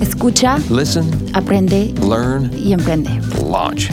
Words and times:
Escucha, 0.00 0.58
Listen, 0.70 1.04
aprende 1.34 1.92
learn, 2.02 2.50
y 2.56 2.72
emprende. 2.72 3.10
launch. 3.50 3.90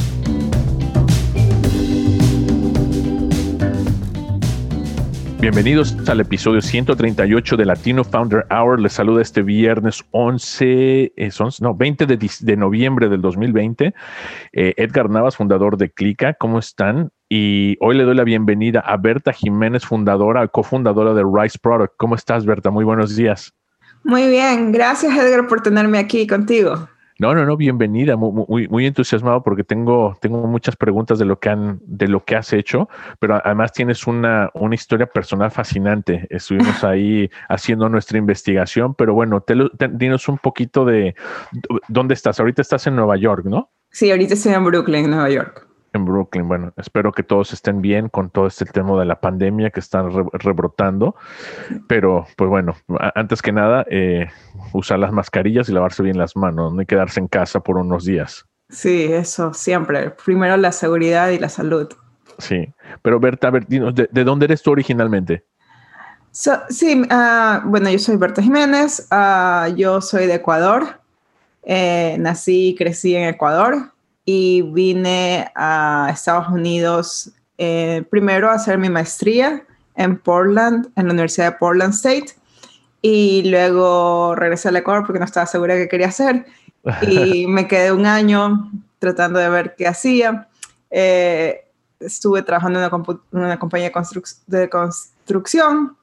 Bienvenidos 5.39 5.95
al 6.09 6.21
episodio 6.21 6.61
138 6.61 7.57
de 7.57 7.65
Latino 7.65 8.03
Founder 8.03 8.45
Hour. 8.49 8.79
Les 8.79 8.93
saluda 8.93 9.21
este 9.21 9.43
viernes 9.43 10.03
11, 10.11 11.13
es 11.15 11.39
11 11.39 11.63
no, 11.63 11.75
20 11.75 12.05
de, 12.07 12.17
dis- 12.17 12.39
de 12.43 12.57
noviembre 12.57 13.09
del 13.09 13.21
2020. 13.21 13.93
Eh, 14.53 14.73
Edgar 14.77 15.09
Navas, 15.09 15.35
fundador 15.35 15.77
de 15.77 15.91
Clica. 15.91 16.33
¿Cómo 16.33 16.57
están? 16.57 17.11
Y 17.29 17.77
hoy 17.79 17.95
le 17.95 18.05
doy 18.05 18.15
la 18.15 18.23
bienvenida 18.23 18.79
a 18.79 18.97
Berta 18.97 19.33
Jiménez, 19.33 19.85
fundadora, 19.85 20.47
cofundadora 20.47 21.13
de 21.13 21.23
Rice 21.23 21.59
Product. 21.61 21.93
¿Cómo 21.97 22.15
estás, 22.15 22.45
Berta? 22.45 22.71
Muy 22.71 22.85
buenos 22.85 23.15
días. 23.15 23.53
Muy 24.05 24.29
bien, 24.29 24.71
gracias 24.71 25.15
Edgar 25.17 25.47
por 25.47 25.61
tenerme 25.61 25.97
aquí 25.97 26.27
contigo. 26.27 26.87
No, 27.17 27.33
no, 27.33 27.45
no, 27.45 27.55
bienvenida, 27.55 28.17
mu- 28.17 28.31
mu- 28.31 28.45
muy, 28.49 28.67
muy 28.67 28.85
entusiasmado 28.85 29.41
porque 29.41 29.63
tengo, 29.63 30.17
tengo 30.21 30.45
muchas 30.47 30.75
preguntas 30.75 31.17
de 31.17 31.23
lo 31.25 31.39
que 31.39 31.49
han, 31.49 31.79
de 31.85 32.07
lo 32.09 32.23
que 32.25 32.35
has 32.35 32.51
hecho, 32.53 32.89
pero 33.19 33.41
además 33.43 33.71
tienes 33.71 34.05
una, 34.05 34.49
una 34.53 34.75
historia 34.75 35.07
personal 35.07 35.49
fascinante. 35.49 36.27
Estuvimos 36.29 36.83
ahí 36.83 37.29
haciendo 37.49 37.87
nuestra 37.89 38.17
investigación, 38.17 38.93
pero 38.95 39.13
bueno, 39.13 39.39
te, 39.41 39.55
te- 39.77 39.87
dinos 39.87 40.27
un 40.27 40.37
poquito 40.37 40.83
de 40.85 41.15
dónde 41.87 42.13
estás. 42.13 42.39
Ahorita 42.39 42.61
estás 42.61 42.85
en 42.85 42.97
Nueva 42.97 43.15
York, 43.17 43.45
¿no? 43.45 43.71
Sí, 43.91 44.11
ahorita 44.11 44.33
estoy 44.33 44.53
en 44.53 44.65
Brooklyn, 44.65 45.09
Nueva 45.09 45.29
York. 45.29 45.64
En 45.95 46.05
Brooklyn. 46.05 46.47
Bueno, 46.47 46.73
espero 46.77 47.11
que 47.11 47.23
todos 47.23 47.53
estén 47.53 47.81
bien 47.81 48.09
con 48.09 48.29
todo 48.29 48.47
este 48.47 48.65
tema 48.65 48.99
de 48.99 49.05
la 49.05 49.19
pandemia 49.19 49.69
que 49.69 49.79
están 49.79 50.11
re- 50.11 50.25
rebrotando. 50.33 51.15
Pero, 51.87 52.27
pues 52.35 52.49
bueno, 52.49 52.75
antes 53.15 53.41
que 53.41 53.51
nada, 53.51 53.85
eh, 53.89 54.27
usar 54.73 54.99
las 54.99 55.11
mascarillas 55.11 55.69
y 55.69 55.71
lavarse 55.71 56.03
bien 56.03 56.17
las 56.17 56.35
manos, 56.35 56.73
no 56.73 56.79
hay 56.81 56.85
quedarse 56.85 57.19
en 57.19 57.27
casa 57.27 57.59
por 57.61 57.77
unos 57.77 58.05
días. 58.05 58.45
Sí, 58.69 59.03
eso, 59.11 59.53
siempre. 59.53 60.11
Primero 60.25 60.57
la 60.57 60.71
seguridad 60.71 61.29
y 61.29 61.39
la 61.39 61.49
salud. 61.49 61.87
Sí, 62.37 62.67
pero 63.01 63.19
Berta, 63.19 63.47
a 63.47 63.51
ver, 63.51 63.65
dinos, 63.65 63.95
¿de, 63.95 64.09
de 64.11 64.23
dónde 64.23 64.45
eres 64.45 64.61
tú 64.61 64.71
originalmente? 64.71 65.45
So- 66.31 66.63
sí, 66.69 67.01
ah, 67.09 67.61
bueno, 67.63 67.89
yo 67.89 67.99
soy 67.99 68.17
Berta 68.17 68.41
Jiménez, 68.41 69.07
ah, 69.11 69.69
yo 69.75 70.01
soy 70.01 70.27
de 70.27 70.35
Ecuador, 70.35 70.99
Eh, 71.67 72.17
nací 72.19 72.67
y 72.69 72.75
crecí 72.75 73.15
en 73.15 73.27
Ecuador 73.29 73.91
y 74.25 74.61
vine 74.63 75.51
a 75.55 76.09
Estados 76.11 76.49
Unidos 76.49 77.31
eh, 77.57 78.03
primero 78.09 78.49
a 78.49 78.55
hacer 78.55 78.77
mi 78.77 78.89
maestría 78.89 79.63
en 79.95 80.17
Portland, 80.17 80.87
en 80.95 81.05
la 81.07 81.13
Universidad 81.13 81.51
de 81.53 81.57
Portland 81.57 81.93
State, 81.93 82.33
y 83.01 83.43
luego 83.49 84.33
regresé 84.35 84.69
al 84.69 84.75
Ecuador 84.77 85.05
porque 85.05 85.19
no 85.19 85.25
estaba 85.25 85.45
segura 85.45 85.75
qué 85.75 85.87
quería 85.87 86.07
hacer 86.07 86.45
y 87.03 87.45
me 87.47 87.67
quedé 87.67 87.91
un 87.91 88.05
año 88.05 88.71
tratando 88.99 89.39
de 89.39 89.49
ver 89.49 89.75
qué 89.77 89.87
hacía. 89.87 90.47
Eh, 90.89 91.61
estuve 91.99 92.41
trabajando 92.41 92.79
en 92.79 92.85
una, 92.91 93.03
en 93.31 93.39
una 93.39 93.59
compañía 93.59 93.89
de, 93.89 93.93
construc- 93.93 94.39
de 94.47 94.69
construcción 94.69 95.95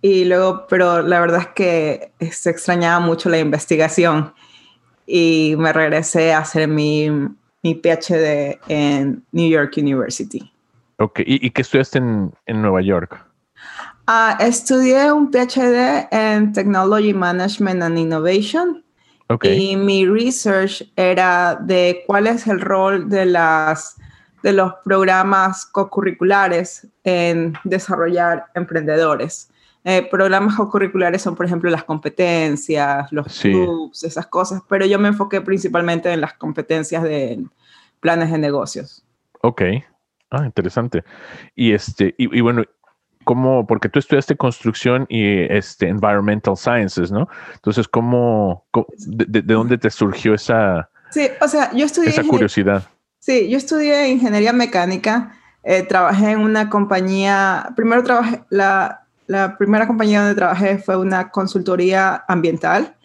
y 0.00 0.24
luego, 0.24 0.66
pero 0.68 1.02
la 1.02 1.20
verdad 1.20 1.40
es 1.40 1.48
que 1.48 2.12
se 2.32 2.50
extrañaba 2.50 2.98
mucho 3.00 3.28
la 3.28 3.38
investigación 3.38 4.32
y 5.06 5.54
me 5.58 5.72
regresé 5.72 6.32
a 6.32 6.38
hacer 6.38 6.66
mi, 6.68 7.10
mi 7.62 7.74
PhD 7.74 8.58
en 8.68 9.24
New 9.32 9.48
York 9.48 9.74
University. 9.76 10.52
Ok, 10.98 11.20
¿y, 11.20 11.46
y 11.46 11.50
qué 11.50 11.62
estudiaste 11.62 11.98
en, 11.98 12.32
en 12.46 12.62
Nueva 12.62 12.82
York? 12.82 13.24
Ah, 14.06 14.38
estudié 14.40 15.12
un 15.12 15.30
PhD 15.30 16.08
en 16.10 16.52
Technology 16.52 17.12
Management 17.12 17.82
and 17.82 17.98
Innovation 17.98 18.82
Ok, 19.28 19.44
y 19.44 19.76
mi 19.76 20.06
research 20.06 20.82
era 20.96 21.58
de 21.60 22.02
cuál 22.06 22.26
es 22.26 22.46
el 22.46 22.60
rol 22.60 23.10
de, 23.10 23.26
las, 23.26 23.96
de 24.42 24.54
los 24.54 24.72
programas 24.84 25.66
co-curriculares 25.66 26.86
en 27.04 27.52
desarrollar 27.64 28.46
emprendedores. 28.54 29.50
Eh, 29.84 30.06
programas 30.10 30.56
co-curriculares 30.56 31.22
son, 31.22 31.34
por 31.36 31.46
ejemplo, 31.46 31.70
las 31.70 31.84
competencias, 31.84 33.10
los 33.12 33.32
Sí. 33.32 33.50
clubs, 33.50 34.04
esas 34.04 34.26
cosas, 34.26 34.62
pero 34.68 34.84
yo 34.86 34.98
me 34.98 35.08
enfoqué 35.08 35.40
principalmente 35.40 36.12
en 36.12 36.20
las 36.20 36.34
competencias 36.34 37.02
de 37.02 37.44
planes 38.00 38.30
de 38.30 38.38
negocios. 38.38 39.04
ok. 39.42 39.62
Ah, 40.30 40.44
interesante. 40.44 41.04
Y 41.54 41.72
este, 41.72 42.14
y, 42.18 42.36
y 42.36 42.40
bueno, 42.42 42.62
¿cómo? 43.24 43.66
Porque 43.66 43.88
tú 43.88 43.98
estudiaste 43.98 44.36
construcción 44.36 45.06
y 45.08 45.40
este 45.50 45.88
environmental 45.88 46.54
sciences, 46.56 47.10
¿no? 47.10 47.28
Entonces, 47.54 47.88
¿cómo, 47.88 48.66
cómo- 48.70 48.88
de, 49.06 49.24
de- 49.26 49.42
de 49.42 49.54
dónde 49.54 49.78
te 49.78 49.88
surgió 49.90 50.34
esa, 50.34 50.90
Sí, 51.10 51.28
o 51.40 51.48
sea, 51.48 51.72
yo 51.72 51.86
estudié... 51.86 52.10
esa 52.10 52.24
curiosidad? 52.24 52.82
Sí, 53.20 53.48
yo 53.48 53.56
estudié 53.56 54.08
ingeniería 54.10 54.52
mecánica, 54.52 55.32
eh, 55.62 55.82
trabajé 55.82 56.32
en 56.32 56.40
una 56.40 56.68
compañía, 56.68 57.70
primero 57.74 58.02
trabajé, 58.02 58.42
la, 58.50 58.97
la 59.28 59.56
primera 59.56 59.86
compañía 59.86 60.20
donde 60.20 60.34
trabajé 60.34 60.78
fue 60.78 60.96
una 60.96 61.30
consultoría 61.30 62.24
ambiental 62.26 62.96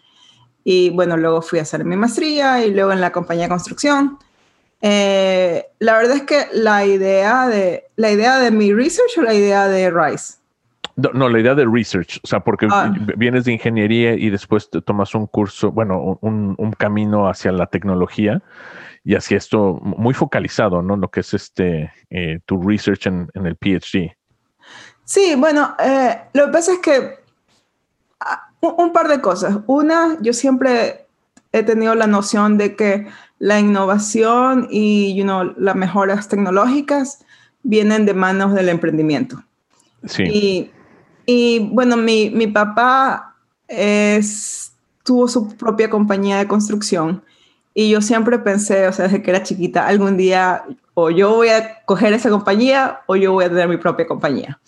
y 0.63 0.89
bueno, 0.89 1.17
luego 1.17 1.41
fui 1.41 1.59
a 1.59 1.63
hacer 1.63 1.83
mi 1.85 1.95
maestría 1.95 2.65
y 2.65 2.73
luego 2.73 2.91
en 2.93 3.01
la 3.01 3.11
compañía 3.11 3.43
de 3.43 3.49
construcción. 3.49 4.17
Eh, 4.81 5.65
la 5.79 5.97
verdad 5.97 6.17
es 6.17 6.23
que 6.23 6.47
la 6.53 6.85
idea 6.85 7.47
de, 7.47 7.85
la 7.97 8.11
idea 8.11 8.39
de 8.39 8.51
mi 8.51 8.73
research 8.73 9.17
o 9.17 9.21
la 9.21 9.33
idea 9.33 9.67
de 9.67 9.91
Rice. 9.91 10.35
No, 10.95 11.09
no, 11.13 11.27
la 11.27 11.39
idea 11.39 11.55
de 11.55 11.65
research, 11.65 12.19
o 12.23 12.27
sea, 12.27 12.39
porque 12.41 12.67
Ah. 12.69 12.93
vienes 13.17 13.45
de 13.45 13.53
ingeniería 13.53 14.13
y 14.13 14.29
después 14.29 14.69
te 14.69 14.81
tomas 14.81 15.15
un 15.15 15.27
curso, 15.27 15.71
bueno, 15.71 16.19
un, 16.21 16.55
un 16.57 16.71
camino 16.73 17.27
hacia 17.27 17.51
la 17.51 17.65
tecnología 17.65 18.41
y 19.03 19.15
hacia 19.15 19.37
esto 19.37 19.79
muy 19.81 20.13
focalizado, 20.13 20.81
¿no? 20.81 20.95
Lo 20.95 21.09
que 21.09 21.21
es 21.21 21.33
este, 21.33 21.91
eh, 22.09 22.39
tu 22.45 22.61
research 22.61 23.07
en, 23.07 23.27
en 23.33 23.45
el 23.45 23.55
PhD. 23.55 24.15
Sí, 25.05 25.35
bueno, 25.35 25.75
eh, 25.79 26.21
lo 26.33 26.45
que 26.45 26.51
pasa 26.51 26.73
es 26.73 26.79
que 26.79 27.19
ah, 28.19 28.49
un, 28.61 28.75
un 28.77 28.93
par 28.93 29.07
de 29.07 29.21
cosas. 29.21 29.57
Una, 29.67 30.17
yo 30.21 30.33
siempre 30.33 31.07
he 31.51 31.63
tenido 31.63 31.95
la 31.95 32.07
noción 32.07 32.57
de 32.57 32.75
que 32.75 33.07
la 33.39 33.59
innovación 33.59 34.67
y 34.69 35.15
you 35.15 35.23
know, 35.23 35.53
las 35.57 35.75
mejoras 35.75 36.27
tecnológicas 36.27 37.19
vienen 37.61 38.05
de 38.05 38.13
manos 38.13 38.53
del 38.53 38.69
emprendimiento. 38.69 39.43
Sí, 40.05 40.23
Y, 40.23 40.71
y, 41.25 41.59
bueno, 41.71 41.95
mi, 41.95 42.29
mi 42.29 42.47
papá 42.47 43.35
es, 43.67 44.73
tuvo 45.03 45.27
su 45.27 45.55
propia 45.55 45.89
compañía 45.89 46.37
de 46.37 46.47
construcción 46.47 47.23
y 47.73 47.89
yo 47.89 48.01
siempre 48.01 48.39
pensé, 48.39 48.87
o 48.87 48.93
sea, 48.93 49.05
desde 49.05 49.21
que 49.21 49.31
era 49.31 49.43
chiquita, 49.43 49.87
algún 49.87 50.17
día 50.17 50.63
o 50.93 51.09
yo 51.09 51.35
voy 51.35 51.49
a 51.49 51.83
coger 51.85 52.13
esa 52.13 52.29
compañía 52.29 53.01
o 53.07 53.15
yo 53.15 53.31
voy 53.33 53.45
a 53.45 53.49
tener 53.49 53.67
mi 53.67 53.77
propia 53.77 54.05
compañía. 54.05 54.59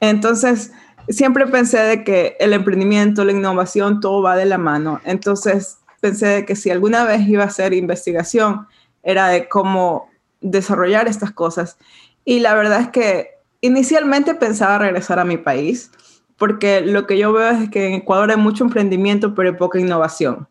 Entonces, 0.00 0.72
siempre 1.08 1.46
pensé 1.46 1.78
de 1.78 2.04
que 2.04 2.36
el 2.40 2.52
emprendimiento, 2.52 3.24
la 3.24 3.32
innovación, 3.32 4.00
todo 4.00 4.22
va 4.22 4.36
de 4.36 4.44
la 4.46 4.58
mano. 4.58 5.00
Entonces, 5.04 5.78
pensé 6.00 6.26
de 6.26 6.44
que 6.44 6.56
si 6.56 6.70
alguna 6.70 7.04
vez 7.04 7.26
iba 7.28 7.42
a 7.44 7.46
hacer 7.46 7.72
investigación, 7.74 8.66
era 9.02 9.28
de 9.28 9.48
cómo 9.48 10.10
desarrollar 10.40 11.08
estas 11.08 11.30
cosas. 11.32 11.78
Y 12.24 12.40
la 12.40 12.54
verdad 12.54 12.80
es 12.80 12.88
que 12.88 13.30
inicialmente 13.60 14.34
pensaba 14.34 14.78
regresar 14.78 15.18
a 15.18 15.24
mi 15.24 15.36
país, 15.38 15.90
porque 16.36 16.80
lo 16.82 17.06
que 17.06 17.16
yo 17.16 17.32
veo 17.32 17.48
es 17.50 17.70
que 17.70 17.86
en 17.86 17.94
Ecuador 17.94 18.30
hay 18.30 18.36
mucho 18.36 18.64
emprendimiento, 18.64 19.34
pero 19.34 19.50
hay 19.50 19.56
poca 19.56 19.78
innovación. 19.78 20.48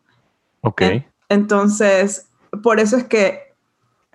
ok. 0.62 0.82
En- 0.82 1.04
Entonces, 1.28 2.28
por 2.62 2.80
eso 2.80 2.96
es 2.96 3.04
que, 3.04 3.54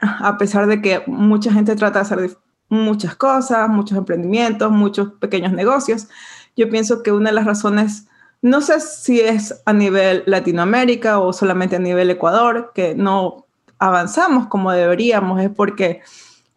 a 0.02 0.38
pesar 0.38 0.68
de 0.68 0.82
que 0.82 1.02
mucha 1.08 1.52
gente 1.52 1.76
trata 1.76 2.00
de 2.00 2.04
hacer 2.04 2.38
muchas 2.70 3.16
cosas, 3.16 3.68
muchos 3.68 3.98
emprendimientos, 3.98 4.72
muchos 4.72 5.14
pequeños 5.14 5.52
negocios, 5.52 6.08
yo 6.56 6.70
pienso 6.70 7.04
que 7.04 7.12
una 7.12 7.30
de 7.30 7.36
las 7.36 7.46
razones, 7.46 8.08
no 8.42 8.62
sé 8.62 8.80
si 8.80 9.20
es 9.22 9.62
a 9.66 9.74
nivel 9.74 10.24
Latinoamérica 10.26 11.20
o 11.20 11.34
solamente 11.34 11.78
a 11.78 11.80
nivel 11.80 12.10
Ecuador, 12.10 12.72
que 12.76 12.96
no 12.96 13.48
avanzamos 13.80 14.48
como 14.48 14.72
deberíamos, 14.72 15.42
es 15.42 15.50
porque 15.50 16.02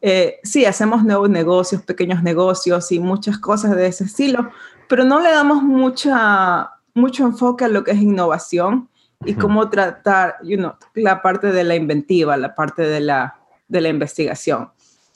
eh, 0.01 0.41
sí, 0.43 0.65
hacemos 0.65 1.05
nuevos 1.05 1.31
negocios, 1.31 1.83
pequeños 1.83 2.25
negocios 2.25 2.91
y 2.91 2.99
muchas 2.99 3.39
cosas 3.39 3.77
de 3.77 3.87
ese 3.87 4.05
estilo, 4.05 4.51
pero 4.89 5.05
no 5.05 5.21
le 5.21 5.31
damos 5.31 5.63
mucha, 5.63 6.73
mucho 6.95 7.25
enfoque 7.25 7.65
a 7.65 7.69
lo 7.69 7.85
que 7.85 7.93
es 7.93 8.03
innovación 8.03 8.89
y 9.25 9.35
cómo 9.35 9.71
tratar, 9.71 10.39
you 10.43 10.57
know, 10.57 10.73
la 10.95 11.23
parte 11.23 11.53
de 11.53 11.63
la 11.63 11.77
inventiva, 11.77 12.37
la 12.37 12.57
parte 12.57 12.83
de 12.83 12.99
la, 12.99 13.39
de 13.69 13.81
la 13.81 13.89
investigación. 13.89 14.72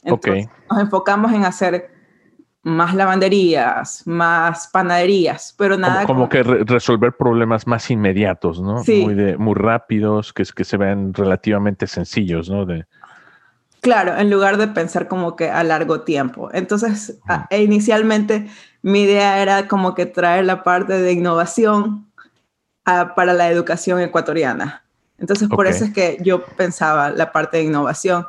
Entonces, 0.07 0.49
nos 0.71 0.81
enfocamos 0.81 1.33
en 1.33 1.45
hacer 1.45 1.91
más 2.63 2.95
lavanderías, 2.95 4.03
más 4.07 4.69
panaderías, 4.73 5.55
pero 5.57 5.77
nada. 5.77 6.05
Como, 6.05 6.29
que 6.29 6.43
resolver 6.43 7.17
problemas 7.17 7.67
más 7.67 7.91
inmediatos, 7.91 8.61
¿no? 8.61 8.83
Sí. 8.83 9.03
Muy, 9.05 9.15
de, 9.15 9.37
muy 9.37 9.55
rápidos, 9.55 10.33
que, 10.33 10.43
que 10.45 10.65
se 10.65 10.77
ven 10.77 11.15
relativamente 11.15 11.87
sencillos, 11.87 12.51
¿no? 12.51 12.67
De... 12.67 12.87
Claro, 13.83 14.17
en 14.17 14.31
lugar 14.31 14.57
de 14.57 14.67
pensar 14.67 15.07
como 15.07 15.37
que 15.37 15.49
a 15.49 15.63
largo 15.63 16.01
tiempo. 16.01 16.51
Entonces, 16.53 17.21
e 17.51 17.63
inicialmente 17.63 18.49
mi 18.83 19.03
idea 19.03 19.41
era 19.41 19.69
como 19.69 19.95
que 19.95 20.07
traer 20.07 20.45
la 20.45 20.65
parte 20.65 20.99
de 20.99 21.13
innovación 21.13 22.07
para 22.85 23.33
la 23.33 23.49
educación 23.49 24.01
ecuatoriana. 24.01 24.83
Entonces, 25.19 25.49
por 25.49 25.69
eso 25.69 25.85
es 25.85 25.93
que 25.93 26.19
yo 26.21 26.45
pensaba 26.45 27.11
la 27.11 27.31
parte 27.31 27.59
de 27.59 27.63
innovación. 27.63 28.27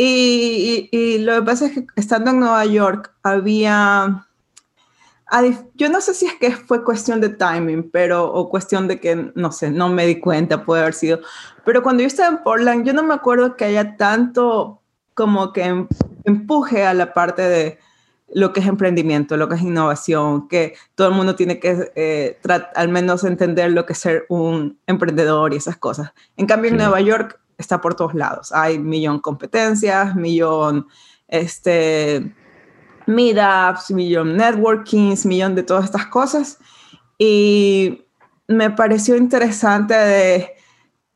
Y, 0.00 1.18
lo 1.18 1.34
que 1.34 1.42
pasa 1.42 1.66
es 1.66 1.72
que 1.72 1.86
estando 1.96 2.30
en 2.30 2.38
Nueva 2.38 2.64
York 2.64 3.12
había, 3.24 4.28
yo 5.74 5.88
no 5.88 6.00
sé 6.00 6.14
si 6.14 6.26
es 6.26 6.34
que 6.34 6.52
fue 6.52 6.84
cuestión 6.84 7.20
de 7.20 7.30
timing, 7.30 7.90
pero, 7.90 8.32
o 8.32 8.48
cuestión 8.48 8.86
de 8.86 9.00
que, 9.00 9.32
no 9.34 9.50
sé, 9.50 9.72
no 9.72 9.88
me 9.88 10.06
di 10.06 10.20
cuenta, 10.20 10.64
puede 10.64 10.82
haber 10.82 10.94
sido, 10.94 11.18
pero 11.64 11.82
cuando 11.82 12.02
yo 12.02 12.06
estaba 12.06 12.28
en 12.28 12.44
Portland, 12.44 12.86
yo 12.86 12.92
no 12.92 13.02
me 13.02 13.12
acuerdo 13.12 13.56
que 13.56 13.64
haya 13.64 13.96
tanto 13.96 14.80
como 15.14 15.52
que 15.52 15.64
em, 15.64 15.88
empuje 16.22 16.86
a 16.86 16.94
la 16.94 17.12
parte 17.12 17.42
de 17.42 17.78
lo 18.32 18.52
que 18.52 18.60
es 18.60 18.66
emprendimiento, 18.66 19.36
lo 19.36 19.48
que 19.48 19.56
es 19.56 19.62
innovación, 19.62 20.46
que 20.46 20.74
todo 20.94 21.08
el 21.08 21.14
mundo 21.14 21.34
tiene 21.34 21.58
que 21.58 21.90
eh, 21.96 22.38
al 22.76 22.88
menos 22.88 23.24
entender 23.24 23.72
lo 23.72 23.84
que 23.84 23.94
es 23.94 23.98
ser 23.98 24.26
un 24.28 24.78
emprendedor 24.86 25.54
y 25.54 25.56
esas 25.56 25.76
cosas. 25.76 26.12
En 26.36 26.46
cambio, 26.46 26.70
en 26.70 26.76
Nueva 26.76 27.00
York 27.00 27.40
está 27.58 27.80
por 27.80 27.94
todos 27.94 28.14
lados. 28.14 28.52
Hay 28.52 28.78
millón 28.78 29.18
competencias, 29.18 30.14
millón 30.14 30.86
este, 31.26 32.34
meetups, 33.06 33.90
millón 33.90 34.36
networkings, 34.36 35.26
millón 35.26 35.54
de 35.54 35.64
todas 35.64 35.84
estas 35.84 36.06
cosas. 36.06 36.58
Y 37.18 38.06
me 38.46 38.70
pareció 38.70 39.16
interesante 39.16 39.94
de... 39.94 40.50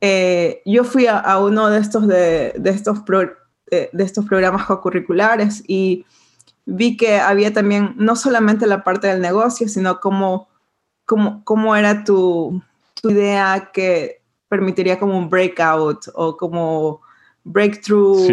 Eh, 0.05 0.63
yo 0.67 0.83
fui 0.83 1.07
a, 1.07 1.39
uno 1.39 1.71
de 1.71 1.79
estos, 1.79 2.09
de, 2.09 2.55
de 2.59 2.71
estos, 2.71 3.05
de, 3.05 3.91
estos 3.99 4.25
programas 4.25 4.67
co-curriculares 4.67 5.63
y 5.69 6.05
vi 6.67 6.97
que 6.97 7.21
había 7.21 7.53
también 7.53 7.95
no 7.97 8.17
solamente 8.17 8.67
la 8.67 8.83
parte 8.83 9.07
del 9.07 9.21
negocio, 9.21 9.69
sino 9.69 10.01
cómo, 10.01 10.49
cómo, 11.05 11.45
cómo 11.45 11.77
era 11.77 12.03
tu, 12.03 12.61
tu 13.01 13.11
idea 13.11 13.71
que 13.73 14.22
permitiría 14.53 14.99
como 14.99 15.17
un 15.17 15.31
breakout 15.31 16.09
o 16.15 16.37
como 16.37 17.01
breakthrough 17.43 18.29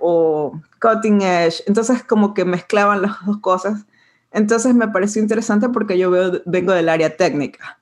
o, 0.00 0.52
cutting 0.80 1.20
edge. 1.20 1.64
Entonces 1.66 2.04
como 2.04 2.32
que 2.32 2.44
mezclaban 2.44 3.02
las 3.02 3.16
dos 3.26 3.38
cosas. 3.38 3.84
Entonces 4.30 4.72
me 4.72 4.86
pareció 4.86 5.20
interesante 5.20 5.68
porque 5.68 5.98
yo 5.98 6.12
veo, 6.12 6.40
vengo 6.46 6.72
del 6.72 6.88
área 6.88 7.16
técnica. 7.16 7.80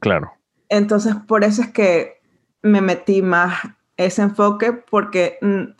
Claro. 0.00 0.30
Entonces 0.68 1.16
por 1.26 1.42
eso 1.42 1.62
es 1.62 1.72
que 1.72 2.20
me 2.62 2.80
metí 2.80 3.20
más 3.20 3.58
ese 3.96 4.22
enfoque 4.22 4.72
porque, 4.72 5.38
mm, 5.40 5.74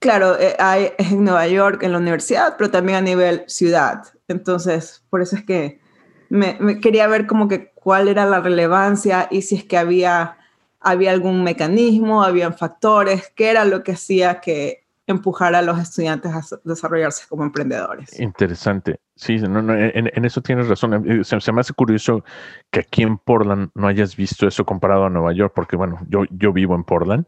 claro, 0.00 0.36
eh, 0.36 0.56
hay, 0.58 0.90
es 0.98 1.12
en 1.12 1.22
Nueva 1.22 1.46
York, 1.46 1.84
en 1.84 1.92
la 1.92 1.98
universidad, 1.98 2.56
pero 2.58 2.72
también 2.72 2.98
a 2.98 3.02
nivel 3.02 3.44
ciudad. 3.46 4.02
Entonces 4.26 5.04
por 5.10 5.22
eso 5.22 5.36
es 5.36 5.44
que 5.44 5.80
me, 6.28 6.80
quería 6.80 7.06
ver 7.06 7.28
como 7.28 7.46
que 7.46 7.72
cuál 7.84 8.08
era 8.08 8.24
la 8.24 8.40
relevancia 8.40 9.28
y 9.30 9.42
si 9.42 9.56
es 9.56 9.64
que 9.64 9.76
había, 9.76 10.38
había 10.80 11.10
algún 11.10 11.44
mecanismo, 11.44 12.24
habían 12.24 12.54
factores, 12.54 13.30
qué 13.36 13.50
era 13.50 13.66
lo 13.66 13.82
que 13.82 13.92
hacía 13.92 14.40
que 14.40 14.84
empujara 15.06 15.58
a 15.58 15.62
los 15.62 15.78
estudiantes 15.78 16.32
a 16.32 16.42
desarrollarse 16.64 17.26
como 17.28 17.44
emprendedores. 17.44 18.18
Interesante. 18.18 19.00
Sí, 19.14 19.34
en, 19.34 20.24
eso 20.24 20.40
tienes 20.40 20.66
razón. 20.66 21.04
Eh, 21.06 21.24
se, 21.24 21.38
se, 21.38 21.52
me 21.52 21.60
hace 21.60 21.74
curioso 21.74 22.24
que 22.70 22.80
aquí 22.80 23.02
en 23.02 23.18
Portland 23.18 23.68
no 23.74 23.86
hayas 23.86 24.16
visto 24.16 24.48
eso 24.48 24.64
comparado 24.64 25.04
a 25.04 25.10
Nueva 25.10 25.34
York, 25.34 25.52
porque 25.54 25.76
bueno, 25.76 25.98
yo, 26.08 26.22
yo 26.30 26.54
vivo 26.54 26.74
en 26.74 26.84
Portland 26.84 27.26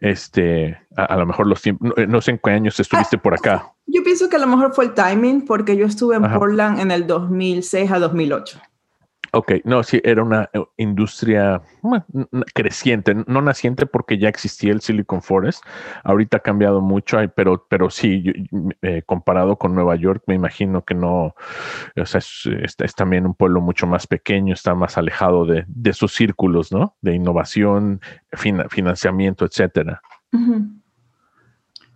este, 0.00 0.78
a, 0.96 1.16
lo 1.16 1.26
mejor 1.26 1.46
los 1.46 1.60
tiempos, 1.60 1.92
no, 2.08 2.20
sé 2.20 2.32
en 2.32 2.40
qué 2.42 2.50
años 2.50 2.78
estuviste 2.78 3.18
por 3.18 3.34
acá. 3.34 3.72
Yo 3.86 4.02
pienso 4.04 4.28
que 4.28 4.36
a 4.36 4.38
lo 4.38 4.46
mejor 4.46 4.74
fue 4.74 4.86
el 4.86 4.94
timing, 4.94 5.44
porque 5.44 5.76
yo 5.76 5.86
estuve 5.86 6.16
en 6.16 6.22
Portland 6.22 6.78
en 6.78 6.90
el 6.90 7.06
2006 7.06 7.90
a 7.90 7.98
2008. 7.98 8.60
Ok, 9.32 9.52
no, 9.64 9.82
sí, 9.82 10.00
era 10.04 10.22
una 10.22 10.48
eh, 10.52 10.62
industria 10.78 11.60
creciente, 12.54 13.14
no 13.26 13.42
naciente 13.42 13.86
porque 13.86 14.18
ya 14.18 14.28
existía 14.28 14.72
el 14.72 14.80
Silicon 14.80 15.22
Forest. 15.22 15.62
Ahorita 16.02 16.38
ha 16.38 16.40
cambiado 16.40 16.80
mucho, 16.80 17.18
pero, 17.34 17.66
pero 17.68 17.90
sí, 17.90 18.24
eh, 18.82 19.02
comparado 19.04 19.56
con 19.56 19.74
Nueva 19.74 19.96
York, 19.96 20.22
me 20.26 20.34
imagino 20.34 20.84
que 20.84 20.94
no, 20.94 21.34
o 21.96 22.06
sea, 22.06 22.20
es, 22.20 22.94
también 22.96 23.26
un 23.26 23.34
pueblo 23.34 23.60
mucho 23.60 23.86
más 23.86 24.06
pequeño, 24.06 24.54
está 24.54 24.74
más 24.74 24.96
alejado 24.96 25.44
de, 25.44 25.64
de 25.68 25.92
sus 25.92 26.14
círculos, 26.14 26.72
¿no? 26.72 26.96
De 27.02 27.14
innovación, 27.14 28.00
financiamiento, 28.32 29.44
etcétera. 29.44 30.00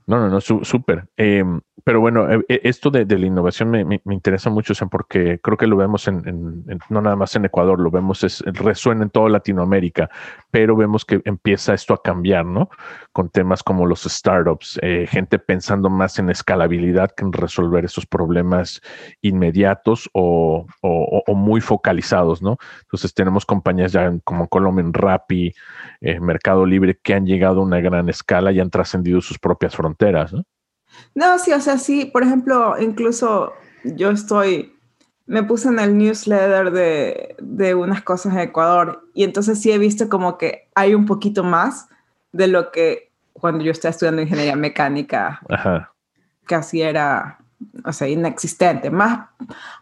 No, 0.07 0.19
no, 0.19 0.29
no, 0.29 0.41
súper. 0.41 1.09
Em, 1.17 1.61
pero 1.85 2.01
bueno, 2.01 2.31
eh, 2.31 2.45
eh, 2.49 2.61
esto 2.65 2.91
de, 2.91 3.05
la 3.07 3.27
innovación 3.27 3.71
me, 3.71 4.01
interesa 4.07 4.51
mucho, 4.51 4.73
porque 4.89 5.41
creo 5.41 5.57
que 5.57 5.67
lo 5.67 5.77
vemos 5.77 6.07
en, 6.09 6.65
no 6.89 7.01
nada 7.01 7.17
más 7.17 7.35
en 7.37 7.45
Ecuador, 7.45 7.81
lo 7.81 7.91
vemos, 7.91 8.23
es, 8.25 8.43
resuena 8.47 9.05
en 9.05 9.11
toda 9.11 9.29
Latinoamérica, 9.29 10.11
pero 10.51 10.77
vemos 10.77 11.05
que 11.05 11.21
empieza 11.25 11.75
esto 11.75 11.95
a 11.95 12.03
cambiar, 12.03 12.45
¿no? 12.47 12.71
Con 13.13 13.31
temas 13.31 13.63
como 13.63 13.87
los 13.87 14.03
startups, 14.03 14.79
eh, 14.83 15.07
gente 15.09 15.39
pensando 15.39 15.91
más 15.91 16.19
en 16.19 16.31
escalabilidad 16.31 17.11
que 17.11 17.25
en 17.25 17.33
resolver 17.33 17.85
esos 17.85 18.07
problemas 18.07 18.81
inmediatos 19.21 20.09
o, 20.13 20.67
muy 21.35 21.61
focalizados, 21.61 22.43
¿no? 22.43 22.59
Entonces 22.83 23.15
tenemos 23.15 23.45
compañías 23.45 23.93
ya 23.93 24.13
como 24.25 24.49
Colombia, 24.49 24.85
Rappi, 24.93 25.53
Mercado 26.21 26.67
Libre, 26.67 26.99
que 27.03 27.15
han 27.15 27.27
llegado 27.27 27.61
a 27.61 27.65
una 27.65 27.81
gran 27.81 28.09
escala 28.09 28.53
y 28.53 28.61
han 28.61 28.71
trascendido 28.71 29.21
sus 29.21 29.39
propias 29.39 29.75
fronteras, 29.75 30.33
¿no? 30.33 30.45
No, 31.15 31.39
sí, 31.39 31.53
o 31.53 31.61
sea, 31.61 31.79
sí, 31.79 32.07
por 32.07 32.23
ejemplo, 32.23 32.75
incluso 32.81 33.53
yo 33.85 34.11
estoy, 34.11 34.77
me 35.27 35.43
puse 35.43 35.69
en 35.69 35.79
el 35.79 35.97
newsletter 35.97 36.71
de, 36.71 37.37
de 37.41 37.75
unas 37.75 38.03
cosas 38.03 38.35
en 38.35 38.41
Ecuador 38.41 39.05
y 39.15 39.25
entonces 39.25 39.61
sí 39.61 39.71
he 39.73 39.79
visto 39.79 40.09
como 40.09 40.39
que 40.39 40.69
hay 40.75 40.95
un 40.95 41.07
poquito 41.07 41.45
más 41.45 41.89
de 42.33 42.49
lo 42.49 42.71
que 42.71 43.13
cuando 43.33 43.65
yo 43.65 43.73
estaba 43.73 43.91
estudiando 43.91 44.23
ingeniería 44.23 44.57
mecánica 44.57 45.41
casi 46.47 46.83
era, 46.83 47.39
o 47.85 47.93
sea, 47.93 48.09
inexistente. 48.09 48.91
Más, 48.91 49.29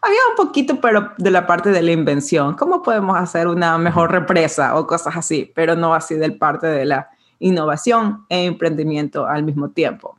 había 0.01 0.19
un 0.29 0.35
poquito, 0.35 0.79
pero 0.79 1.11
de 1.17 1.31
la 1.31 1.45
parte 1.47 1.69
de 1.71 1.81
la 1.81 1.91
invención. 1.91 2.55
¿Cómo 2.55 2.81
podemos 2.81 3.17
hacer 3.17 3.47
una 3.47 3.77
mejor 3.77 4.11
represa 4.11 4.75
o 4.77 4.87
cosas 4.87 5.15
así? 5.15 5.51
Pero 5.55 5.75
no 5.75 5.93
así 5.93 6.15
del 6.15 6.37
parte 6.37 6.67
de 6.67 6.85
la 6.85 7.09
innovación 7.39 8.25
e 8.29 8.45
emprendimiento 8.45 9.27
al 9.27 9.43
mismo 9.43 9.69
tiempo. 9.69 10.17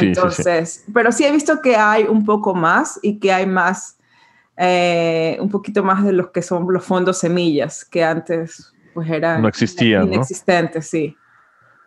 Entonces, 0.00 0.84
pero 0.92 1.12
sí 1.12 1.24
he 1.24 1.32
visto 1.32 1.60
que 1.60 1.76
hay 1.76 2.04
un 2.04 2.24
poco 2.24 2.54
más 2.54 2.98
y 3.02 3.18
que 3.18 3.32
hay 3.32 3.46
más, 3.46 3.98
eh, 4.56 5.36
un 5.40 5.50
poquito 5.50 5.82
más 5.82 6.04
de 6.04 6.12
los 6.12 6.30
que 6.30 6.42
son 6.42 6.66
los 6.72 6.84
fondos 6.84 7.18
semillas, 7.18 7.84
que 7.84 8.02
antes 8.02 8.72
pues 8.94 9.10
eran 9.10 9.42
no 9.42 9.48
existían, 9.48 10.06
inexistentes, 10.06 10.88
sí. 10.88 11.16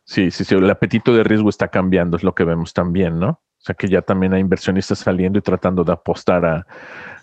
Sí, 0.03 0.31
sí, 0.31 0.45
sí, 0.45 0.55
el 0.55 0.69
apetito 0.69 1.13
de 1.13 1.23
riesgo 1.23 1.49
está 1.49 1.67
cambiando, 1.67 2.17
es 2.17 2.23
lo 2.23 2.33
que 2.35 2.43
vemos 2.43 2.73
también, 2.73 3.19
¿no? 3.19 3.29
O 3.29 3.61
sea 3.67 3.75
que 3.75 3.87
ya 3.87 4.01
también 4.01 4.33
hay 4.33 4.41
inversionistas 4.41 4.99
saliendo 4.99 5.39
y 5.39 5.41
tratando 5.41 5.83
de 5.83 5.91
apostar 5.91 6.45
a, 6.45 6.67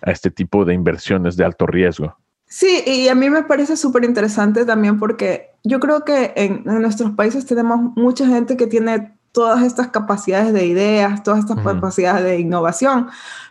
a 0.03 0.11
este 0.11 0.31
tipo 0.31 0.65
de 0.65 0.75
inversiones 0.75 1.37
de 1.37 1.45
alto 1.45 1.67
riesgo. 1.67 2.19
Sí, 2.47 2.83
y 2.87 3.09
a 3.09 3.15
mí 3.15 3.31
me 3.31 3.43
parece 3.45 3.77
súper 3.77 4.05
interesante 4.05 4.65
también 4.65 4.99
porque 4.99 5.51
yo 5.65 5.81
creo 5.81 6.05
que 6.05 6.33
en, 6.37 6.63
en, 6.67 6.83
nuestros 6.83 7.13
países 7.13 7.47
tenemos 7.47 7.97
mucha 7.97 8.27
gente 8.27 8.57
que 8.57 8.67
tiene 8.67 9.14
todas 9.35 9.65
estas 9.65 9.89
capacidades 9.89 10.53
de 10.53 10.65
ideas, 10.65 11.25
todas 11.25 11.41
estas 11.41 11.59
capacidades 11.59 12.23
de 12.23 12.39
innovación, 12.39 13.09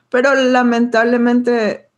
pero 0.07 0.33
lamentablemente 0.33 1.89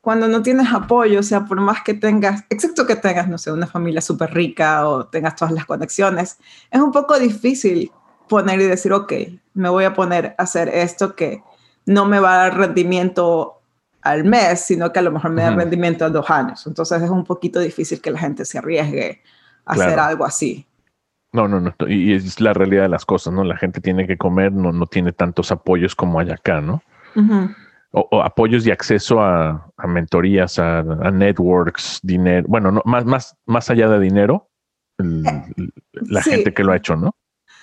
cuando 0.00 0.26
no 0.26 0.42
tienes 0.42 0.72
apoyo, 0.72 1.20
o 1.20 1.22
sea, 1.22 1.44
por 1.44 1.60
más 1.60 1.82
que 1.84 1.94
tengas, 1.94 2.42
excepto 2.50 2.84
que 2.84 2.96
tengas, 2.96 3.28
no 3.28 3.38
sé, 3.38 3.52
una 3.52 3.68
familia 3.68 4.00
súper 4.00 4.34
rica 4.34 4.88
o 4.88 5.06
tengas 5.06 5.36
todas 5.36 5.54
las 5.54 5.66
conexiones, 5.66 6.38
es 6.68 6.80
un 6.80 6.90
poco 6.90 7.16
difícil 7.16 7.92
poner 8.28 8.60
y 8.60 8.64
decir, 8.64 8.92
ok, 8.92 9.12
me 9.54 9.68
voy 9.68 9.84
a 9.84 9.94
poner 9.94 10.34
a 10.36 10.42
hacer 10.42 10.68
esto 10.68 11.14
que 11.14 11.42
no 11.86 12.06
me 12.06 12.18
va 12.18 12.34
a 12.34 12.38
dar 12.38 12.58
rendimiento 12.58 13.60
al 14.02 14.24
mes, 14.24 14.60
sino 14.60 14.92
que 14.92 14.98
a 14.98 15.02
lo 15.02 15.12
mejor 15.12 15.30
me 15.30 15.42
da 15.42 15.50
rendimiento 15.50 16.04
a 16.04 16.10
dos 16.10 16.28
años. 16.28 16.66
Entonces 16.66 17.02
es 17.02 17.10
un 17.10 17.24
poquito 17.24 17.60
difícil 17.60 18.00
que 18.00 18.10
la 18.10 18.18
gente 18.18 18.44
se 18.44 18.58
arriesgue 18.58 19.22
a 19.64 19.74
hacer 19.74 19.98
algo 19.98 20.24
así. 20.24 20.67
No, 21.32 21.46
no, 21.46 21.60
no. 21.60 21.74
Y 21.86 22.14
es 22.14 22.40
la 22.40 22.54
realidad 22.54 22.82
de 22.82 22.88
las 22.88 23.04
cosas, 23.04 23.34
¿no? 23.34 23.44
La 23.44 23.56
gente 23.56 23.80
tiene 23.80 24.06
que 24.06 24.16
comer, 24.16 24.52
no, 24.52 24.72
no 24.72 24.86
tiene 24.86 25.12
tantos 25.12 25.52
apoyos 25.52 25.94
como 25.94 26.20
hay 26.20 26.30
acá, 26.30 26.60
¿no? 26.60 26.82
o, 27.90 28.22
apoyos 28.22 28.66
y 28.66 28.70
acceso 28.70 29.20
a, 29.20 29.72
mentorías, 29.86 30.58
a, 30.58 30.82
networks, 30.82 32.00
dinero, 32.02 32.46
bueno, 32.48 32.70
no, 32.70 32.82
más, 32.84 33.04
más, 33.04 33.36
más 33.46 33.70
allá 33.70 33.88
de 33.88 34.00
dinero, 34.00 34.50
la 34.98 36.22
gente 36.22 36.52
que 36.52 36.64
lo 36.64 36.72
ha 36.72 36.76
hecho, 36.76 36.96
¿no? 36.96 37.14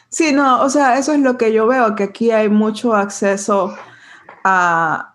Sí, 0.10 0.32
no, 0.32 0.62
o 0.62 0.70
sea, 0.70 0.98
eso 0.98 1.14
es 1.14 1.20
lo 1.20 1.38
que 1.38 1.52
yo 1.52 1.68
veo, 1.68 1.96
que 1.96 2.04
aquí 2.04 2.32
hay 2.32 2.50
mucho 2.50 2.96
acceso 2.96 3.76
a... 4.44 5.15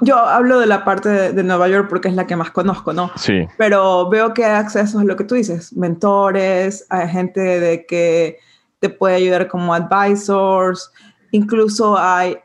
Yo 0.00 0.16
hablo 0.16 0.58
de 0.58 0.66
la 0.66 0.84
parte 0.84 1.32
de, 1.34 1.42
Nueva 1.42 1.68
York 1.68 1.88
porque 1.90 2.08
es 2.08 2.14
la 2.14 2.26
que 2.26 2.34
más 2.34 2.50
conozco, 2.50 2.94
¿no? 2.94 3.10
Sí. 3.16 3.46
Pero 3.58 4.08
veo 4.08 4.32
que 4.32 4.44
hay 4.44 4.54
acceso 4.56 5.00
a 5.00 5.04
lo 5.04 5.16
que 5.16 5.24
tú 5.24 5.34
dices, 5.34 5.74
mentores, 5.74 6.86
hay 6.88 7.08
gente 7.08 7.40
de 7.40 7.84
que 7.84 8.38
te 8.78 8.88
puede 8.88 9.16
ayudar 9.16 9.48
como 9.48 9.74
advisors, 9.74 10.90
incluso 11.30 11.98
hay, 11.98 12.38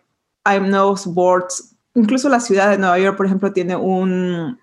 hay 0.43 0.59
nuevos 0.59 1.05
boards, 1.05 1.73
incluso 1.93 2.27
la 2.27 2.41
ciudad 2.41 2.69
de 2.69 2.77
Nueva 2.77 2.99
York, 2.99 3.15
por 3.15 3.25
ejemplo, 3.25 3.53
tiene 3.53 3.77
un, 3.77 4.59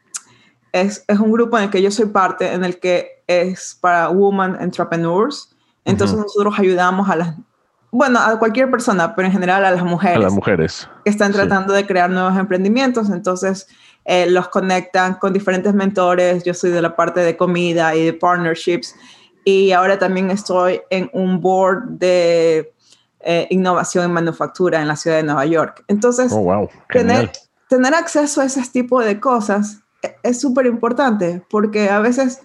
es, 0.73 1.05
es, 1.09 1.19
un 1.19 1.33
grupo 1.33 1.57
en 1.57 1.65
el 1.65 1.71
que 1.71 1.81
yo 1.81 1.91
soy 1.91 2.07
parte, 2.07 2.53
en 2.53 2.65
el 2.65 2.79
que 2.79 3.23
es 3.27 3.79
para 3.81 4.11
women 4.11 4.57
entrepreneurs. 4.61 5.55
Entonces 5.85 6.19
nosotros 6.19 6.59
ayudamos 6.59 7.09
a 7.09 7.17
las, 7.17 7.35
bueno, 7.91 8.19
a 8.19 8.39
cualquier 8.39 8.71
persona, 8.71 9.15
pero 9.15 9.27
en 9.27 9.33
general 9.33 9.65
a 9.65 9.71
las 9.71 9.83
mujeres. 9.83 10.17
A 10.17 10.21
las 10.21 10.33
mujeres. 10.33 10.89
Que 11.05 11.11
están 11.11 11.33
tratando 11.33 11.73
de 11.73 11.87
crear 11.87 12.11
nuevos 12.11 12.37
emprendimientos. 12.37 13.11
Entonces 13.11 13.69
eh, 14.05 14.27
los 14.29 14.49
conectan 14.49 15.15
con 15.15 15.33
diferentes 15.33 15.75
mentores. 15.75 16.45
Yo 16.45 16.55
soy 16.55 16.71
de 16.71 16.83
la 16.83 16.97
parte 16.97 17.21
de 17.21 17.37
comida 17.37 17.95
y 17.95 18.05
de 18.05 18.13
partnerships. 18.13 18.95
Y 19.45 19.73
ahora 19.73 19.99
también 19.99 20.31
estoy 20.31 20.83
en 20.91 21.09
un 21.15 21.41
board 21.41 21.85
de 21.89 22.75
eh, 23.21 23.47
innovación 23.51 24.05
en 24.05 24.13
manufactura 24.13 24.81
en 24.83 24.89
la 24.89 24.97
ciudad 24.97 25.17
de 25.17 25.23
Nueva 25.23 25.47
York. 25.47 25.85
Entonces, 25.89 26.31
oh, 26.35 26.69
tener, 26.91 27.33
tener 27.69 27.95
acceso 27.95 28.43
a 28.43 28.45
ese 28.45 28.63
tipo 28.71 29.01
de 29.01 29.19
cosas 29.19 29.81
e, 30.03 30.15
es 30.23 30.41
súper 30.41 30.67
importante 30.67 31.43
porque 31.49 31.89
a 31.89 32.01
veces 32.01 32.43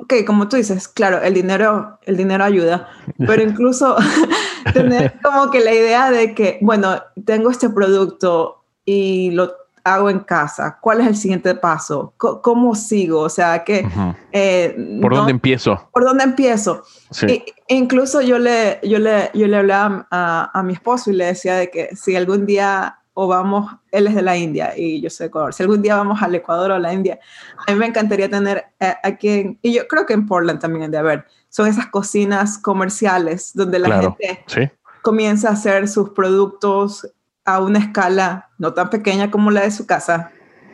ok, 0.00 0.14
como 0.26 0.48
tú 0.48 0.56
dices, 0.56 0.88
claro, 0.88 1.20
el 1.22 1.34
dinero, 1.34 1.98
el 2.04 2.16
dinero 2.16 2.44
ayuda, 2.44 2.88
pero 3.18 3.42
incluso 3.42 3.96
tener 4.74 5.20
como 5.22 5.50
que 5.50 5.60
la 5.60 5.72
idea 5.72 6.10
de 6.10 6.34
que, 6.34 6.58
bueno, 6.60 7.02
tengo 7.24 7.50
este 7.50 7.70
producto 7.70 8.64
y 8.84 9.30
lo 9.30 9.52
hago 9.84 10.10
en 10.10 10.20
casa, 10.20 10.78
¿cuál 10.80 11.00
es 11.00 11.06
el 11.06 11.16
siguiente 11.16 11.54
paso? 11.54 12.12
¿Cómo, 12.16 12.74
sigo? 12.74 13.20
O 13.20 13.28
sea, 13.28 13.64
que... 13.64 13.86
Eh, 14.30 14.98
¿Por 15.00 15.14
dónde 15.14 15.32
empiezo? 15.32 15.88
¿Por 15.92 16.04
dónde 16.04 16.24
empiezo? 16.24 16.82
Sí. 17.10 17.44
incluso 17.68 18.20
yo 18.20 18.38
le, 18.38 18.78
yo 18.82 18.98
le, 18.98 19.30
yo 19.32 19.46
le 19.46 19.56
hablaba 19.56 20.06
a, 20.10 20.50
a 20.52 20.62
mi 20.62 20.74
esposo 20.74 21.10
y 21.10 21.14
le 21.14 21.26
decía 21.26 21.56
de 21.56 21.70
que 21.70 21.96
si 21.96 22.14
algún 22.14 22.44
día 22.46 23.00
o 23.14 23.26
vamos, 23.26 23.70
él 23.90 24.06
es 24.06 24.14
de 24.14 24.22
la 24.22 24.36
India 24.36 24.72
y 24.76 25.00
yo 25.00 25.10
soy 25.10 25.24
de 25.24 25.28
Ecuador. 25.28 25.52
Si 25.52 25.62
algún 25.62 25.82
día 25.82 25.96
vamos 25.96 26.22
al 26.22 26.34
Ecuador 26.34 26.70
o 26.70 26.74
a 26.76 26.78
la 26.78 26.92
India, 26.92 27.18
a 27.66 27.72
mí 27.72 27.78
me 27.78 27.86
encantaría 27.86 28.30
tener 28.30 28.64
eh, 28.78 28.94
aquí, 29.02 29.58
y 29.60 29.74
yo 29.74 29.86
creo 29.88 30.06
que 30.06 30.14
en 30.14 30.26
Portland 30.26 30.60
también 30.60 30.90
de 30.90 30.98
haber, 30.98 31.26
son 31.50 31.66
esas 31.66 31.88
cocinas 31.88 32.56
comerciales 32.56 33.52
donde 33.54 33.78
la 33.78 34.00
gente 34.00 34.72
comienza 35.02 35.50
a 35.50 35.52
hacer 35.52 35.88
sus 35.88 36.10
productos 36.10 37.06
a 37.44 37.60
una 37.60 37.80
escala 37.80 38.48
no 38.58 38.72
tan 38.72 38.88
pequeña 38.88 39.30
como 39.30 39.50
la 39.50 39.62
de 39.62 39.70
su 39.70 39.86
casa, 39.86 40.30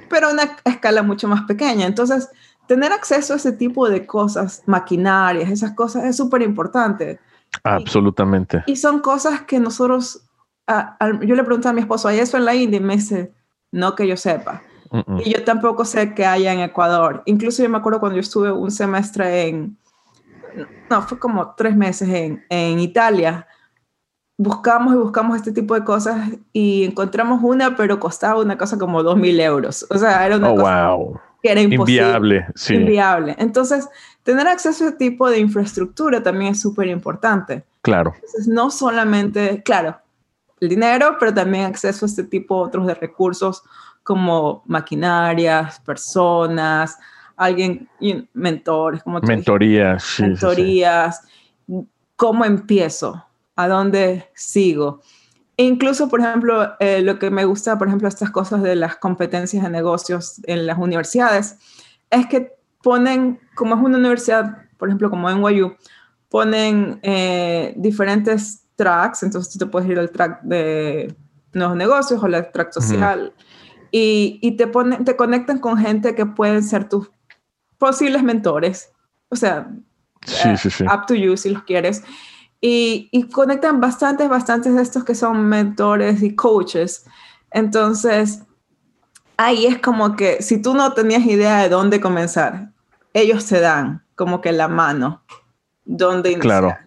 pero 0.08 0.28
a 0.28 0.32
una 0.32 0.56
escala 0.64 1.02
mucho 1.02 1.26
más 1.26 1.42
pequeña. 1.42 1.86
Entonces, 1.86 2.28
tener 2.68 2.92
acceso 2.92 3.32
a 3.32 3.36
ese 3.36 3.52
tipo 3.52 3.88
de 3.88 4.06
cosas, 4.06 4.62
maquinarias, 4.66 5.50
esas 5.50 5.72
cosas, 5.72 6.04
es 6.04 6.16
súper 6.16 6.42
importante. 6.42 7.18
Absolutamente. 7.64 8.62
y, 8.66 8.76
son 8.76 9.00
cosas 9.00 9.42
que 9.42 9.58
nosotros 9.58 10.26
yo 11.22 11.34
le 11.34 11.44
pregunté 11.44 11.68
a 11.68 11.72
mi 11.72 11.80
esposo, 11.80 12.08
¿hay 12.08 12.18
eso 12.18 12.36
en 12.36 12.44
la 12.44 12.54
India? 12.54 12.78
Y 12.78 12.82
me 12.82 12.96
dice, 12.96 13.32
no 13.70 13.94
que 13.94 14.06
yo 14.06 14.16
sepa. 14.16 14.62
Y 15.24 15.32
yo 15.32 15.44
tampoco 15.44 15.84
sé 15.84 16.14
que 16.14 16.24
haya 16.24 16.52
en 16.52 16.60
Ecuador. 16.60 17.22
Incluso 17.26 17.62
yo 17.62 17.68
me 17.68 17.78
acuerdo 17.78 18.00
cuando 18.00 18.16
yo 18.16 18.20
estuve 18.20 18.50
un 18.52 18.70
semestre 18.70 19.48
en, 19.48 19.76
no, 20.90 21.02
fue 21.02 21.18
como 21.18 21.54
tres 21.54 21.76
meses 21.76 22.08
en, 22.08 22.44
en 22.48 22.78
Italia. 22.78 23.46
Buscamos 24.38 24.94
y 24.94 24.98
buscamos 24.98 25.36
este 25.36 25.52
tipo 25.52 25.74
de 25.74 25.84
cosas 25.84 26.30
y 26.52 26.84
encontramos 26.84 27.40
una, 27.42 27.74
pero 27.76 27.98
costaba 27.98 28.40
una 28.40 28.58
cosa 28.58 28.78
como 28.78 29.02
dos 29.02 29.16
mil 29.16 29.40
euros. 29.40 29.86
O 29.90 29.98
sea, 29.98 30.26
era 30.26 30.36
una 30.36 30.50
oh, 30.50 30.56
cosa 30.56 30.90
wow. 30.90 31.20
que 31.42 31.52
era 31.52 31.60
imposible. 31.60 32.02
Inviable, 32.02 32.46
sí. 32.54 32.74
Inviable. 32.74 33.36
Entonces, 33.38 33.88
tener 34.22 34.46
acceso 34.46 34.84
a 34.84 34.88
ese 34.88 34.96
tipo 34.96 35.30
de 35.30 35.38
infraestructura 35.38 36.22
también 36.22 36.52
es 36.52 36.60
súper 36.60 36.88
importante. 36.88 37.64
Claro. 37.80 38.12
Entonces, 38.14 38.48
no 38.48 38.70
solamente, 38.70 39.62
claro, 39.62 39.98
el 40.60 40.68
dinero, 40.68 41.16
pero 41.18 41.32
también 41.32 41.64
acceso 41.64 42.04
a 42.04 42.08
este 42.08 42.24
tipo 42.24 42.56
otros 42.56 42.86
de 42.86 42.94
recursos 42.94 43.62
como 44.02 44.62
maquinarias, 44.66 45.80
personas, 45.80 46.98
alguien, 47.36 47.88
mentores, 48.32 49.02
como 49.02 49.20
mentorías, 49.20 50.18
mentorías, 50.18 51.22
cómo 52.16 52.44
empiezo, 52.44 53.24
a 53.54 53.68
dónde 53.68 54.26
sigo. 54.34 55.00
E 55.56 55.64
incluso, 55.64 56.08
por 56.08 56.20
ejemplo, 56.20 56.72
eh, 56.80 57.00
lo 57.00 57.18
que 57.18 57.30
me 57.30 57.44
gusta, 57.44 57.78
por 57.78 57.88
ejemplo, 57.88 58.08
estas 58.08 58.30
cosas 58.30 58.62
de 58.62 58.76
las 58.76 58.96
competencias 58.96 59.62
de 59.62 59.70
negocios 59.70 60.40
en 60.44 60.66
las 60.66 60.78
universidades, 60.78 61.58
es 62.10 62.26
que 62.26 62.52
ponen, 62.82 63.40
como 63.54 63.74
es 63.74 63.80
una 63.80 63.98
universidad, 63.98 64.58
por 64.76 64.88
ejemplo, 64.88 65.08
como 65.08 65.30
en 65.30 65.40
NYU, 65.40 65.76
ponen 66.28 66.98
eh, 67.02 67.72
diferentes 67.76 68.64
tracks, 68.76 69.22
entonces 69.22 69.52
tú 69.52 69.58
te 69.58 69.66
puedes 69.66 69.88
ir 69.88 69.98
al 69.98 70.10
track 70.10 70.42
de 70.42 71.14
nuevos 71.52 71.76
negocios 71.76 72.22
o 72.22 72.26
al 72.26 72.50
track 72.52 72.72
social 72.72 73.32
y, 73.90 74.38
y, 74.42 74.56
te, 74.56 74.66
ponen, 74.66 75.04
te 75.04 75.16
conectan 75.16 75.58
con 75.58 75.78
gente 75.78 76.14
que 76.14 76.26
pueden 76.26 76.62
ser 76.62 76.88
tus 76.88 77.10
posibles 77.78 78.22
mentores, 78.22 78.92
o 79.28 79.36
sea, 79.36 79.68
sí, 80.22 80.56
sí, 80.56 80.70
sí. 80.70 80.84
up 80.84 81.06
to 81.06 81.14
you 81.14 81.36
si 81.36 81.50
los 81.50 81.62
quieres. 81.64 82.02
Y, 82.60 83.08
y, 83.12 83.28
conectan 83.28 83.80
bastantes, 83.80 84.28
bastantes 84.28 84.74
de 84.74 84.82
estos 84.82 85.04
que 85.04 85.14
son 85.14 85.46
mentores 85.46 86.22
y 86.22 86.34
coaches. 86.34 87.04
Entonces, 87.50 88.42
ahí 89.36 89.66
es 89.66 89.78
como 89.78 90.16
que 90.16 90.42
si 90.42 90.60
tú 90.60 90.74
no 90.74 90.92
tenías 90.94 91.24
idea 91.26 91.62
de 91.62 91.68
dónde 91.68 92.00
comenzar, 92.00 92.70
ellos 93.12 93.46
te 93.46 93.60
dan 93.60 94.04
como 94.14 94.40
que 94.40 94.52
la 94.52 94.68
mano, 94.68 95.22
dónde 95.84 96.32
iniciar. 96.32 96.62
Claro. 96.62 96.78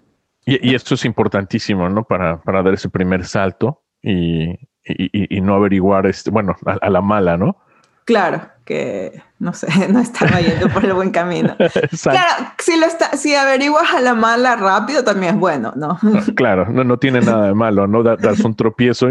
Y, 0.45 0.73
esto 0.73 0.95
es 0.95 1.05
importantísimo, 1.05 1.89
¿no? 1.89 2.03
Para, 2.03 2.41
para 2.41 2.63
dar 2.63 2.73
ese 2.73 2.89
primer 2.89 3.23
salto 3.25 3.83
y, 4.01 4.57
y, 4.83 5.41
no 5.41 5.53
averiguar, 5.53 6.07
este, 6.07 6.31
bueno, 6.31 6.55
a, 6.65 6.89
la 6.89 7.01
mala, 7.01 7.37
¿no? 7.37 7.57
Claro, 8.05 8.41
que 8.69 9.19
no 9.39 9.51
sé, 9.51 9.67
no 9.89 9.99
estaba 9.99 10.39
yendo 10.39 10.69
por 10.69 10.85
el 10.85 10.93
buen 10.93 11.09
camino. 11.09 11.57
claro, 12.03 12.51
si, 12.59 12.79
lo 12.79 12.85
está, 12.85 13.17
si 13.17 13.33
averiguas 13.33 13.91
a 13.95 13.99
la 13.99 14.13
mala 14.13 14.55
rápido 14.55 15.03
también 15.03 15.33
es 15.33 15.39
bueno, 15.39 15.73
¿no? 15.75 15.99
claro, 16.35 16.67
no, 16.69 16.83
no 16.83 16.97
tiene 16.99 17.19
nada 17.19 17.47
de 17.47 17.55
malo, 17.55 17.87
¿no? 17.87 18.03
darse 18.03 18.45
un 18.45 18.55
tropiezo. 18.55 19.07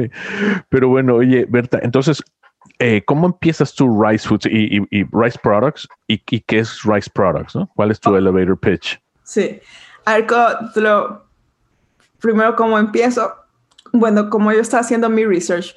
pero 0.68 0.88
bueno, 0.88 1.16
oye, 1.16 1.44
Berta, 1.48 1.80
entonces, 1.82 2.22
eh, 2.78 3.02
¿cómo 3.04 3.26
empiezas 3.26 3.74
tú 3.74 4.00
Rice 4.00 4.28
Foods 4.28 4.46
y, 4.46 4.78
Rice 5.10 5.40
Products? 5.42 5.88
¿Y, 6.06 6.18
qué 6.18 6.60
es 6.60 6.84
Rice 6.84 7.10
Products? 7.12 7.56
¿no? 7.56 7.68
¿Cuál 7.74 7.90
es 7.90 7.98
tu 7.98 8.10
oh. 8.10 8.16
elevator 8.16 8.56
pitch? 8.60 9.02
Sí, 9.24 9.60
Arco, 10.04 10.36
lo, 10.76 11.24
primero, 12.20 12.54
¿cómo 12.54 12.78
empiezo? 12.78 13.34
Bueno, 13.92 14.30
como 14.30 14.52
yo 14.52 14.60
estaba 14.60 14.82
haciendo 14.82 15.08
mi 15.08 15.24
research, 15.24 15.74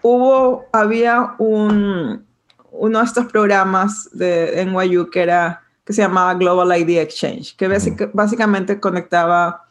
hubo, 0.00 0.64
había 0.72 1.34
un, 1.36 2.24
uno 2.72 2.98
de 2.98 3.04
estos 3.04 3.26
programas 3.26 4.08
de 4.12 4.64
NYU 4.66 5.10
que 5.10 5.22
era, 5.22 5.62
que 5.84 5.92
se 5.92 6.02
llamaba 6.02 6.34
Global 6.34 6.76
ID 6.80 6.98
Exchange, 6.98 7.54
que 7.56 7.68
básicamente 8.12 8.80
conectaba 8.80 9.68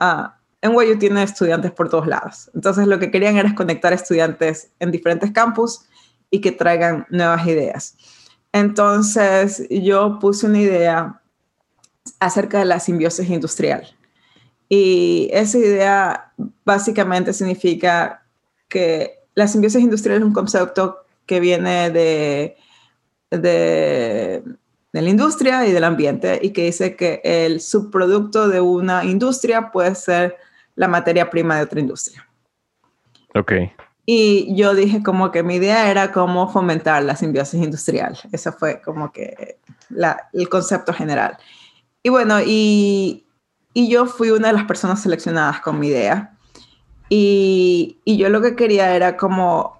a, 0.00 0.34
NYU 0.62 0.98
tiene 0.98 1.22
estudiantes 1.22 1.70
por 1.72 1.88
todos 1.88 2.06
lados. 2.06 2.50
Entonces 2.54 2.86
lo 2.86 2.98
que 2.98 3.10
querían 3.10 3.36
era 3.36 3.54
conectar 3.54 3.92
estudiantes 3.92 4.70
en 4.80 4.90
diferentes 4.90 5.30
campus 5.30 5.82
y 6.30 6.40
que 6.40 6.52
traigan 6.52 7.06
nuevas 7.10 7.46
ideas. 7.46 7.96
Entonces 8.52 9.66
yo 9.70 10.18
puse 10.18 10.46
una 10.46 10.60
idea 10.60 11.20
acerca 12.18 12.58
de 12.58 12.64
la 12.64 12.80
simbiosis 12.80 13.28
industrial. 13.28 13.86
Y 14.68 15.28
esa 15.32 15.58
idea 15.58 16.32
básicamente 16.64 17.32
significa 17.32 18.26
que 18.68 19.20
la 19.34 19.48
simbiosis 19.48 19.80
industrial 19.80 20.18
es 20.18 20.24
un 20.24 20.32
concepto 20.32 20.98
que 21.28 21.38
viene 21.38 21.90
de, 21.90 22.56
de, 23.30 24.42
de, 24.92 25.02
la 25.02 25.08
industria 25.08 25.64
y 25.66 25.72
del 25.72 25.84
ambiente 25.84 26.40
y 26.42 26.50
que 26.50 26.64
dice 26.64 26.96
que 26.96 27.20
el 27.22 27.60
subproducto 27.60 28.48
de 28.48 28.60
una 28.60 29.04
industria 29.04 29.70
puede 29.70 29.94
ser 29.94 30.36
la 30.74 30.88
materia 30.88 31.30
prima 31.30 31.56
de 31.56 31.62
otra 31.62 31.78
industria. 31.78 32.26
Ok. 33.36 33.52
Y 34.06 34.56
yo 34.56 34.74
dije 34.74 35.02
como 35.02 35.30
que 35.30 35.42
mi 35.42 35.56
idea 35.56 35.90
era 35.90 36.12
cómo 36.12 36.50
fomentar 36.50 37.02
la 37.04 37.14
simbiosis 37.14 37.62
industrial. 37.62 38.18
Ese 38.32 38.50
fue 38.50 38.80
como 38.80 39.12
que 39.12 39.58
la, 39.90 40.30
el 40.32 40.48
concepto 40.48 40.94
general. 40.94 41.36
Y 42.02 42.08
bueno, 42.08 42.40
y, 42.40 43.26
y 43.74 43.90
yo 43.90 44.06
fui 44.06 44.30
una 44.30 44.48
de 44.48 44.54
las 44.54 44.64
personas 44.64 45.02
seleccionadas 45.02 45.60
con 45.60 45.78
mi 45.78 45.88
idea. 45.88 46.34
Y, 47.10 47.98
y, 48.04 48.16
yo 48.16 48.30
lo 48.30 48.40
que 48.40 48.56
quería 48.56 48.94
era 48.94 49.16
como 49.16 49.77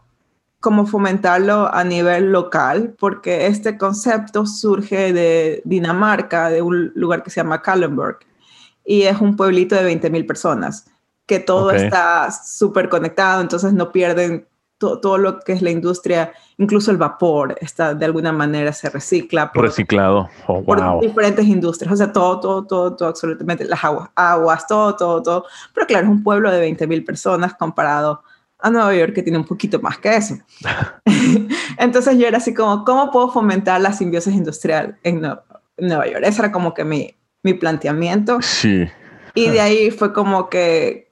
como 0.60 0.86
fomentarlo 0.86 1.72
a 1.72 1.84
nivel 1.84 2.32
local, 2.32 2.94
porque 2.98 3.46
este 3.46 3.78
concepto 3.78 4.44
surge 4.46 5.12
de 5.12 5.62
Dinamarca, 5.64 6.50
de 6.50 6.62
un 6.62 6.92
lugar 6.94 7.22
que 7.22 7.30
se 7.30 7.40
llama 7.40 7.62
Kallenberg, 7.62 8.18
y 8.84 9.02
es 9.02 9.20
un 9.20 9.36
pueblito 9.36 9.76
de 9.76 9.82
20.000 9.82 10.26
personas, 10.26 10.86
que 11.26 11.38
todo 11.38 11.70
está 11.70 12.30
súper 12.30 12.88
conectado, 12.88 13.40
entonces 13.40 13.72
no 13.72 13.92
pierden 13.92 14.48
todo 14.78 15.18
lo 15.18 15.40
que 15.40 15.52
es 15.52 15.62
la 15.62 15.70
industria, 15.70 16.32
incluso 16.56 16.90
el 16.90 16.96
vapor, 16.96 17.56
está 17.60 17.94
de 17.94 18.04
alguna 18.04 18.32
manera 18.32 18.72
se 18.72 18.88
recicla. 18.88 19.52
Por, 19.52 19.64
Reciclado, 19.64 20.28
oh, 20.46 20.64
por 20.64 21.00
diferentes 21.00 21.44
industrias, 21.46 21.92
o 21.92 21.96
sea, 21.96 22.12
todo, 22.12 22.38
todo, 22.40 22.64
todo, 22.64 22.96
todo, 22.96 23.08
absolutamente, 23.08 23.64
las 23.64 23.84
aguas, 23.84 24.08
aguas, 24.14 24.66
todo, 24.66 24.94
todo, 24.96 25.22
todo. 25.22 25.44
Pero 25.74 25.86
claro, 25.86 26.06
es 26.06 26.10
un 26.10 26.22
pueblo 26.22 26.50
de 26.50 26.66
20.000 26.68 27.04
personas 27.04 27.54
comparado 27.54 28.12
a 28.12 28.37
Nueva 28.64 28.94
York 28.94 29.14
que 29.14 29.22
tiene 29.22 29.38
un 29.38 29.44
poquito 29.44 29.80
más 29.80 29.98
que 29.98 30.16
eso. 30.16 30.36
Entonces 31.78 32.18
yo 32.18 32.26
era 32.26 32.38
así 32.38 32.52
como, 32.54 32.84
¿cómo 32.84 33.10
puedo 33.10 33.30
fomentar 33.30 33.80
la 33.80 33.92
simbiosis 33.92 34.34
industrial 34.34 34.98
en 35.04 35.20
Nueva 35.20 36.06
York? 36.06 36.22
Ese 36.24 36.40
era 36.42 36.52
como 36.52 36.74
que 36.74 36.84
mi, 36.84 37.14
mi 37.42 37.54
planteamiento. 37.54 38.40
Sí. 38.42 38.88
Y 39.34 39.50
de 39.50 39.60
ahí 39.60 39.90
fue 39.90 40.12
como 40.12 40.48
que 40.48 41.08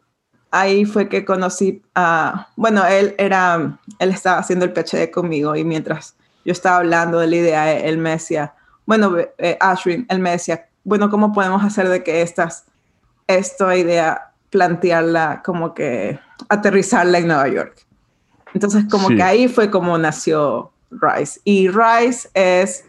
ahí 0.50 0.84
fue 0.84 1.08
que 1.08 1.24
conocí 1.24 1.82
a, 1.94 2.48
bueno, 2.56 2.84
él 2.86 3.14
era, 3.18 3.78
él 3.98 4.10
estaba 4.10 4.38
haciendo 4.38 4.64
el 4.64 4.72
PhD 4.72 5.10
conmigo 5.10 5.54
y 5.56 5.64
mientras 5.64 6.16
yo 6.44 6.52
estaba 6.52 6.78
hablando 6.78 7.18
de 7.18 7.26
la 7.26 7.36
idea, 7.36 7.72
él 7.72 7.98
me 7.98 8.10
decía, 8.10 8.54
bueno, 8.86 9.16
eh, 9.38 9.56
Ashwin, 9.60 10.06
él 10.08 10.20
me 10.20 10.30
decía, 10.30 10.68
bueno, 10.84 11.10
¿cómo 11.10 11.32
podemos 11.32 11.62
hacer 11.64 11.88
de 11.88 12.02
que 12.02 12.22
estas, 12.22 12.64
esta 13.26 13.76
idea, 13.76 14.32
plantearla 14.56 15.42
como 15.44 15.74
que 15.74 16.18
aterrizarla 16.48 17.18
en 17.18 17.26
Nueva 17.26 17.48
York? 17.48 17.86
Entonces, 18.54 18.86
como 18.90 19.08
que 19.08 19.22
ahí 19.22 19.48
fue 19.48 19.70
como 19.70 19.98
nació 19.98 20.72
Rise. 20.90 21.38
Y 21.44 21.68
Rise 21.68 22.30
es 22.32 22.86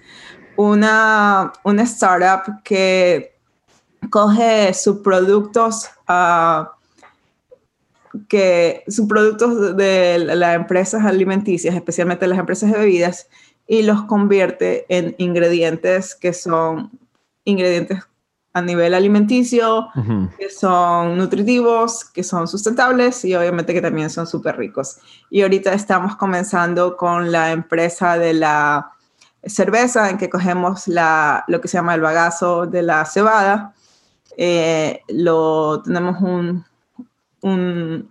una, 0.55 1.51
una 1.65 1.83
startup 1.83 2.63
que 2.63 3.35
coge 4.09 4.73
subproductos 4.73 5.89
uh, 6.07 6.67
que 8.29 8.85
sus 8.87 9.09
productos 9.09 9.75
de 9.75 10.19
las 10.19 10.55
empresas 10.55 11.03
alimenticias, 11.03 11.75
especialmente 11.75 12.27
las 12.27 12.39
empresas 12.39 12.71
de 12.71 12.79
bebidas, 12.79 13.27
y 13.67 13.81
los 13.83 14.03
convierte 14.03 14.85
en 14.87 15.15
ingredientes 15.17 16.15
que 16.15 16.31
son 16.31 16.91
ingredientes 17.43 18.05
a 18.57 18.61
nivel 18.61 18.95
alimenticio, 18.95 19.89
que 20.37 20.49
son 20.49 21.15
nutritivos, 21.15 22.05
que 22.05 22.23
son 22.23 22.47
sustentables 22.47 23.23
y 23.23 23.35
obviamente 23.35 23.71
que 23.71 23.81
también 23.81 24.09
son 24.09 24.25
súper 24.25 24.57
ricos. 24.57 24.97
Y 25.29 25.43
ahorita 25.43 25.73
estamos 25.73 26.15
comenzando 26.15 26.97
con 26.97 27.31
la 27.31 27.51
empresa 27.51 28.17
de 28.17 28.33
la 28.33 28.93
cerveza, 29.43 30.09
en 30.09 30.17
que 30.17 30.29
cogemos 30.29 30.87
la, 30.87 31.45
lo 31.47 31.61
que 31.61 31.67
se 31.67 31.77
llama 31.77 31.93
el 31.93 32.01
bagazo 32.01 32.65
de 32.65 32.81
la 32.81 33.05
cebada. 33.05 33.75
Eh, 34.37 35.01
lo 35.09 35.83
tenemos 35.83 36.19
un, 36.19 36.65
un, 37.41 38.09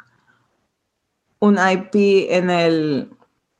un 1.41 1.59
IP 1.59 2.31
en 2.31 2.50
el, 2.50 3.11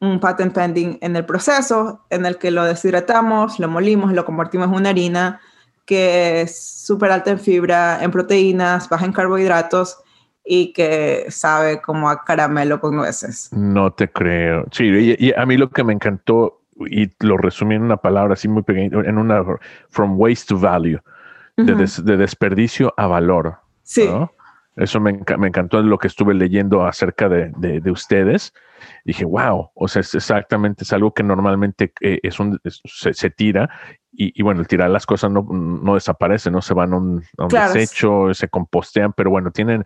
un 0.01 0.21
patent 0.21 0.55
pending 0.55 0.99
en 1.01 1.17
el 1.17 1.27
proceso 1.27 2.05
en 2.11 2.27
el 2.27 2.39
que 2.39 2.53
lo 2.53 2.63
deshidratamos, 2.65 3.59
lo 3.59 3.69
molimos, 3.69 4.13
lo 4.13 4.25
convertimos 4.25 4.69
en 4.69 4.75
una 4.75 4.91
harina 4.91 5.41
que 5.87 6.43
es 6.43 6.85
súper 6.85 7.13
alta 7.13 7.31
en 7.31 7.39
fibra, 7.39 8.03
en 8.03 8.11
proteínas, 8.11 8.89
baja 8.89 9.07
en 9.07 9.13
carbohidratos 9.13 9.99
y 10.45 10.73
que 10.73 11.27
sabe 11.29 11.81
como 11.81 12.11
a 12.11 12.25
caramelo 12.25 12.81
con 12.81 12.97
nueces. 12.97 13.51
No 13.53 13.93
te 13.93 14.11
creo. 14.11 14.67
Sí, 14.71 15.17
y, 15.19 15.33
a 15.33 15.47
mí 15.47 15.57
lo 15.57 15.71
que 15.71 15.83
me 15.83 15.93
encantó, 15.93 16.63
y 16.79 17.11
lo 17.21 17.37
resumí 17.37 17.75
en 17.75 17.83
una 17.83 17.97
palabra 17.97 18.35
así 18.35 18.49
muy 18.49 18.63
pequeña, 18.63 19.01
en 19.01 19.19
una 19.19 19.45
from 19.89 20.19
waste 20.19 20.47
to 20.49 20.59
value, 20.59 21.01
de, 21.57 22.17
desperdicio 22.17 22.93
a 22.97 23.07
valor. 23.07 23.57
Sí. 23.83 24.09
Eso 24.77 25.01
me, 25.01 25.19
me, 25.39 25.49
encantó 25.49 25.83
lo 25.83 25.99
que 25.99 26.07
estuve 26.07 26.35
leyendo 26.35 26.87
acerca 26.87 27.31
de, 27.31 27.51
de, 27.57 27.91
ustedes. 27.91 28.53
Dije, 29.07 29.25
wow, 29.25 29.71
o 29.75 29.89
sea, 29.89 30.01
es 30.01 30.15
exactamente, 30.15 30.85
es 30.85 30.93
algo 30.93 31.15
que 31.15 31.23
normalmente 31.23 31.95
eh, 32.03 32.21
es 32.23 32.39
un, 32.39 32.61
se, 32.65 33.31
tira 33.31 33.71
y, 34.13 34.39
y, 34.39 34.43
bueno, 34.43 34.61
el 34.61 34.67
tirar 34.67 34.91
las 34.91 35.07
cosas 35.07 35.31
no, 35.31 35.47
no 35.51 35.95
desaparece, 35.95 36.51
no 36.51 36.61
se 36.61 36.75
van 36.75 36.93
a 36.93 36.97
un, 36.99 37.25
desecho, 37.49 38.35
se 38.35 38.49
compostean, 38.49 39.15
pero 39.15 39.31
bueno, 39.31 39.51
tienen, 39.51 39.83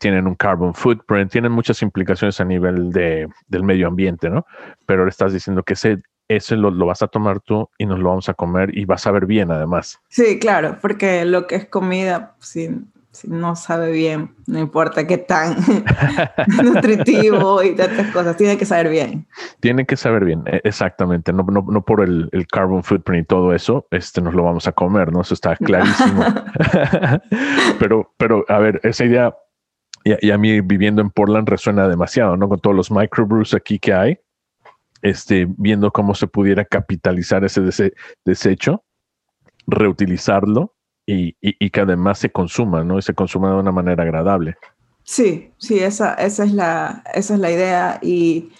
tienen 0.00 0.26
un 0.26 0.34
carbon 0.34 0.74
footprint, 0.74 1.30
tienen 1.30 1.52
muchas 1.52 1.80
implicaciones 1.82 2.40
a 2.40 2.44
nivel 2.44 2.90
de, 2.90 3.28
del 3.46 3.62
medio 3.62 3.86
ambiente, 3.86 4.30
¿no? 4.30 4.44
Pero 4.84 5.02
ahora 5.02 5.10
estás 5.10 5.32
diciendo 5.32 5.62
que 5.62 5.74
ese, 5.74 5.98
ese 6.26 6.56
lo, 6.56 6.72
lo, 6.72 6.86
vas 6.86 7.02
a 7.02 7.08
tomar 7.08 7.38
tú 7.40 7.70
y 7.78 7.86
nos 7.86 8.00
lo 8.00 8.08
vamos 8.08 8.28
a 8.28 8.34
comer 8.34 8.76
y 8.76 8.84
vas 8.84 9.06
a 9.06 9.12
ver 9.12 9.26
bien 9.26 9.52
además. 9.52 10.00
Sí, 10.08 10.40
claro, 10.40 10.78
porque 10.80 11.24
lo 11.24 11.46
que 11.46 11.54
es 11.54 11.66
comida, 11.66 12.34
sin 12.40 12.93
si 13.14 13.28
no 13.28 13.54
sabe 13.54 13.92
bien, 13.92 14.34
no 14.48 14.58
importa 14.58 15.06
qué 15.06 15.18
tan 15.18 15.56
nutritivo 16.64 17.62
y 17.62 17.76
tantas 17.76 18.10
cosas, 18.10 18.36
tiene 18.36 18.58
que 18.58 18.66
saber 18.66 18.88
bien. 18.88 19.28
Tiene 19.60 19.86
que 19.86 19.96
saber 19.96 20.24
bien, 20.24 20.42
e, 20.46 20.60
exactamente, 20.64 21.32
no, 21.32 21.44
no, 21.44 21.64
no 21.68 21.84
por 21.84 22.02
el, 22.02 22.28
el, 22.32 22.46
carbon 22.48 22.82
footprint 22.82 23.24
y 23.24 23.26
todo 23.26 23.54
eso, 23.54 23.86
este 23.92 24.20
nos 24.20 24.34
lo 24.34 24.42
vamos 24.42 24.66
a 24.66 24.72
comer, 24.72 25.12
¿no? 25.12 25.20
Eso 25.20 25.34
está 25.34 25.54
clarísimo. 25.54 26.24
pero, 27.78 28.12
pero, 28.16 28.44
a 28.48 28.58
ver, 28.58 28.80
esa 28.82 29.04
idea, 29.04 29.34
y, 30.02 30.30
a 30.32 30.36
mí 30.36 30.60
viviendo 30.60 31.00
en 31.00 31.10
Portland 31.10 31.48
resuena 31.48 31.86
demasiado, 31.86 32.36
¿no? 32.36 32.48
Con 32.48 32.58
todos 32.58 32.74
los 32.74 32.90
microbrews 32.90 33.54
aquí 33.54 33.78
que 33.78 33.94
hay, 33.94 34.18
este, 35.02 35.46
viendo 35.56 35.92
cómo 35.92 36.16
se 36.16 36.26
pudiera 36.26 36.64
capitalizar 36.64 37.44
ese 37.44 37.92
desecho, 38.24 38.82
reutilizarlo 39.68 40.73
y, 41.06 41.36
y, 41.40 41.70
que 41.70 41.80
además 41.80 42.18
se 42.18 42.30
consuma, 42.30 42.82
¿no? 42.82 42.98
Y 42.98 43.02
se 43.02 43.14
consuma 43.14 43.50
de 43.50 43.56
una 43.56 43.72
manera 43.72 44.02
agradable. 44.02 44.56
Sí, 45.02 45.52
sí, 45.58 45.78
esa, 45.80 46.14
esa, 46.14 46.44
es, 46.44 46.52
la, 46.52 47.02
esa 47.12 47.34
es 47.34 47.40
la 47.40 47.50
idea 47.50 47.98
y 48.02 48.50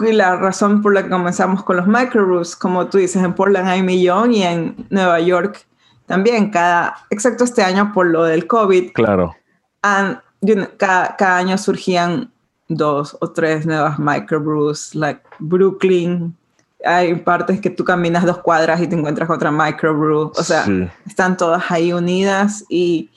la 0.00 0.36
razón 0.36 0.82
por 0.82 0.94
la 0.94 1.02
que 1.02 1.10
comenzamos 1.10 1.62
con 1.64 1.76
los 1.76 1.86
microbrews, 1.86 2.56
como 2.56 2.88
tú 2.88 2.98
dices, 2.98 3.22
en 3.22 3.34
Portland 3.34 3.68
hay 3.68 3.80
un 3.80 3.86
millón 3.86 4.32
y 4.32 4.42
en 4.42 4.86
Nueva 4.90 5.20
York 5.20 5.66
también, 6.06 6.50
cada, 6.50 6.96
excepto 7.10 7.44
este 7.44 7.62
año 7.62 7.92
por 7.92 8.06
lo 8.06 8.24
del 8.24 8.46
COVID. 8.46 8.92
Claro. 8.92 9.34
cada, 9.80 11.16
cada 11.16 11.36
año 11.36 11.56
surgían 11.56 12.30
dos 12.68 13.16
o 13.20 13.30
tres 13.30 13.66
nuevas 13.66 13.98
microbrews, 13.98 14.94
like 14.94 15.22
Brooklyn, 15.38 16.36
hay 16.84 17.14
partes 17.16 17.60
que 17.60 17.70
tú 17.70 17.84
caminas 17.84 18.24
dos 18.24 18.38
cuadras 18.38 18.80
y 18.80 18.86
te 18.86 18.96
encuentras 18.96 19.26
con 19.26 19.36
otra 19.36 19.50
microbrew, 19.50 20.32
o 20.36 20.42
sea, 20.42 20.66
están 21.06 21.36
todas 21.36 21.70
ahí 21.70 21.92
unidas 21.92 22.64
y, 22.68 23.10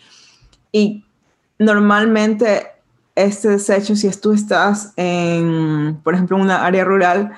y 0.71 1.05
normalmente 1.59 2.67
este 3.15 3.49
desecho, 3.49 3.95
si 3.95 4.09
tú 4.11 4.33
estás 4.33 4.93
en, 4.95 5.99
por 6.03 6.13
ejemplo, 6.13 6.37
en 6.37 6.43
una 6.43 6.65
área 6.65 6.83
rural, 6.85 7.31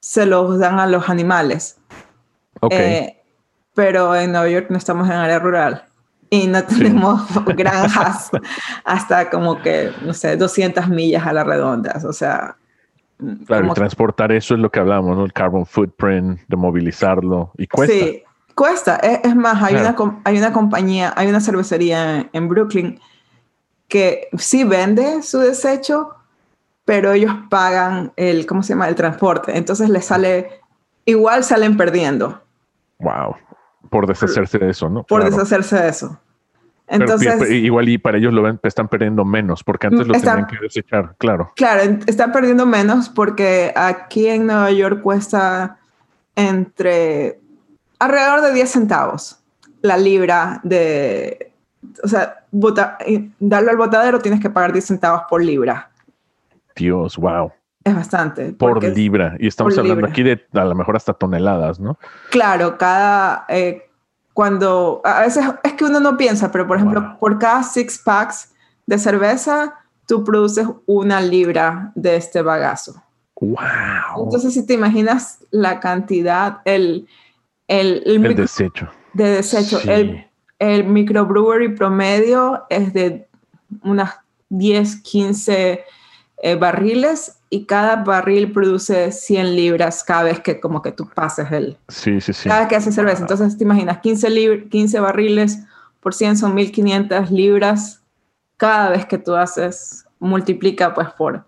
se 0.00 0.26
los 0.26 0.58
dan 0.58 0.78
a 0.78 0.86
los 0.86 1.08
animales. 1.08 1.76
Eh, 2.70 3.20
pero 3.74 4.14
en 4.14 4.32
Nueva 4.32 4.48
York 4.48 4.66
no 4.70 4.78
estamos 4.78 5.08
en 5.08 5.14
área 5.14 5.38
rural 5.38 5.84
y 6.30 6.46
no 6.46 6.62
tenemos 6.64 7.22
granjas 7.56 8.30
hasta 8.84 9.28
como 9.28 9.60
que, 9.60 9.90
no 10.02 10.14
sé, 10.14 10.36
200 10.36 10.88
millas 10.88 11.26
a 11.26 11.32
las 11.32 11.46
redondas. 11.46 12.04
O 12.04 12.12
sea, 12.12 12.56
Claro, 13.46 13.68
y 13.68 13.70
transportar 13.74 14.32
eso 14.32 14.54
es 14.54 14.60
lo 14.60 14.70
que 14.70 14.80
hablamos, 14.80 15.16
¿no? 15.16 15.24
El 15.24 15.32
carbon 15.32 15.66
footprint, 15.66 16.40
de 16.48 16.56
movilizarlo. 16.56 17.52
Y 17.56 17.66
cuesta. 17.66 17.94
Sí, 17.94 18.22
cuesta. 18.54 18.96
Es, 18.96 19.34
más, 19.36 19.62
hay, 19.62 19.76
una, 19.76 19.94
hay 20.24 20.38
una 20.38 20.52
compañía, 20.52 21.12
hay 21.16 21.28
una 21.28 21.40
cervecería 21.40 22.28
en, 22.32 22.48
Brooklyn 22.48 23.00
que 23.88 24.28
sí 24.36 24.64
vende 24.64 25.22
su 25.22 25.38
desecho, 25.38 26.14
pero 26.84 27.12
ellos 27.12 27.32
pagan 27.48 28.12
el, 28.16 28.46
¿cómo 28.46 28.62
se 28.62 28.70
llama? 28.70 28.88
El 28.88 28.94
transporte. 28.94 29.56
Entonces 29.56 29.88
les 29.88 30.04
sale, 30.04 30.60
igual 31.04 31.44
salen 31.44 31.76
perdiendo. 31.76 32.42
Wow. 32.98 33.36
Por 33.90 34.06
deshacerse 34.06 34.58
de 34.58 34.70
eso, 34.70 34.88
¿no? 34.88 35.04
Por 35.04 35.24
deshacerse 35.24 35.76
de 35.76 35.88
eso. 35.88 36.18
Entonces, 36.94 37.50
igual 37.50 37.88
y 37.88 37.98
para 37.98 38.18
ellos 38.18 38.32
lo 38.32 38.42
ven, 38.42 38.58
están 38.62 38.88
perdiendo 38.88 39.24
menos, 39.24 39.64
porque 39.64 39.86
antes 39.88 40.06
lo 40.06 40.14
tenían 40.14 40.46
que 40.46 40.58
desechar, 40.60 41.14
claro. 41.18 41.52
Claro, 41.56 41.98
están 42.06 42.32
perdiendo 42.32 42.66
menos 42.66 43.08
porque 43.08 43.72
aquí 43.76 44.26
en 44.26 44.46
Nueva 44.46 44.70
York 44.70 45.02
cuesta 45.02 45.78
entre 46.36 47.40
alrededor 47.98 48.42
de 48.42 48.52
10 48.52 48.70
centavos 48.70 49.38
la 49.82 49.98
libra 49.98 50.60
de, 50.62 51.52
o 52.02 52.08
sea, 52.08 52.44
darlo 53.38 53.70
al 53.70 53.76
botadero 53.76 54.18
tienes 54.18 54.40
que 54.40 54.48
pagar 54.48 54.72
10 54.72 54.84
centavos 54.84 55.22
por 55.28 55.44
libra. 55.44 55.90
Dios, 56.74 57.16
wow. 57.18 57.52
Es 57.84 57.94
bastante. 57.94 58.52
Por 58.54 58.82
libra. 58.82 59.36
Y 59.38 59.46
estamos 59.46 59.76
hablando 59.76 60.06
aquí 60.06 60.22
de 60.22 60.42
a 60.54 60.64
lo 60.64 60.74
mejor 60.74 60.96
hasta 60.96 61.12
toneladas, 61.12 61.78
¿no? 61.78 61.98
Claro, 62.30 62.78
cada, 62.78 63.44
eh, 63.48 63.90
cuando 64.34 65.00
a 65.04 65.20
veces 65.22 65.44
es 65.62 65.72
que 65.74 65.84
uno 65.84 66.00
no 66.00 66.16
piensa, 66.18 66.50
pero 66.52 66.66
por 66.66 66.76
ejemplo, 66.76 67.16
por 67.18 67.38
cada 67.38 67.62
six 67.62 67.98
packs 67.98 68.52
de 68.86 68.98
cerveza, 68.98 69.74
tú 70.06 70.22
produces 70.24 70.66
una 70.86 71.20
libra 71.22 71.92
de 71.94 72.16
este 72.16 72.42
bagazo. 72.42 73.02
Wow. 73.40 74.24
Entonces, 74.24 74.52
si 74.54 74.66
te 74.66 74.74
imaginas 74.74 75.38
la 75.50 75.80
cantidad, 75.80 76.58
el, 76.64 77.08
el, 77.68 78.02
El 78.04 78.20
micro- 78.20 78.42
desecho. 78.42 78.88
de 79.14 79.30
desecho, 79.36 79.78
Sí. 79.80 79.88
el, 79.90 80.26
el 80.58 80.84
microbrewery 80.84 81.74
promedio 81.74 82.64
es 82.68 82.92
de 82.92 83.28
unas 83.82 84.14
10, 84.50 84.96
15 85.02 85.84
eh, 86.46 86.56
barriles 86.56 87.38
y 87.48 87.64
cada 87.64 87.96
barril 88.04 88.52
produce 88.52 89.10
100 89.12 89.56
libras 89.56 90.04
cada 90.04 90.24
vez 90.24 90.40
que 90.40 90.60
como 90.60 90.82
que 90.82 90.92
tú 90.92 91.08
pases 91.08 91.50
el, 91.50 91.78
Sí, 91.88 92.20
sí, 92.20 92.34
sí. 92.34 92.50
cada 92.50 92.60
vez 92.60 92.68
que 92.68 92.76
haces 92.76 92.94
cerveza. 92.94 93.22
Entonces 93.22 93.56
te 93.56 93.64
imaginas 93.64 94.00
15, 94.00 94.28
lib- 94.28 94.68
15 94.68 95.00
barriles 95.00 95.60
por 96.00 96.12
100 96.12 96.36
son 96.36 96.54
1500 96.54 97.30
libras 97.30 98.02
cada 98.58 98.90
vez 98.90 99.06
que 99.06 99.16
tú 99.16 99.34
haces, 99.34 100.04
multiplica 100.18 100.92
pues 100.92 101.08
por... 101.16 101.44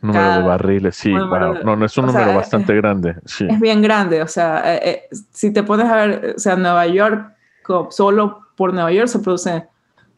Número 0.00 0.32
de 0.32 0.42
barriles, 0.42 0.96
sí. 0.96 1.12
número 1.12 1.54
wow. 1.54 1.62
No, 1.64 1.76
no 1.76 1.86
es 1.86 1.96
un 1.96 2.06
sea, 2.06 2.12
número 2.12 2.32
eh, 2.32 2.36
bastante 2.36 2.74
grande. 2.74 3.14
Sí. 3.24 3.46
Es 3.48 3.60
bien 3.60 3.82
grande, 3.82 4.20
o 4.20 4.26
sea, 4.26 4.74
eh, 4.74 4.80
eh, 5.12 5.16
si 5.30 5.52
te 5.52 5.62
pones 5.62 5.86
a 5.86 5.94
ver, 5.94 6.34
o 6.36 6.38
sea, 6.40 6.56
Nueva 6.56 6.88
York, 6.88 7.36
solo 7.90 8.48
por 8.56 8.74
Nueva 8.74 8.90
York 8.90 9.06
se 9.06 9.20
produce, 9.20 9.64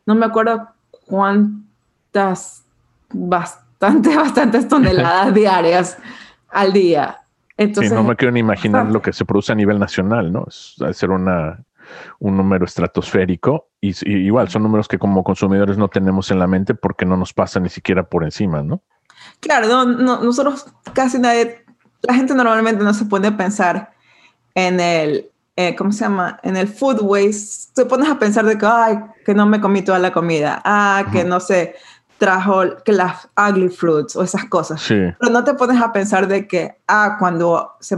no 0.06 0.14
me 0.14 0.24
acuerdo 0.24 0.70
cuántas, 1.06 2.64
bastante, 3.80 4.16
bastantes 4.16 4.68
toneladas 4.68 5.34
diarias 5.34 5.98
al 6.50 6.72
día. 6.72 7.18
Entonces, 7.56 7.90
sí, 7.90 7.94
no 7.94 8.02
me 8.02 8.16
quiero 8.16 8.32
ni 8.32 8.40
imaginar 8.40 8.82
bastante. 8.82 8.94
lo 8.94 9.02
que 9.02 9.12
se 9.12 9.24
produce 9.24 9.52
a 9.52 9.54
nivel 9.54 9.78
nacional, 9.78 10.32
¿no? 10.32 10.46
Es 10.48 10.76
ser 10.92 11.10
una, 11.10 11.64
un 12.18 12.36
número 12.36 12.64
estratosférico 12.64 13.68
y, 13.80 13.90
y 13.90 14.26
igual 14.26 14.48
son 14.48 14.64
números 14.64 14.88
que 14.88 14.98
como 14.98 15.22
consumidores 15.22 15.78
no 15.78 15.88
tenemos 15.88 16.30
en 16.30 16.40
la 16.40 16.46
mente 16.46 16.74
porque 16.74 17.06
no 17.06 17.16
nos 17.16 17.32
pasa 17.32 17.60
ni 17.60 17.68
siquiera 17.68 18.02
por 18.08 18.24
encima, 18.24 18.62
¿no? 18.62 18.82
Claro, 19.40 19.68
no, 19.68 19.84
no, 19.84 20.22
nosotros 20.22 20.66
casi 20.92 21.18
nadie, 21.18 21.64
la 22.02 22.14
gente 22.14 22.34
normalmente 22.34 22.82
no 22.82 22.94
se 22.94 23.04
pone 23.04 23.28
a 23.28 23.36
pensar 23.36 23.92
en 24.54 24.80
el, 24.80 25.30
eh, 25.56 25.74
¿cómo 25.76 25.92
se 25.92 26.00
llama? 26.00 26.40
En 26.42 26.56
el 26.56 26.68
food 26.68 27.00
waste. 27.00 27.72
Te 27.74 27.86
pones 27.86 28.08
a 28.08 28.18
pensar 28.18 28.44
de 28.44 28.58
que, 28.58 28.66
ay, 28.66 28.98
que 29.24 29.34
no 29.34 29.46
me 29.46 29.60
comí 29.60 29.82
toda 29.82 29.98
la 29.98 30.12
comida, 30.12 30.60
ah, 30.64 31.06
que 31.12 31.24
no 31.24 31.40
sé, 31.40 31.76
trajo 32.24 32.64
las 32.86 33.28
ugly 33.36 33.68
fruits 33.68 34.16
o 34.16 34.22
esas 34.22 34.46
cosas. 34.46 34.80
Sí, 34.80 34.94
Pero 35.20 35.30
no 35.32 35.44
te 35.44 35.52
pones 35.54 35.80
a 35.82 35.92
pensar 35.92 36.26
de 36.26 36.46
que, 36.48 36.76
ah, 36.88 37.16
cuando 37.18 37.72
se, 37.80 37.96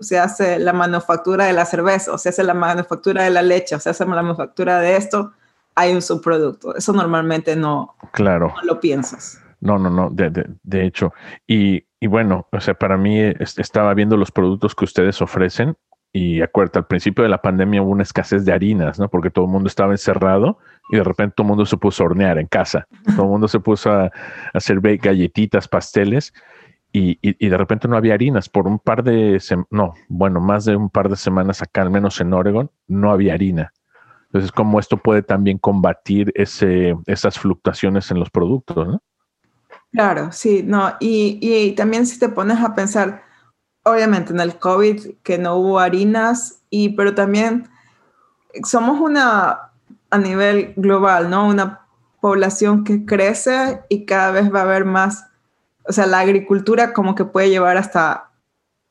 se 0.00 0.18
hace 0.18 0.58
la 0.58 0.72
manufactura 0.72 1.44
de 1.44 1.52
la 1.52 1.66
cerveza, 1.66 2.12
o 2.12 2.18
se 2.18 2.30
hace 2.30 2.42
la 2.42 2.54
manufactura 2.54 3.22
de 3.24 3.30
la 3.30 3.42
leche, 3.42 3.74
o 3.74 3.80
se 3.80 3.90
hace 3.90 4.04
la 4.06 4.22
manufactura 4.22 4.80
de 4.80 4.96
esto, 4.96 5.32
hay 5.74 5.92
un 5.92 6.00
subproducto. 6.00 6.74
Eso 6.74 6.92
normalmente 6.92 7.54
no, 7.54 7.94
claro. 8.12 8.54
no 8.56 8.62
lo 8.62 8.80
piensas. 8.80 9.40
No, 9.60 9.78
no, 9.78 9.90
no, 9.90 10.08
de, 10.10 10.30
de, 10.30 10.46
de 10.62 10.86
hecho. 10.86 11.12
Y, 11.46 11.84
y 12.00 12.06
bueno, 12.06 12.46
o 12.50 12.60
sea, 12.60 12.74
para 12.74 12.96
mí 12.96 13.20
es- 13.20 13.58
estaba 13.58 13.92
viendo 13.94 14.16
los 14.16 14.30
productos 14.30 14.74
que 14.74 14.84
ustedes 14.84 15.20
ofrecen 15.22 15.76
y 16.16 16.40
acuérdate, 16.42 16.78
al 16.78 16.86
principio 16.86 17.24
de 17.24 17.28
la 17.28 17.42
pandemia 17.42 17.82
hubo 17.82 17.90
una 17.90 18.04
escasez 18.04 18.44
de 18.44 18.52
harinas, 18.52 19.00
¿no? 19.00 19.08
Porque 19.10 19.30
todo 19.30 19.46
el 19.46 19.50
mundo 19.50 19.66
estaba 19.66 19.90
encerrado 19.92 20.58
y 20.88 20.96
de 20.96 21.02
repente 21.02 21.34
todo 21.36 21.44
el 21.44 21.48
mundo 21.48 21.66
se 21.66 21.76
puso 21.76 22.04
a 22.04 22.06
hornear 22.06 22.38
en 22.38 22.46
casa. 22.46 22.86
Todo 23.16 23.24
el 23.24 23.30
mundo 23.30 23.48
se 23.48 23.58
puso 23.58 23.90
a, 23.90 24.04
a 24.04 24.10
hacer 24.54 24.80
galletitas, 24.80 25.66
pasteles 25.66 26.32
y, 26.92 27.18
y- 27.20 27.36
y 27.44 27.48
de 27.48 27.56
repente 27.58 27.88
no 27.88 27.96
había 27.96 28.14
harinas. 28.14 28.48
Por 28.48 28.68
un 28.68 28.78
par 28.78 29.02
de, 29.02 29.42
no, 29.72 29.94
bueno, 30.08 30.40
más 30.40 30.64
de 30.64 30.76
un 30.76 30.88
par 30.88 31.08
de 31.08 31.16
semanas 31.16 31.60
acá, 31.62 31.82
al 31.82 31.90
menos 31.90 32.20
en 32.20 32.32
Oregon, 32.32 32.70
no 32.86 33.10
había 33.10 33.34
harina. 33.34 33.72
Entonces, 34.26 34.52
cómo 34.52 34.78
esto 34.78 34.98
puede 34.98 35.22
también 35.22 35.58
combatir 35.58 36.30
ese, 36.36 36.94
esas 37.06 37.40
fluctuaciones 37.40 38.10
en 38.12 38.20
los 38.20 38.30
productos, 38.30 38.86
¿no? 38.86 39.02
Claro, 39.92 40.32
sí, 40.32 40.62
no, 40.64 40.94
y, 41.00 41.38
y 41.40 41.72
también 41.76 42.04
si 42.06 42.18
te 42.18 42.28
pones 42.28 42.58
a 42.58 42.74
pensar, 42.74 43.22
obviamente 43.84 44.32
en 44.32 44.40
el 44.40 44.58
COVID 44.58 45.16
que 45.22 45.38
no 45.38 45.56
hubo 45.56 45.78
harinas, 45.78 46.60
y, 46.70 46.90
pero 46.90 47.14
también 47.14 47.68
somos 48.64 49.00
una, 49.00 49.70
a 50.10 50.18
nivel 50.18 50.74
global, 50.76 51.30
¿no? 51.30 51.46
Una 51.48 51.80
población 52.20 52.84
que 52.84 53.04
crece 53.04 53.82
y 53.88 54.06
cada 54.06 54.30
vez 54.30 54.52
va 54.52 54.60
a 54.60 54.62
haber 54.64 54.84
más, 54.84 55.26
o 55.86 55.92
sea, 55.92 56.06
la 56.06 56.20
agricultura 56.20 56.92
como 56.92 57.14
que 57.14 57.24
puede 57.24 57.50
llevar 57.50 57.76
hasta, 57.76 58.30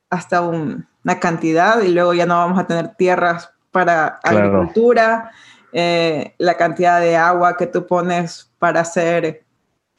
hasta 0.09 0.41
un- 0.41 0.87
una 1.03 1.19
cantidad 1.19 1.81
y 1.81 1.89
luego 1.89 2.13
ya 2.13 2.25
no 2.25 2.35
vamos 2.37 2.59
a 2.59 2.67
tener 2.67 2.95
tierras 2.95 3.51
para 3.71 4.19
Claro. 4.21 4.37
agricultura, 4.37 5.31
eh, 5.73 6.35
la 6.37 6.55
cantidad 6.55 7.01
de 7.01 7.17
agua 7.17 7.57
que 7.57 7.65
tú 7.67 7.87
pones 7.87 8.51
para 8.59 8.81
hacer 8.81 9.43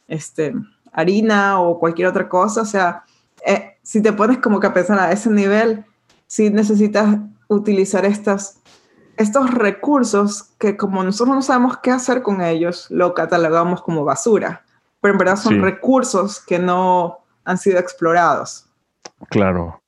este, 0.06 0.54
harina 0.92 1.60
o 1.60 1.78
cualquier 1.80 2.06
otra 2.08 2.28
cosa, 2.28 2.62
o 2.62 2.64
sea, 2.64 3.02
eh, 3.44 3.73
si 3.84 4.02
te 4.02 4.12
pones 4.12 4.38
como 4.38 4.58
que 4.58 4.66
a 4.66 4.74
pensar 4.74 4.98
a 4.98 5.12
ese 5.12 5.30
nivel, 5.30 5.84
si 6.26 6.50
necesitas 6.50 7.18
utilizar 7.48 8.04
estas, 8.04 8.60
estos 9.16 9.52
recursos 9.54 10.42
que 10.58 10.76
como 10.76 11.04
nosotros 11.04 11.36
no 11.36 11.42
sabemos 11.42 11.76
qué 11.78 11.92
hacer 11.92 12.22
con 12.22 12.40
ellos, 12.42 12.86
lo 12.90 13.14
catalogamos 13.14 13.82
como 13.82 14.04
basura, 14.04 14.64
pero 15.00 15.12
en 15.14 15.18
verdad 15.18 15.36
son 15.36 15.52
Sí. 15.54 15.60
recursos 15.60 16.40
que 16.40 16.58
no 16.58 17.18
han 17.44 17.58
sido 17.58 17.78
explorados. 17.78 18.66
Claro. 19.28 19.80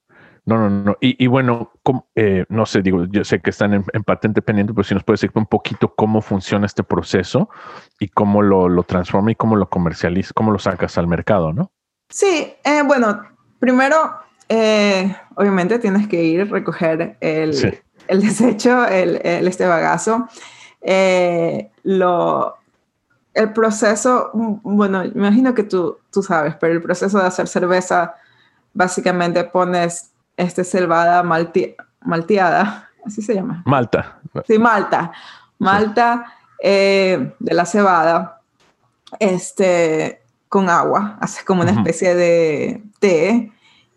No, 0.44 0.58
no, 0.58 0.70
no. 0.70 0.96
Y, 1.00 1.22
y 1.24 1.26
bueno, 1.26 1.72
¿cómo- 1.82 2.06
eh, 2.14 2.44
no 2.48 2.66
sé, 2.66 2.80
digo, 2.80 3.04
yo 3.06 3.24
sé 3.24 3.40
que 3.40 3.50
están 3.50 3.74
en, 3.74 3.84
en 3.92 4.04
patente 4.04 4.42
pendiente, 4.42 4.72
pero 4.72 4.84
si 4.84 4.94
nos 4.94 5.02
puedes 5.02 5.20
decir 5.20 5.32
un 5.34 5.46
poquito 5.46 5.92
cómo 5.96 6.20
funciona 6.20 6.66
este 6.66 6.84
proceso 6.84 7.48
y 7.98 8.08
cómo 8.08 8.42
lo, 8.42 8.68
lo 8.68 8.84
transforma 8.84 9.32
y 9.32 9.34
cómo 9.34 9.56
lo 9.56 9.68
comercializa, 9.68 10.30
cómo 10.36 10.52
lo 10.52 10.60
sacas 10.60 10.98
al 10.98 11.08
mercado, 11.08 11.52
¿no? 11.52 11.72
Sí, 12.10 12.54
eh, 12.62 12.82
bueno, 12.86 13.22
primero, 13.58 14.14
eh, 14.48 15.16
obviamente 15.34 15.78
tienes 15.78 16.06
que 16.08 16.22
ir 16.22 16.42
a 16.42 16.44
recoger 16.44 17.16
el, 17.20 17.54
Sí. 17.54 17.70
el 18.08 18.20
desecho, 18.22 18.86
el, 18.86 19.20
el- 19.24 19.48
este 19.48 19.66
bagazo. 19.66 20.28
Eh, 20.80 21.70
lo, 21.82 22.56
el 23.34 23.52
proceso, 23.52 24.30
bueno, 24.32 25.00
me 25.00 25.06
imagino 25.28 25.54
que 25.54 25.64
tú, 25.64 25.98
tú 26.12 26.22
sabes, 26.22 26.54
pero 26.60 26.72
el 26.74 26.82
proceso 26.82 27.18
de 27.18 27.26
hacer 27.26 27.48
cerveza, 27.48 28.14
básicamente 28.72 29.42
pones 29.44 30.12
este 30.36 30.62
cebada 30.64 31.22
malti- 31.22 31.74
malteada, 32.02 32.88
así 33.04 33.22
se 33.22 33.34
llama. 33.34 33.62
Malta. 33.66 34.18
Sí, 34.46 34.58
malta. 34.58 35.12
Malta 35.58 36.26
eh, 36.62 37.34
de 37.38 37.54
la 37.54 37.64
cebada, 37.64 38.40
este, 39.18 40.22
con 40.48 40.68
agua. 40.68 41.16
Haces 41.20 41.44
como 41.44 41.62
una 41.62 41.72
especie 41.72 42.14
de 42.14 42.82
té 43.06 43.52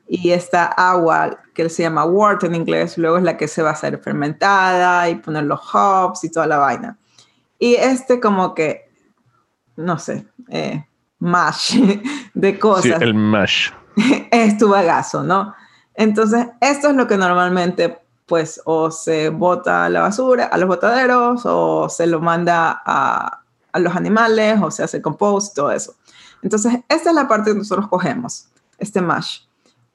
y 0.08 0.32
esta 0.32 0.66
agua 0.66 1.40
que 1.54 1.70
se 1.70 1.84
llama 1.84 2.06
wort 2.06 2.44
en 2.44 2.56
inglés, 2.56 2.98
luego 2.98 3.18
es 3.18 3.24
la 3.24 3.38
que 3.38 3.48
se 3.48 3.62
va 3.62 3.70
a 3.70 3.74
hacer 3.74 4.00
fermentada 4.00 5.10
y 5.10 5.16
poner 5.16 5.44
los 5.44 5.60
hops 5.74 6.24
y 6.24 6.32
toda 6.32 6.48
la 6.48 6.58
vaina. 6.58 6.98
Y 7.60 7.76
este 7.76 8.20
como 8.20 8.56
que, 8.56 8.90
no 9.76 10.00
sé, 10.00 10.26
eh, 10.50 10.84
mash 11.20 11.80
de 12.34 12.58
cosas 12.58 12.84
Sí, 12.84 12.92
el 13.02 13.14
mash. 13.14 13.72
es 14.32 14.58
tu 14.58 14.70
bagazo, 14.70 15.24
¿no? 15.24 15.54
Entonces, 15.94 16.48
esto 16.62 16.90
es 16.90 16.96
lo 16.96 17.08
que 17.08 17.18
normalmente, 17.18 18.00
pues, 18.26 18.62
o 18.66 18.90
se 18.90 19.30
bota 19.30 19.86
a 19.86 19.90
la 19.90 20.02
basura, 20.02 20.46
a 20.46 20.58
los 20.58 20.70
botaderos, 20.70 21.42
o 21.46 21.90
se 21.90 22.08
lo 22.08 22.22
manda 22.22 22.82
a, 22.86 23.42
a 23.74 23.80
los 23.80 23.96
animales, 23.96 24.60
o 24.62 24.72
se 24.72 24.84
hace 24.84 25.02
compost, 25.02 25.56
todo 25.56 25.72
eso. 25.72 25.96
Entonces, 26.42 26.74
esta 26.88 27.10
es 27.10 27.16
la 27.16 27.28
parte 27.28 27.52
que 27.52 27.58
nosotros 27.58 27.90
cogemos, 27.90 28.48
este 28.80 29.02
mash, 29.02 29.42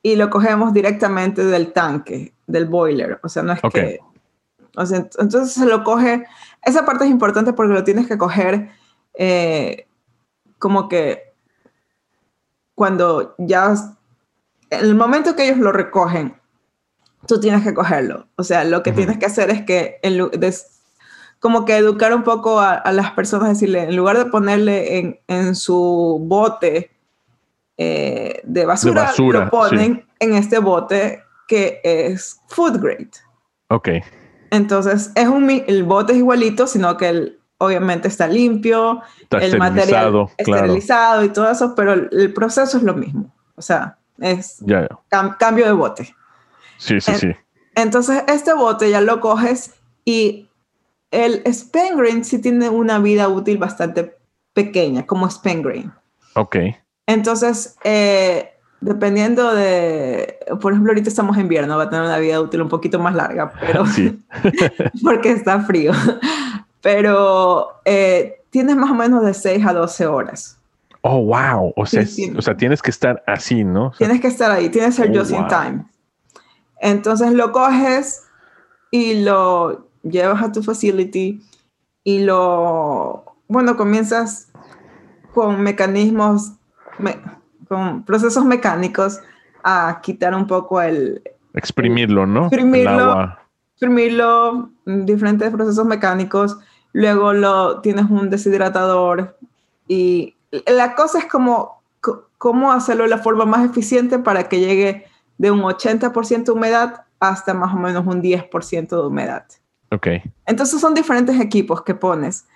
y 0.02 0.16
lo 0.16 0.28
cogemos 0.30 0.72
directamente 0.72 1.44
del 1.44 1.72
tanque, 1.72 2.34
del 2.46 2.66
boiler, 2.66 3.18
o 3.22 3.28
sea, 3.28 3.42
no 3.42 3.52
es 3.52 3.60
Ok. 3.64 3.72
que... 3.74 3.98
O 4.76 4.84
sea, 4.84 4.98
ent- 4.98 5.16
entonces 5.20 5.52
se 5.54 5.66
lo 5.66 5.84
coge, 5.84 6.24
esa 6.62 6.84
parte 6.84 7.04
es 7.04 7.10
importante 7.10 7.52
porque 7.52 7.72
lo 7.74 7.84
tienes 7.84 8.08
que 8.08 8.18
coger 8.18 8.70
eh, 9.14 9.86
como 10.58 10.88
que 10.88 11.32
cuando 12.74 13.34
ya, 13.38 13.74
en 14.70 14.80
el 14.84 14.94
momento 14.96 15.36
que 15.36 15.44
ellos 15.46 15.58
lo 15.58 15.70
recogen, 15.72 16.34
tú 17.26 17.38
tienes 17.38 17.62
que 17.62 17.72
cogerlo. 17.72 18.26
O 18.36 18.42
sea, 18.42 18.64
lo 18.64 18.82
que 18.82 18.90
Ujú. 18.90 18.96
tienes 18.98 19.18
que 19.18 19.26
hacer 19.26 19.50
es 19.50 19.62
que, 19.62 19.98
en 20.02 20.18
lu- 20.18 20.30
des- 20.30 20.80
como 21.38 21.64
que 21.64 21.76
educar 21.76 22.12
un 22.14 22.24
poco 22.24 22.58
a, 22.58 22.72
a 22.74 22.92
las 22.92 23.12
personas, 23.12 23.50
decirle, 23.50 23.84
en 23.84 23.96
lugar 23.96 24.18
de 24.18 24.26
ponerle 24.26 24.98
en, 24.98 25.20
en 25.28 25.54
su 25.54 26.18
bote 26.22 26.90
eh, 27.76 28.40
de, 28.44 28.64
basura, 28.66 29.02
basura, 29.04 29.44
lo 29.46 29.50
ponen 29.50 30.06
en 30.20 30.34
este 30.34 30.58
bote 30.58 31.22
que 31.48 31.80
es 31.84 32.40
food 32.48 32.80
grade. 32.80 33.10
Ok. 33.68 33.88
Entonces, 34.50 35.10
es 35.14 35.26
un, 35.28 35.50
el 35.50 35.82
bote 35.84 36.12
es 36.12 36.18
igualito, 36.18 36.66
sino 36.66 36.96
que 36.96 37.08
el, 37.08 37.40
obviamente 37.58 38.08
está 38.08 38.26
limpio, 38.28 39.02
Está 39.22 39.38
el 39.38 39.58
material 39.58 39.82
esterilizado, 39.88 40.30
claro. 40.44 40.60
esterilizado 40.62 41.24
y 41.24 41.28
todo 41.30 41.50
eso, 41.50 41.74
pero 41.74 41.92
el, 41.94 42.08
el 42.12 42.32
proceso 42.32 42.76
es 42.76 42.82
lo 42.84 42.94
mismo. 42.94 43.32
O 43.56 43.62
sea, 43.62 43.98
es 44.20 44.58
Ya, 44.60 44.82
ya. 44.82 44.88
cam- 45.10 45.36
cambio 45.38 45.66
de 45.66 45.72
bote. 45.72 46.14
Sí, 46.78 47.00
sí, 47.00 47.10
En- 47.12 47.18
sí. 47.18 47.28
Entonces, 47.74 48.22
este 48.28 48.52
bote 48.54 48.88
ya 48.90 49.00
lo 49.00 49.18
coges 49.20 49.74
y 50.04 50.48
el 51.10 51.42
Spengrain 51.52 52.24
sí 52.24 52.40
tiene 52.40 52.68
una 52.68 53.00
vida 53.00 53.28
útil 53.28 53.58
bastante 53.58 54.16
pequeña, 54.52 55.04
como 55.06 55.28
Spengrain. 55.28 55.92
Ok. 56.36 56.56
Entonces, 57.06 57.76
eh, 57.84 58.50
dependiendo 58.80 59.54
de, 59.54 60.38
por 60.60 60.72
ejemplo, 60.72 60.92
ahorita 60.92 61.08
estamos 61.08 61.36
en 61.36 61.42
invierno, 61.42 61.76
va 61.76 61.84
a 61.84 61.90
tener 61.90 62.04
una 62.04 62.18
vida 62.18 62.40
útil 62.40 62.62
un 62.62 62.68
poquito 62.68 62.98
más 62.98 63.14
larga, 63.14 63.52
pero 63.60 63.86
sí. 63.86 64.18
porque 65.02 65.30
está 65.32 65.60
frío. 65.60 65.92
Pero 66.80 67.80
eh, 67.84 68.42
tienes 68.50 68.76
más 68.76 68.90
o 68.90 68.94
menos 68.94 69.24
de 69.24 69.34
6 69.34 69.66
a 69.66 69.72
12 69.72 70.06
horas. 70.06 70.58
Oh, 71.00 71.22
wow. 71.22 71.72
O 71.76 71.84
sea, 71.86 72.04
o 72.36 72.42
sea, 72.42 72.56
tienes 72.56 72.80
que 72.80 72.90
estar 72.90 73.22
así, 73.26 73.62
¿no? 73.62 73.92
tienes 73.98 74.20
que 74.20 74.28
estar 74.28 74.50
ahí, 74.50 74.70
tienes 74.70 74.98
el 74.98 75.14
oh, 75.14 75.20
just 75.20 75.32
in 75.32 75.46
time. 75.48 75.84
Entonces 76.80 77.32
lo 77.32 77.52
coges 77.52 78.24
y 78.90 79.22
lo 79.22 79.88
llevas 80.02 80.42
a 80.42 80.52
tu 80.52 80.62
facility 80.62 81.42
y 82.04 82.20
lo, 82.20 83.24
bueno, 83.48 83.76
comienzas 83.76 84.48
con 85.32 85.62
mecanismos, 85.62 86.52
con 87.68 88.04
procesos 88.04 88.44
mecánicos 88.44 89.20
a 89.62 90.00
quitar 90.02 90.34
un 90.34 90.46
poco 90.46 90.80
el... 90.80 91.22
Exprimirlo, 91.54 92.26
¿no? 92.26 92.46
Exprimirlo, 92.46 93.36
exprimirlo, 93.72 94.70
diferentes 94.84 95.50
procesos 95.50 95.86
mecánicos. 95.86 96.58
Luego 96.92 97.32
lo 97.32 97.80
tienes 97.80 98.10
un 98.10 98.30
deshidratador 98.30 99.36
y 99.88 100.36
la 100.66 100.94
cosa 100.94 101.18
es 101.18 101.26
como 101.26 101.82
cómo 102.38 102.72
hacerlo 102.72 103.04
de 103.04 103.10
la 103.10 103.18
forma 103.18 103.46
más 103.46 103.64
eficiente 103.64 104.18
para 104.18 104.48
que 104.48 104.60
llegue 104.60 105.06
de 105.38 105.50
un 105.50 105.62
80% 105.62 106.44
de 106.44 106.52
humedad 106.52 107.04
hasta 107.18 107.54
más 107.54 107.74
o 107.74 107.78
menos 107.78 108.06
un 108.06 108.22
10% 108.22 108.88
de 108.88 109.06
humedad. 109.06 109.46
Ok. 109.90 110.08
Entonces 110.46 110.80
son 110.80 110.94
diferentes 110.94 111.40
equipos 111.40 111.82
que 111.82 111.94
pones. 111.94 112.46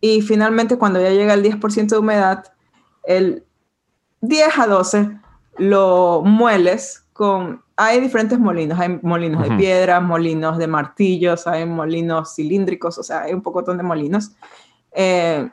Y 0.00 0.22
finalmente 0.22 0.78
cuando 0.78 1.00
ya 1.00 1.10
llega 1.10 1.34
el 1.34 1.42
10% 1.42 1.86
de 1.86 1.98
humedad, 1.98 2.44
el 3.04 3.45
10 4.20 4.58
a 4.58 4.66
12 4.66 5.20
lo 5.58 6.22
mueles 6.24 7.04
con... 7.12 7.62
Hay 7.76 8.00
diferentes 8.00 8.38
molinos, 8.38 8.78
hay 8.78 8.98
molinos 9.02 9.46
de 9.46 9.56
piedra, 9.56 10.00
molinos 10.00 10.56
de 10.56 10.66
martillos, 10.66 11.46
hay 11.46 11.66
molinos 11.66 12.34
cilíndricos, 12.34 12.98
o 12.98 13.02
sea, 13.02 13.22
hay 13.22 13.34
un 13.34 13.42
poco 13.42 13.62
de 13.62 13.82
molinos. 13.82 14.32
Eh, 14.92 15.48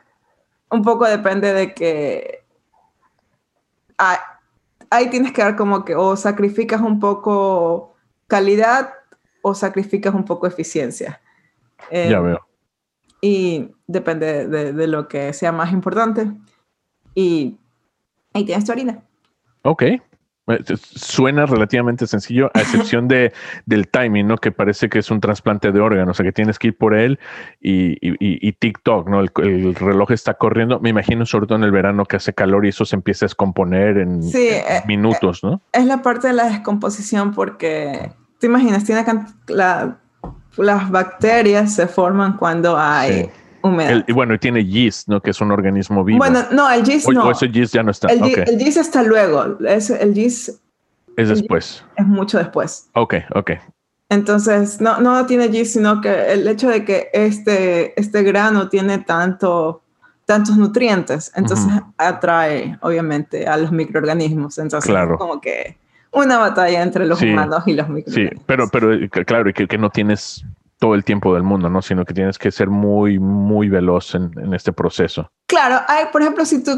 un 0.70 0.82
poco 0.82 1.06
depende 1.06 1.52
de 1.52 1.74
que... 1.74 2.44
ahí 3.98 5.10
tienes 5.10 5.32
que 5.32 5.42
dar 5.42 5.56
como 5.56 5.84
que 5.84 5.94
o 5.94 6.16
sacrificas 6.16 6.80
un 6.80 6.98
poco 6.98 7.94
calidad 8.26 8.94
o 9.42 9.54
sacrificas 9.54 10.14
un 10.14 10.24
poco 10.24 10.46
eficiencia. 10.46 11.20
Eh, 11.90 12.08
ya 12.10 12.20
veo. 12.20 12.40
Y 13.20 13.70
depende 13.86 14.48
de, 14.48 14.86
lo 14.86 15.08
que 15.08 15.32
sea 15.32 15.52
más 15.52 15.72
importante. 15.72 16.30
Y 17.14 17.58
ahí 18.34 18.44
tienes 18.44 18.64
tu 18.64 18.72
harina. 18.72 19.02
Ok. 19.62 19.82
Eh, 20.46 20.62
suena 20.76 21.46
relativamente 21.46 22.06
sencillo, 22.06 22.50
a 22.52 22.60
excepción 22.60 23.08
de, 23.08 23.32
del 23.66 23.88
timing, 23.88 24.26
¿no? 24.26 24.36
Que 24.36 24.52
parece 24.52 24.90
que 24.90 24.98
es 24.98 25.10
un 25.10 25.20
trasplante 25.20 25.72
de 25.72 25.80
órgano, 25.80 26.10
o 26.10 26.14
sea, 26.14 26.24
que 26.24 26.32
tienes 26.32 26.58
que 26.58 26.68
ir 26.68 26.76
por 26.76 26.94
él 26.94 27.18
y, 27.62 27.96
y, 28.00 28.52
TikTok, 28.52 29.08
¿no? 29.08 29.20
El, 29.20 29.74
reloj 29.74 30.10
está 30.10 30.34
corriendo. 30.34 30.80
Me 30.80 30.90
imagino, 30.90 31.24
sobre 31.24 31.46
todo 31.46 31.56
en 31.56 31.64
el 31.64 31.70
verano, 31.70 32.04
que 32.04 32.16
hace 32.16 32.34
calor 32.34 32.66
y 32.66 32.68
eso 32.68 32.84
se 32.84 32.94
empieza 32.94 33.24
a 33.24 33.28
descomponer 33.28 33.96
en, 33.96 34.20
eh, 34.34 34.82
minutos, 34.86 35.42
¿no? 35.42 35.62
Es 35.72 35.86
la 35.86 36.02
parte 36.02 36.26
de 36.26 36.34
la 36.34 36.44
descomposición 36.44 37.32
porque, 37.32 38.12
te 38.38 38.46
imaginas, 38.46 38.84
tiene 38.84 39.02
la, 39.48 39.96
las 40.58 40.90
bacterias 40.90 41.74
se 41.74 41.86
forman 41.86 42.36
cuando 42.36 42.76
hay 42.76 43.30
humedad. 43.64 44.04
y 44.06 44.12
bueno, 44.12 44.34
y 44.34 44.38
tiene 44.38 44.64
yeast, 44.64 45.08
¿no? 45.08 45.20
Que 45.20 45.30
es 45.30 45.40
un 45.40 45.50
organismo 45.50 46.04
vivo. 46.04 46.18
Bueno, 46.18 46.44
no, 46.52 46.70
el 46.70 46.84
yeast 46.84 47.08
no. 47.08 47.24
O 47.24 47.30
ese 47.30 47.48
yeast 47.48 47.74
ya 47.74 47.82
no 47.82 47.90
está. 47.90 48.08
El, 48.08 48.20
yeast 48.58 48.76
está 48.76 49.02
luego. 49.02 49.58
Es, 49.66 49.90
el 49.90 50.14
yeast... 50.14 50.60
Es 51.16 51.28
después. 51.28 51.84
Es 51.96 52.06
mucho 52.06 52.38
después. 52.38 52.88
Ok, 52.94 53.14
ok. 53.34 53.52
Entonces, 54.08 54.80
no, 54.80 55.00
no 55.00 55.24
tiene 55.26 55.48
yeast, 55.48 55.72
sino 55.74 56.00
que 56.00 56.32
el 56.32 56.46
hecho 56.46 56.68
de 56.68 56.84
que 56.84 57.08
este, 57.12 57.98
este 57.98 58.22
grano 58.22 58.68
tiene 58.68 58.98
tanto, 58.98 59.82
tantos 60.26 60.56
nutrientes, 60.56 61.32
entonces 61.34 61.66
atrae, 61.96 62.78
obviamente, 62.82 63.46
a 63.46 63.56
los 63.56 63.72
microorganismos. 63.72 64.58
Entonces, 64.58 64.90
claro. 64.90 65.16
como 65.16 65.40
que 65.40 65.78
una 66.10 66.38
batalla 66.38 66.82
entre 66.82 67.06
los 67.06 67.20
humanos 67.22 67.62
y 67.66 67.72
los 67.72 67.88
microorganismos. 67.88 68.38
Sí, 68.38 68.44
pero, 68.46 68.68
pero 68.68 68.92
eh, 68.92 69.08
claro, 69.08 69.52
que, 69.52 69.66
que 69.66 69.78
no 69.78 69.90
tienes 69.90 70.44
todo 70.84 70.94
el 70.94 71.02
tiempo 71.02 71.32
del 71.32 71.44
mundo, 71.44 71.70
¿no? 71.70 71.80
Sino 71.80 72.04
que 72.04 72.12
tienes 72.12 72.36
que 72.36 72.50
ser 72.50 72.68
muy, 72.68 73.18
muy 73.18 73.70
veloz 73.70 74.14
en, 74.14 74.30
en 74.38 74.52
este 74.52 74.70
proceso. 74.70 75.30
Claro, 75.46 75.80
hay, 75.88 76.08
por 76.12 76.20
ejemplo, 76.20 76.44
si 76.44 76.62
tú, 76.62 76.72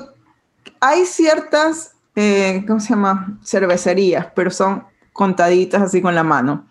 hay 0.78 1.04
ciertas, 1.06 1.96
eh, 2.14 2.62
¿cómo 2.68 2.78
se 2.78 2.90
llama? 2.90 3.36
Cervecerías, 3.42 4.28
pero 4.36 4.52
son 4.52 4.84
contaditas 5.12 5.82
así 5.82 6.00
con 6.00 6.14
la 6.14 6.22
mano, 6.22 6.66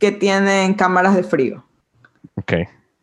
que 0.00 0.10
tienen 0.10 0.74
cámaras 0.74 1.14
de 1.14 1.22
frío. 1.22 1.64
Ok. 2.34 2.54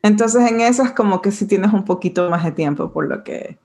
Entonces 0.02 0.52
en 0.52 0.60
esas 0.60 0.91
como 0.91 1.21
que 1.21 1.32
sí 1.32 1.47
tienes 1.47 1.71
un 1.71 1.86
poquito 1.86 2.30
más 2.30 2.43
de 2.43 2.52
tiempo, 2.52 2.91
por 2.91 3.08
lo 3.08 3.23
que 3.23 3.58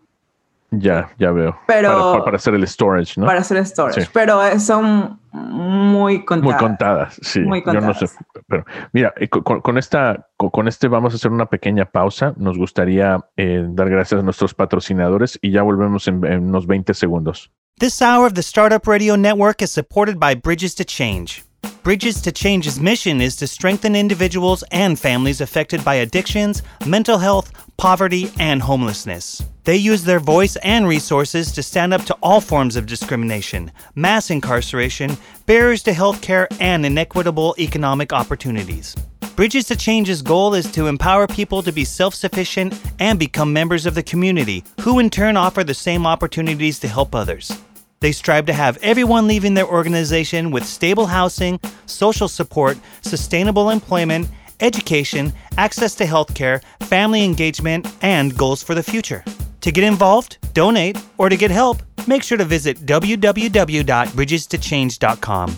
ya, 0.73 1.11
ya 1.19 1.31
veo. 1.31 1.57
Pero, 1.67 2.25
para, 2.25 2.37
hacer 2.37 2.55
el 2.55 2.67
storage, 2.67 3.21
¿no? 3.21 3.27
Para 3.27 3.41
hacer 3.41 3.59
el 3.59 3.67
storage. 3.67 4.09
Pero 4.13 4.59
son 4.59 5.21
muy 5.33 6.25
contadas. 6.25 6.53
Muy 6.53 6.69
contadas, 6.69 7.21
sí. 7.23 7.41
Muy 7.41 7.63
contadas. 7.63 8.01
Yo 8.01 8.07
no 8.07 8.09
sé. 8.09 8.25
Pero 8.49 8.65
mira, 8.93 9.13
eh, 9.17 9.29
con, 9.29 9.79
esta, 9.79 10.29
con 10.37 10.69
este 10.69 10.89
vamos 10.89 11.13
a 11.13 11.17
hacer 11.17 11.31
una 11.31 11.47
pequeña 11.47 11.85
pausa. 11.85 12.35
Nos 12.37 12.59
gustaría 12.59 13.19
eh, 13.37 13.65
dar 13.69 13.91
gracias 13.91 14.21
a 14.21 14.25
nuestros 14.25 14.55
patrocinadores 14.55 15.39
y 15.43 15.51
ya 15.51 15.63
volvemos 15.63 16.09
en, 16.09 16.25
en 16.25 16.49
unos 16.49 16.67
20 16.67 16.95
segundos. 16.95 17.51
This 17.79 18.01
hour 18.03 18.27
of 18.27 18.35
the 18.35 18.43
Startup 18.43 18.87
Radio 18.87 19.17
Network 19.17 19.63
is 19.63 19.71
supported 19.71 20.19
by 20.19 20.35
Bridges 20.35 20.75
to 20.77 20.85
Change. 20.85 21.43
Bridges 21.83 22.21
to 22.23 22.33
Change's 22.33 22.79
mission 22.79 23.21
is 23.21 23.37
to 23.37 23.47
strengthen 23.47 23.97
individuals 23.97 24.63
and 24.71 24.99
families 24.99 25.41
affected 25.41 25.85
by 25.85 25.97
addictions, 25.97 26.63
mental 26.87 27.19
health, 27.19 27.51
poverty, 27.77 28.31
and 28.39 28.63
homelessness. 28.63 29.43
They 29.65 29.77
use 29.77 30.03
their 30.03 30.19
voice 30.19 30.57
and 30.57 30.89
resources 30.89 31.53
to 31.53 31.63
stand 31.63 31.95
up 31.95 32.05
to 32.07 32.17
all 32.21 32.41
forms 32.41 32.75
of 32.75 32.87
discrimination, 32.87 33.71
mass 33.95 34.29
incarceration, 34.29 35.17
barriers 35.47 35.85
to 35.85 35.93
healthcare, 35.93 36.49
and 36.61 36.85
inequitable 36.85 37.55
economic 37.61 38.13
opportunities. 38.13 38.97
Bridges 39.37 39.67
to 39.67 39.77
Change's 39.77 40.21
goal 40.21 40.55
is 40.55 40.71
to 40.73 40.89
empower 40.89 41.29
people 41.29 41.63
to 41.63 41.71
be 41.71 41.85
self 41.85 42.13
sufficient 42.13 42.75
and 42.99 43.21
become 43.21 43.53
members 43.53 43.87
of 43.87 43.95
the 43.95 44.03
community, 44.03 44.65
who 44.81 44.99
in 44.99 45.09
turn 45.09 45.37
offer 45.37 45.63
the 45.63 45.75
same 45.75 46.09
opportunities 46.09 46.81
to 46.81 46.89
help 46.89 47.15
others. 47.15 47.57
They 48.01 48.11
strive 48.11 48.47
to 48.47 48.53
have 48.53 48.79
everyone 48.83 49.29
leaving 49.29 49.55
their 49.55 49.69
organization 49.69 50.51
with 50.51 50.67
stable 50.67 51.07
housing, 51.07 51.61
social 51.87 52.27
support, 52.27 52.77
sustainable 53.03 53.71
employment, 53.71 54.29
education, 54.59 55.33
access 55.57 55.95
to 55.95 56.05
healthcare, 56.05 56.63
family 56.81 57.25
engagement, 57.25 57.87
and 58.03 58.37
goals 58.37 58.61
for 58.61 58.75
the 58.75 58.83
future. 58.83 59.25
To 59.63 59.73
get 59.73 59.83
involved, 59.85 60.39
donate, 60.55 60.97
or 61.19 61.29
to 61.29 61.37
get 61.37 61.51
help, 61.51 61.83
make 62.07 62.23
sure 62.23 62.39
to 62.39 62.45
visit 62.45 62.87
www.bridgestochange.com. 62.87 65.51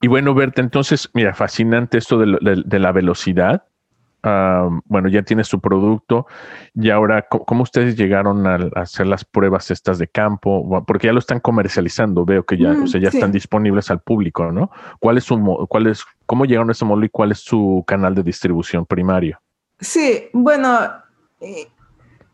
Y 0.00 0.08
bueno, 0.08 0.34
Berta, 0.34 0.60
entonces, 0.60 1.08
mira, 1.14 1.32
fascinante 1.34 1.98
esto 1.98 2.18
de, 2.18 2.36
de, 2.40 2.62
de 2.64 2.78
la 2.78 2.92
velocidad. 2.92 3.64
bueno, 4.86 5.08
ya 5.08 5.22
tienes 5.22 5.46
su 5.46 5.60
producto 5.60 6.26
y 6.74 6.90
ahora, 6.90 7.26
¿cómo, 7.28 7.62
ustedes 7.62 7.96
llegaron 7.96 8.46
a, 8.46 8.58
hacer 8.74 9.06
las 9.06 9.24
pruebas 9.24 9.70
estas 9.70 9.98
de 9.98 10.08
campo? 10.08 10.84
Porque 10.86 11.06
ya 11.06 11.12
lo 11.12 11.18
están 11.18 11.40
comercializando, 11.40 12.24
veo 12.24 12.44
que 12.44 12.56
ya, 12.56 12.72
o 12.72 12.86
sea, 12.86 13.00
ya 13.00 13.08
están 13.08 13.32
disponibles 13.32 13.90
al 13.90 14.00
público, 14.00 14.50
¿no? 14.50 14.70
¿Cuál 15.00 15.18
es 15.18 15.24
su, 15.24 15.66
cuál 15.68 15.86
es, 15.86 16.04
cómo 16.26 16.44
llegaron 16.44 16.70
a 16.70 16.72
ese 16.72 16.84
modelo 16.84 17.06
y 17.06 17.10
cuál 17.10 17.32
es 17.32 17.38
su 17.38 17.84
canal 17.86 18.14
de 18.14 18.22
distribución 18.22 18.86
primario? 18.86 19.40
Sí, 19.80 20.28
bueno, 20.32 20.78
eh, 21.40 21.68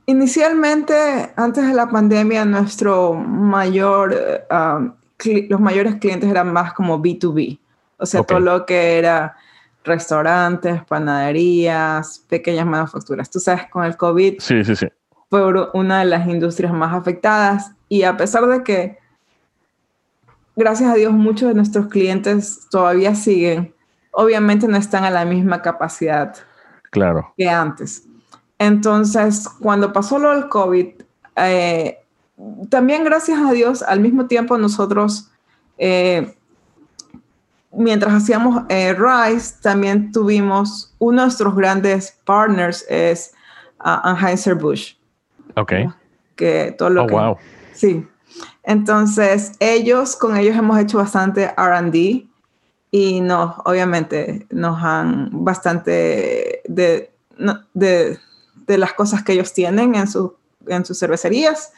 inicialmente, 0.06 1.32
antes 1.36 1.66
de 1.66 1.74
la 1.74 1.88
pandemia, 1.88 2.44
nuestro 2.44 3.14
mayor, 3.14 4.14
los 5.48 5.60
mayores 5.60 5.96
clientes 5.96 6.30
eran 6.30 6.52
más 6.52 6.72
como 6.72 7.00
B2B, 7.00 7.58
o 7.98 8.06
sea, 8.06 8.22
todo 8.22 8.40
lo 8.40 8.66
que 8.66 8.98
era 8.98 9.36
restaurantes, 9.84 10.84
panaderías, 10.84 12.24
pequeñas 12.28 12.66
manufacturas. 12.66 13.30
Tú 13.30 13.40
sabes, 13.40 13.68
con 13.70 13.84
el 13.84 13.96
COVID 13.96 14.38
sí, 14.38 14.64
sí, 14.64 14.76
sí. 14.76 14.86
fue 15.28 15.42
una 15.74 16.00
de 16.00 16.04
las 16.04 16.28
industrias 16.28 16.72
más 16.72 16.94
afectadas 16.94 17.72
y 17.88 18.04
a 18.04 18.16
pesar 18.16 18.46
de 18.46 18.62
que, 18.62 18.98
gracias 20.54 20.90
a 20.90 20.94
Dios, 20.94 21.12
muchos 21.12 21.48
de 21.48 21.54
nuestros 21.54 21.88
clientes 21.88 22.68
todavía 22.70 23.14
siguen, 23.14 23.74
obviamente 24.12 24.68
no 24.68 24.76
están 24.76 25.04
a 25.04 25.10
la 25.10 25.24
misma 25.24 25.62
capacidad 25.62 26.34
claro. 26.92 27.34
que 27.36 27.48
antes. 27.48 28.06
Entonces, 28.58 29.48
cuando 29.60 29.92
pasó 29.92 30.20
lo 30.20 30.30
del 30.30 30.48
COVID, 30.48 30.86
eh, 31.36 31.98
también 32.68 33.02
gracias 33.02 33.40
a 33.40 33.50
Dios, 33.52 33.82
al 33.82 34.00
mismo 34.00 34.26
tiempo 34.26 34.56
nosotros... 34.56 35.30
Eh, 35.78 36.36
mientras 37.72 38.12
hacíamos 38.12 38.64
eh, 38.68 38.94
Rise, 38.94 39.54
también 39.62 40.12
tuvimos 40.12 40.94
uno 40.98 41.22
de 41.22 41.26
nuestros 41.26 41.56
grandes 41.56 42.18
partners 42.24 42.84
es 42.88 43.32
uh, 43.80 44.08
Anheuser-Busch. 44.08 44.96
Ok. 45.56 45.72
Que 46.36 46.74
todo 46.76 46.90
lo 46.90 47.04
oh, 47.04 47.06
que, 47.06 47.14
wow. 47.14 47.36
Sí. 47.72 48.06
Entonces, 48.62 49.52
ellos, 49.60 50.16
con 50.16 50.36
ellos 50.36 50.56
hemos 50.56 50.78
hecho 50.78 50.98
bastante 50.98 51.48
RD 51.56 52.28
y 52.94 53.22
nos, 53.22 53.56
obviamente, 53.64 54.46
nos 54.50 54.80
han 54.84 55.30
bastante 55.32 56.60
de, 56.68 57.10
de, 57.72 58.18
de 58.66 58.78
las 58.78 58.92
cosas 58.92 59.24
que 59.24 59.32
ellos 59.32 59.54
tienen 59.54 59.94
en, 59.94 60.06
su, 60.06 60.36
en 60.66 60.84
sus 60.84 60.98
cervecerías 60.98 61.72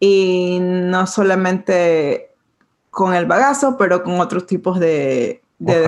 y 0.00 0.58
no 0.60 1.06
solamente 1.06 2.32
con 2.90 3.14
el 3.14 3.26
bagazo, 3.26 3.76
pero 3.78 4.02
con 4.02 4.18
otros 4.20 4.46
tipos 4.46 4.80
de, 4.80 5.42
de 5.60 5.86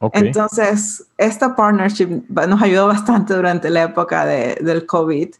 oh, 0.00 0.10
Entonces, 0.12 1.06
esta 1.16 1.54
partnership 1.54 2.24
nos 2.28 2.60
ayudó 2.60 2.88
bastante 2.88 3.34
durante 3.34 3.70
la 3.70 3.84
época 3.84 4.26
de, 4.26 4.56
del 4.60 4.84
COVID 4.84 5.32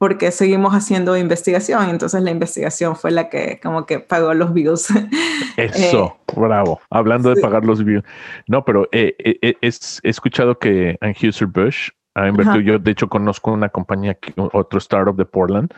porque 0.00 0.30
seguimos 0.30 0.72
haciendo 0.72 1.14
investigación, 1.14 1.90
entonces 1.90 2.22
la 2.22 2.30
investigación 2.30 2.96
fue 2.96 3.10
la 3.10 3.28
que 3.28 3.60
como 3.62 3.84
que 3.84 4.00
pagó 4.00 4.32
los 4.32 4.54
views. 4.54 4.88
Eso, 5.58 6.16
eh, 6.26 6.32
bravo. 6.34 6.80
Hablando 6.88 7.28
de 7.28 7.38
pagar 7.38 7.66
los 7.66 7.84
views. 7.84 8.02
No, 8.48 8.64
pero 8.64 8.88
eh, 8.92 9.14
eh, 9.18 9.56
he 9.60 9.68
escuchado 10.08 10.58
que 10.58 10.96
Anheuser-Busch 11.02 11.90
ha 12.14 12.28
invertido, 12.28 12.60
yo 12.60 12.78
de 12.78 12.90
hecho 12.90 13.10
conozco 13.10 13.52
una 13.52 13.68
compañía, 13.68 14.16
otro 14.36 14.78
startup 14.78 15.16
de 15.16 15.26
Portland, 15.26 15.70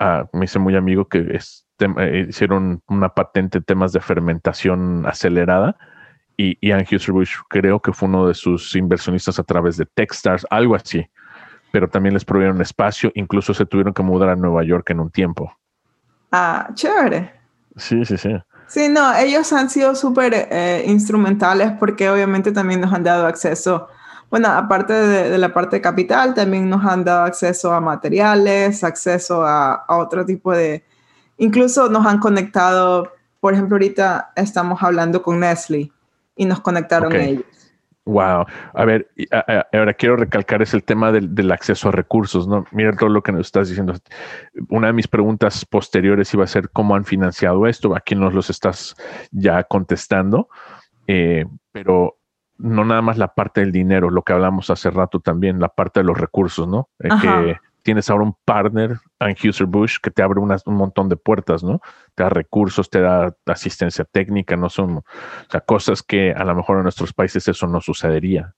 uh, 0.00 0.26
me 0.36 0.46
hice 0.46 0.58
muy 0.58 0.74
amigo 0.74 1.04
que 1.04 1.24
es, 1.30 1.64
hicieron 2.28 2.82
una 2.88 3.10
patente 3.10 3.58
en 3.58 3.64
temas 3.64 3.92
de 3.92 4.00
fermentación 4.00 5.06
acelerada 5.06 5.76
y, 6.36 6.58
y 6.60 6.72
Anheuser-Busch 6.72 7.42
creo 7.48 7.78
que 7.78 7.92
fue 7.92 8.08
uno 8.08 8.26
de 8.26 8.34
sus 8.34 8.74
inversionistas 8.74 9.38
a 9.38 9.44
través 9.44 9.76
de 9.76 9.86
Techstars, 9.86 10.44
algo 10.50 10.74
así 10.74 11.06
pero 11.72 11.88
también 11.88 12.14
les 12.14 12.24
proveyeron 12.24 12.60
espacio, 12.60 13.10
incluso 13.14 13.54
se 13.54 13.66
tuvieron 13.66 13.94
que 13.94 14.02
mudar 14.02 14.28
a 14.28 14.36
Nueva 14.36 14.62
York 14.62 14.90
en 14.90 15.00
un 15.00 15.10
tiempo. 15.10 15.56
Ah, 16.30 16.68
chévere. 16.74 17.32
Sí, 17.76 18.04
sí, 18.04 18.16
sí. 18.16 18.30
Sí, 18.68 18.88
no, 18.88 19.14
ellos 19.14 19.52
han 19.52 19.68
sido 19.68 19.94
súper 19.94 20.32
eh, 20.34 20.84
instrumentales 20.86 21.72
porque 21.78 22.08
obviamente 22.08 22.52
también 22.52 22.80
nos 22.80 22.92
han 22.92 23.02
dado 23.02 23.26
acceso, 23.26 23.88
bueno, 24.30 24.48
aparte 24.48 24.94
de, 24.94 25.36
la 25.36 25.52
parte 25.52 25.76
de 25.76 25.82
capital, 25.82 26.32
también 26.32 26.70
nos 26.70 26.84
han 26.84 27.04
dado 27.04 27.24
acceso 27.24 27.72
a 27.72 27.80
materiales, 27.80 28.82
acceso 28.82 29.44
a, 29.44 29.84
otro 29.88 30.24
tipo 30.24 30.52
de, 30.52 30.84
incluso 31.36 31.90
nos 31.90 32.06
han 32.06 32.18
conectado, 32.18 33.12
por 33.40 33.52
ejemplo, 33.52 33.74
ahorita 33.74 34.32
estamos 34.36 34.82
hablando 34.82 35.22
con 35.22 35.40
Nestle 35.40 35.92
y 36.36 36.46
nos 36.46 36.60
conectaron 36.60 37.12
ellos. 37.12 37.44
Wow. 38.04 38.46
A 38.74 38.84
ver, 38.84 39.08
ahora 39.72 39.94
quiero 39.94 40.16
recalcar 40.16 40.60
es 40.60 40.74
el 40.74 40.82
tema 40.82 41.12
del, 41.12 41.52
acceso 41.52 41.88
a 41.88 41.92
recursos, 41.92 42.48
¿no? 42.48 42.64
Mira 42.72 42.96
todo 42.96 43.10
lo 43.10 43.22
que 43.22 43.30
nos 43.30 43.42
estás 43.42 43.68
diciendo. 43.68 43.94
Una 44.68 44.88
de 44.88 44.92
mis 44.92 45.06
preguntas 45.06 45.64
posteriores 45.64 46.32
iba 46.34 46.42
a 46.42 46.48
ser 46.48 46.70
cómo 46.70 46.96
han 46.96 47.04
financiado 47.04 47.66
esto, 47.66 47.94
a 47.94 48.00
quién 48.00 48.20
nos 48.20 48.34
los 48.34 48.50
estás 48.50 48.96
ya 49.30 49.62
contestando, 49.64 50.48
eh, 51.06 51.46
pero 51.70 52.18
no 52.58 52.84
nada 52.84 53.02
más 53.02 53.18
la 53.18 53.34
parte 53.34 53.60
del 53.60 53.70
dinero, 53.70 54.10
lo 54.10 54.22
que 54.22 54.32
hablamos 54.32 54.70
hace 54.70 54.90
rato 54.90 55.20
también, 55.20 55.60
la 55.60 55.68
parte 55.68 56.00
de 56.00 56.04
los 56.04 56.18
recursos, 56.18 56.66
¿no? 56.66 56.88
Eh, 56.98 57.08
que 57.20 57.56
tienes 57.82 58.10
ahora 58.10 58.24
un 58.24 58.36
partner, 58.44 58.98
Anheuser-Busch, 59.24 60.00
que 60.02 60.10
te 60.10 60.22
abre 60.22 60.40
un 60.40 60.74
montón 60.74 61.08
de 61.08 61.16
puertas, 61.16 61.62
¿no? 61.62 61.80
Te 62.14 62.22
da 62.22 62.28
recursos, 62.28 62.90
te 62.90 63.00
da 63.00 63.34
asistencia 63.46 64.04
técnica, 64.04 64.56
no 64.56 64.68
son 64.68 65.02
cosas 65.66 66.02
que 66.02 66.32
a 66.32 66.44
lo 66.44 66.54
mejor 66.54 66.78
en 66.78 66.84
nuestros 66.84 67.12
países 67.12 67.46
eso 67.48 67.66
no 67.66 67.80
sucedería. 67.80 68.54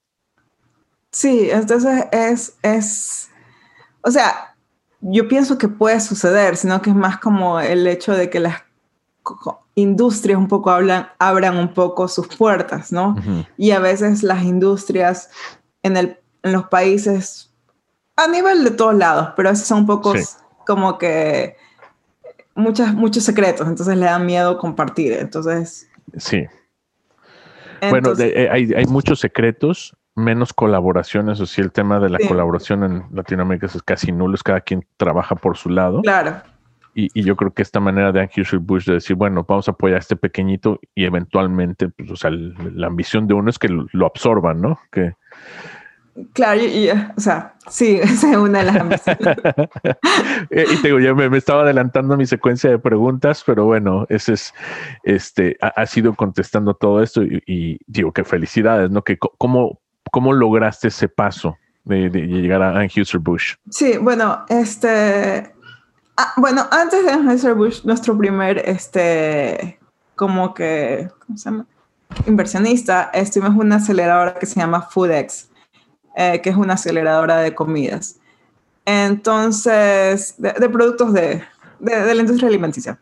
Sí, 1.12 1.48
entonces 1.50 2.06
es, 2.10 2.56
es, 2.62 3.30
o 4.02 4.10
sea, 4.10 4.56
yo 5.00 5.28
pienso 5.28 5.58
que 5.58 5.68
puede 5.68 6.00
suceder, 6.00 6.56
sino 6.56 6.80
que 6.82 6.90
es 6.90 6.96
más 6.96 7.18
como 7.18 7.60
el 7.60 7.86
hecho 7.86 8.12
de 8.12 8.30
que 8.30 8.40
las 8.40 8.64
industrias 9.74 10.38
un 10.38 10.48
poco 10.48 10.70
hablan, 10.70 11.08
abran 11.18 11.56
un 11.56 11.72
poco 11.72 12.08
sus 12.08 12.28
puertas, 12.28 12.92
¿no? 12.92 13.16
Y 13.56 13.70
a 13.70 13.78
veces 13.78 14.22
las 14.22 14.42
industrias 14.42 15.30
en, 15.82 15.96
el, 15.96 16.18
en 16.42 16.52
los 16.52 16.68
países 16.68 17.54
a 18.16 18.28
nivel 18.28 18.64
de 18.64 18.70
todos 18.70 18.94
lados, 18.94 19.30
pero 19.36 19.50
esos 19.50 19.66
son 19.66 19.86
pocos 19.86 20.38
como 20.66 20.98
que 20.98 21.56
muchas, 22.54 22.94
muchos 22.94 23.24
secretos, 23.24 23.66
entonces 23.68 23.96
le 23.96 24.06
da 24.06 24.18
miedo 24.18 24.58
compartir. 24.58 25.12
Entonces. 25.14 25.88
Sí. 26.16 26.46
bueno, 27.90 28.12
eh, 28.18 28.48
hay, 28.50 28.72
hay, 28.72 28.86
muchos 28.86 29.20
secretos, 29.20 29.96
menos 30.14 30.52
colaboraciones, 30.52 31.40
o 31.40 31.46
sea, 31.46 31.64
el 31.64 31.72
tema 31.72 31.98
de 31.98 32.08
la 32.08 32.18
colaboración 32.18 32.84
en 32.84 33.04
Latinoamérica 33.12 33.66
es 33.66 33.82
casi 33.82 34.12
nulo, 34.12 34.34
es 34.34 34.42
cada 34.42 34.60
quien 34.60 34.86
trabaja 34.96 35.34
por 35.34 35.56
su 35.56 35.70
lado. 35.70 36.02
Claro. 36.02 36.42
Y, 36.96 37.08
y 37.12 37.24
yo 37.24 37.34
creo 37.34 37.52
que 37.52 37.62
esta 37.62 37.80
manera 37.80 38.12
de 38.12 38.20
Anheuser 38.20 38.60
Bush 38.60 38.84
de 38.84 38.94
decir, 38.94 39.16
bueno, 39.16 39.44
vamos 39.48 39.66
a 39.66 39.72
apoyar 39.72 39.96
a 39.96 39.98
este 39.98 40.14
pequeñito 40.14 40.78
y 40.94 41.04
eventualmente, 41.04 41.88
pues, 41.88 42.08
o 42.08 42.16
sea, 42.16 42.30
la 42.30 42.86
ambición 42.86 43.26
de 43.26 43.34
uno 43.34 43.50
es 43.50 43.58
que 43.58 43.68
lo, 43.68 43.86
lo 43.90 44.06
absorban, 44.06 44.60
¿no? 44.60 44.78
Que, 44.92 45.14
Claro, 46.32 46.60
y, 46.60 46.88
o 46.90 47.20
sea, 47.20 47.54
sí, 47.68 47.96
esa 48.02 48.30
es 48.30 48.36
una 48.36 48.60
de 48.60 48.64
las 48.64 48.76
ambiciones. 48.76 49.18
Eh, 50.50 50.66
y 50.72 50.76
te 50.76 50.88
digo, 50.88 51.00
ya 51.00 51.14
me, 51.14 51.36
estaba 51.36 51.62
adelantando 51.62 52.16
mi 52.16 52.26
secuencia 52.26 52.70
de 52.70 52.78
preguntas, 52.78 53.42
pero 53.44 53.64
bueno, 53.64 54.06
ese 54.08 54.34
es, 54.34 54.54
este, 55.02 55.56
ha, 55.60 55.86
sido 55.86 56.14
contestando 56.14 56.74
todo 56.74 57.02
esto 57.02 57.22
y, 57.22 57.78
digo 57.86 58.12
que 58.12 58.24
felicidades, 58.24 58.90
¿no? 58.90 59.02
Que 59.02 59.18
cómo, 59.18 59.80
cómo 60.10 60.32
lograste 60.32 60.88
ese 60.88 61.08
paso 61.08 61.56
de, 61.84 62.08
llegar 62.10 62.62
a 62.62 62.78
Anheuser-Busch. 62.78 63.56
Sí, 63.70 63.96
bueno, 63.98 64.44
este, 64.48 65.52
ah, 66.16 66.32
bueno, 66.36 66.66
antes 66.70 67.04
de 67.04 67.12
Anheuser-Busch, 67.12 67.84
nuestro 67.84 68.16
primer, 68.16 68.58
este, 68.58 69.80
como 70.14 70.54
que, 70.54 71.08
¿cómo 71.26 71.38
se 71.38 71.50
llama? 71.50 71.66
Inversionista, 72.26 73.10
estuvimos 73.12 73.54
en 73.54 73.60
una 73.60 73.76
aceleradora 73.76 74.34
que 74.34 74.46
se 74.46 74.60
llama 74.60 74.82
FoodX 74.82 75.48
eh, 76.14 76.40
que 76.40 76.50
es 76.50 76.56
una 76.56 76.74
aceleradora 76.74 77.38
de 77.38 77.54
comidas. 77.54 78.16
Entonces, 78.84 80.34
de, 80.38 80.68
productos 80.68 81.12
de, 81.12 81.42
de, 81.80 82.14
la 82.14 82.20
industria 82.20 82.48
alimenticia. 82.48 82.98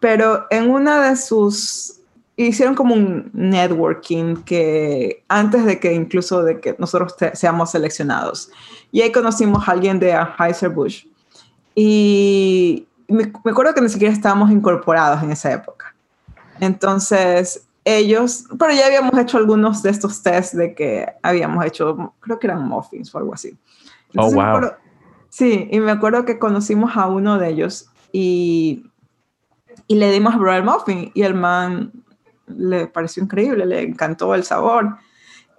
Pero 0.00 0.46
en 0.50 0.70
una 0.70 1.08
de 1.08 1.16
sus, 1.16 2.00
hicieron 2.36 2.74
como 2.74 2.94
un 2.94 3.30
networking 3.32 4.36
que 4.36 5.22
antes 5.28 5.64
de 5.64 5.78
que 5.78 5.92
incluso 5.92 6.42
de 6.42 6.60
que 6.60 6.74
nosotros 6.78 7.14
seamos 7.34 7.70
seleccionados. 7.70 8.50
Y 8.90 9.02
ahí 9.02 9.12
conocimos 9.12 9.68
a 9.68 9.72
alguien 9.72 9.98
de 9.98 10.12
Anheuser-Busch. 10.12 11.06
Y 11.74 12.86
me, 13.06 13.32
me 13.44 13.50
acuerdo 13.52 13.74
que 13.74 13.80
ni 13.80 13.88
siquiera 13.88 14.12
estábamos 14.12 14.50
incorporados 14.50 15.22
en 15.22 15.30
esa 15.30 15.52
época. 15.52 15.94
Entonces, 16.58 17.66
ellos, 17.84 18.44
pero 18.58 18.72
ya 18.72 18.86
habíamos 18.86 19.16
hecho 19.18 19.38
algunos 19.38 19.82
de 19.82 19.90
estos 19.90 20.22
tests 20.22 20.56
de 20.56 20.74
que 20.74 21.06
habíamos 21.22 21.64
hecho, 21.64 22.14
creo 22.20 22.38
que 22.38 22.46
eran 22.46 22.68
muffins 22.68 23.14
o 23.14 23.18
algo 23.18 23.34
así. 23.34 23.56
oh, 24.16 24.30
wow. 24.32 24.72
sí, 25.28 25.68
y 25.70 25.80
me 25.80 25.92
acuerdo 25.92 26.24
que 26.24 26.38
conocimos 26.38 26.96
a 26.96 27.06
uno 27.06 27.38
de 27.38 27.48
ellos 27.48 27.90
y, 28.12 28.84
y 29.86 29.94
le 29.94 30.10
dimos 30.12 30.34
a 30.34 30.38
probar 30.38 30.58
el 30.58 30.64
muffin 30.64 31.10
y 31.14 31.22
el 31.22 31.34
man 31.34 31.92
le 32.46 32.86
pareció 32.86 33.22
increíble, 33.22 33.66
le 33.66 33.82
encantó 33.82 34.34
el 34.34 34.44
sabor. 34.44 34.96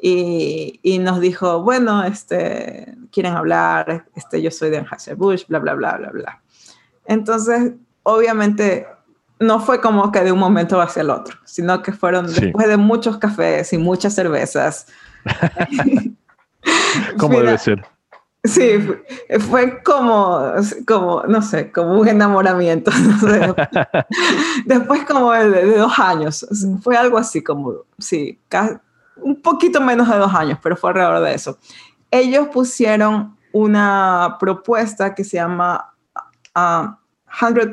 Y, 0.03 0.79
y, 0.81 0.97
nos 0.97 1.19
dijo, 1.19 1.62
bueno, 1.62 2.03
este, 2.03 2.95
quieren 3.12 3.34
hablar, 3.34 4.07
este, 4.15 4.41
yo 4.41 4.49
soy 4.49 4.71
de 4.71 4.79
Anheuser-Busch, 4.79 5.45
bla, 5.47 5.60
bla, 5.60 5.75
bla, 5.75 5.97
bla, 5.97 6.10
bla. 6.10 6.41
Entonces, 7.05 7.73
obviamente, 8.01 8.88
no 9.41 9.60
fue 9.60 9.82
como 9.82 10.12
que 10.12 10.21
de 10.21 10.32
un 10.32 10.39
momento 10.39 10.80
hacia 10.80 11.01
el 11.01 11.10
otro, 11.10 11.36
sino 11.45 11.82
que 11.82 11.91
fueron 11.91 12.27
después 12.27 12.67
de 12.67 12.77
muchos 12.77 13.17
cafés 13.17 13.73
y 13.73 13.77
muchas 13.77 14.13
cervezas. 14.13 14.86
¿Cómo 17.17 17.39
debe 17.39 17.58
ser? 17.58 17.84
Sí, 18.43 18.80
fue 19.49 19.84
como, 19.84 20.54
como, 20.88 21.23
no 21.23 21.41
sé, 21.41 21.71
como 21.71 21.99
un 21.99 22.08
enamoramiento. 22.08 22.91
Después 24.65 25.06
como 25.06 25.31
de, 25.31 25.77
dos 25.77 26.00
años, 26.00 26.48
fue 26.81 26.98
algo 26.98 27.19
así 27.19 27.44
como, 27.44 27.73
sí, 28.00 28.39
un 29.17 29.39
poquito 29.42 29.79
menos 29.79 30.10
de 30.10 30.17
dos 30.17 30.33
años, 30.33 30.58
pero 30.62 30.75
fue 30.75 30.89
alrededor 30.89 31.23
de 31.23 31.35
eso. 31.35 31.60
Ellos 32.10 32.48
pusieron 32.48 33.37
una 33.54 34.37
propuesta 34.39 35.13
que 35.13 35.23
se 35.23 35.37
llama 35.37 35.94
100 36.54 36.56
ah, 36.56 36.98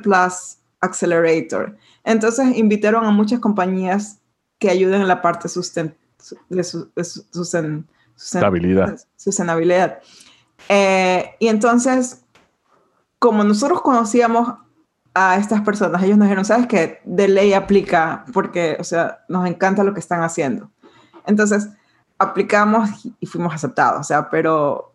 Plus 0.03 0.58
Accelerator. 0.81 1.76
Entonces 2.05 2.57
invitaron 2.57 3.05
a 3.05 3.11
muchas 3.11 3.41
compañías 3.41 4.20
que 4.59 4.70
ayuden 4.70 5.03
en 5.03 5.09
la 5.09 5.22
parte 5.22 5.49
de, 6.49 6.64
su, 6.64 6.91
sustentabilidad. 9.16 10.01
Eh, 10.68 11.35
y 11.39 11.49
entonces, 11.49 12.24
como 13.18 13.45
nosotros 13.45 13.83
conocíamos 13.83 14.55
a 15.14 15.37
estas 15.37 15.62
personas, 15.62 16.03
ellos 16.03 16.18
nos 16.18 16.26
dijeron, 16.26 16.45
sabes 16.45 16.66
que 16.66 17.01
de 17.05 17.29
ley 17.29 17.53
aplica 17.53 18.24
porque, 18.33 18.76
o 18.79 18.85
sea, 18.85 19.24
nos 19.29 19.47
encanta 19.47 19.85
lo 19.85 19.95
que 19.95 20.01
están 20.01 20.22
haciendo. 20.22 20.70
Entonces, 21.26 21.68
aplicamos 22.18 22.91
y 23.20 23.26
fuimos 23.26 23.55
aceptados, 23.55 24.01
o 24.01 24.05
sea, 24.05 24.29
pero 24.29 24.93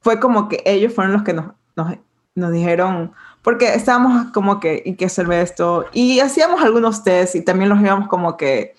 fue 0.00 0.18
como 0.18 0.48
que 0.48 0.62
ellos 0.64 0.92
fueron 0.92 1.12
los 1.12 1.22
que 1.22 1.32
nos, 1.32 1.52
nos 1.76 1.96
nos 2.34 2.50
dijeron, 2.50 3.12
porque 3.44 3.74
estábamos 3.74 4.32
como 4.32 4.58
que, 4.58 4.82
¿y 4.86 4.94
qué 4.94 5.04
hacer 5.04 5.30
esto? 5.30 5.84
Y 5.92 6.18
hacíamos 6.20 6.62
algunos 6.62 7.04
tests 7.04 7.36
y 7.36 7.42
también 7.42 7.68
los 7.68 7.80
íbamos 7.80 8.08
como 8.08 8.38
que... 8.38 8.74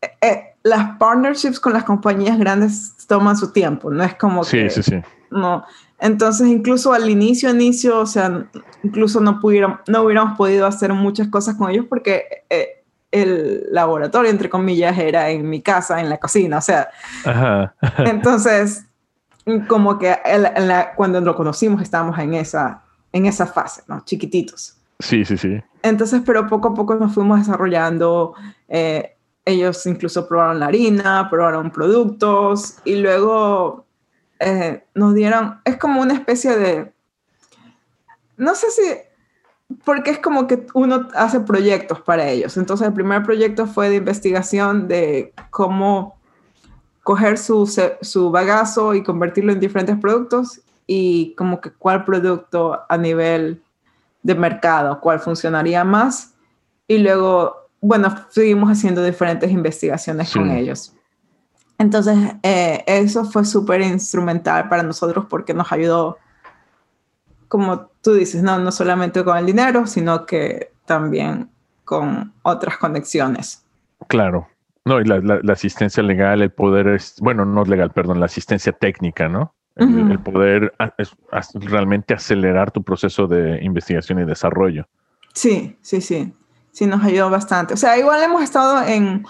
Eh, 0.00 0.10
eh, 0.22 0.44
las 0.62 0.96
partnerships 0.98 1.60
con 1.60 1.74
las 1.74 1.84
compañías 1.84 2.38
grandes 2.38 2.94
toman 3.06 3.36
su 3.36 3.52
tiempo, 3.52 3.90
no 3.90 4.02
es 4.02 4.14
como 4.14 4.44
sí, 4.44 4.56
que... 4.56 4.70
Sí, 4.70 4.82
sí, 4.82 4.90
sí. 4.90 5.02
No. 5.30 5.64
Entonces, 5.98 6.48
incluso 6.48 6.94
al 6.94 7.08
inicio, 7.10 7.50
inicio, 7.50 7.98
o 7.98 8.06
sea, 8.06 8.46
incluso 8.82 9.20
no, 9.20 9.40
pudieron, 9.40 9.78
no 9.86 10.02
hubiéramos 10.02 10.38
podido 10.38 10.66
hacer 10.66 10.94
muchas 10.94 11.28
cosas 11.28 11.56
con 11.56 11.70
ellos 11.70 11.84
porque 11.86 12.44
eh, 12.48 12.82
el 13.10 13.66
laboratorio, 13.70 14.30
entre 14.30 14.48
comillas, 14.48 14.96
era 14.98 15.28
en 15.28 15.48
mi 15.48 15.60
casa, 15.60 16.00
en 16.00 16.08
la 16.08 16.16
cocina, 16.16 16.58
o 16.58 16.62
sea. 16.62 16.88
Ajá. 17.26 17.74
entonces, 17.98 18.86
como 19.68 19.98
que 19.98 20.16
cuando 20.96 21.20
lo 21.20 21.34
conocimos 21.34 21.82
estábamos 21.82 22.18
en 22.18 22.34
esa, 22.34 22.82
en 23.12 23.26
esa 23.26 23.46
fase, 23.46 23.82
¿no? 23.86 24.04
Chiquititos. 24.04 24.76
Sí, 24.98 25.24
sí, 25.24 25.36
sí. 25.36 25.60
Entonces, 25.82 26.22
pero 26.24 26.46
poco 26.46 26.68
a 26.68 26.74
poco 26.74 26.94
nos 26.94 27.14
fuimos 27.14 27.38
desarrollando. 27.38 28.34
Eh, 28.68 29.16
ellos 29.44 29.84
incluso 29.86 30.28
probaron 30.28 30.60
la 30.60 30.66
harina, 30.66 31.28
probaron 31.30 31.70
productos 31.70 32.76
y 32.84 32.96
luego 32.96 33.86
eh, 34.38 34.84
nos 34.94 35.14
dieron, 35.14 35.60
es 35.64 35.76
como 35.76 36.00
una 36.00 36.14
especie 36.14 36.56
de, 36.56 36.92
no 38.36 38.54
sé 38.54 38.70
si, 38.70 39.76
porque 39.84 40.10
es 40.10 40.18
como 40.18 40.46
que 40.46 40.66
uno 40.74 41.08
hace 41.14 41.40
proyectos 41.40 42.00
para 42.00 42.28
ellos. 42.28 42.56
Entonces 42.56 42.86
el 42.86 42.92
primer 42.92 43.22
proyecto 43.22 43.66
fue 43.66 43.88
de 43.88 43.96
investigación 43.96 44.88
de 44.88 45.32
cómo 45.50 46.18
coger 47.02 47.38
su, 47.38 47.66
su 48.02 48.30
bagazo 48.30 48.94
y 48.94 49.02
convertirlo 49.02 49.52
en 49.52 49.60
diferentes 49.60 49.98
productos 49.98 50.60
y 50.86 51.34
como 51.36 51.60
que 51.60 51.70
cuál 51.70 52.04
producto 52.04 52.80
a 52.88 52.96
nivel 52.96 53.62
de 54.22 54.34
mercado, 54.34 55.00
cuál 55.00 55.20
funcionaría 55.20 55.84
más. 55.84 56.34
Y 56.88 56.98
luego 56.98 57.60
bueno, 57.80 58.14
seguimos 58.28 58.70
haciendo 58.70 59.02
diferentes 59.02 59.50
investigaciones 59.50 60.32
con 60.32 60.50
ellos. 60.50 60.94
Entonces, 61.78 62.16
eh, 62.42 62.84
eso 62.86 63.24
fue 63.24 63.44
súper 63.44 63.80
instrumental 63.80 64.68
para 64.68 64.82
nosotros 64.82 65.24
porque 65.30 65.54
nos 65.54 65.72
ayudó, 65.72 66.18
como 67.48 67.90
tú 68.02 68.12
dices, 68.12 68.42
no, 68.42 68.58
no 68.58 68.70
solamente 68.70 69.24
con 69.24 69.38
el 69.38 69.46
dinero, 69.46 69.86
sino 69.86 70.26
que 70.26 70.72
también 70.84 71.50
con 71.84 72.34
otras 72.42 72.76
conexiones. 72.76 73.64
Claro. 74.08 74.46
No, 74.84 75.00
y 75.00 75.04
la, 75.04 75.40
asistencia 75.52 76.02
legal, 76.02 76.42
el 76.42 76.52
poder, 76.52 76.88
es, 76.88 77.16
bueno, 77.20 77.44
no 77.44 77.64
legal, 77.64 77.92
perdón, 77.92 78.20
la 78.20 78.26
asistencia 78.26 78.72
técnica, 78.72 79.28
¿no? 79.28 79.54
El, 79.76 80.10
el 80.10 80.18
poder 80.18 80.74
realmente 81.54 82.12
acelerar 82.12 82.70
tu 82.70 82.82
proceso 82.82 83.26
de 83.26 83.62
investigación 83.62 84.20
y 84.20 84.24
desarrollo. 84.24 84.86
Sí, 85.32 85.76
sí, 85.80 86.00
sí 86.00 86.34
sí 86.72 86.86
nos 86.86 87.04
ayudó 87.04 87.30
bastante. 87.30 87.74
O 87.74 87.76
sea, 87.76 87.98
igual 87.98 88.22
hemos 88.22 88.42
estado 88.42 88.82
en 88.86 89.24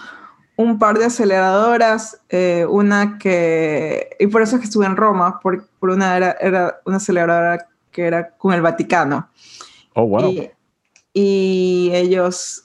un 0.56 0.78
par 0.78 0.98
de 0.98 1.06
aceleradoras, 1.06 2.20
eh, 2.28 2.66
una 2.68 3.18
que, 3.18 4.16
y 4.18 4.26
por 4.26 4.42
eso 4.42 4.56
es 4.56 4.60
que 4.60 4.66
estuve 4.66 4.86
en 4.86 4.96
Roma, 4.96 5.40
por, 5.40 5.66
por 5.78 5.90
una 5.90 6.16
era, 6.16 6.36
era, 6.40 6.80
una 6.84 6.98
aceleradora 6.98 7.66
que 7.90 8.06
era 8.06 8.30
con 8.36 8.52
el 8.52 8.60
Vaticano. 8.60 9.30
Oh, 9.94 10.06
wow. 10.06 10.30
Y, 10.30 10.50
y 11.14 11.90
ellos 11.94 12.64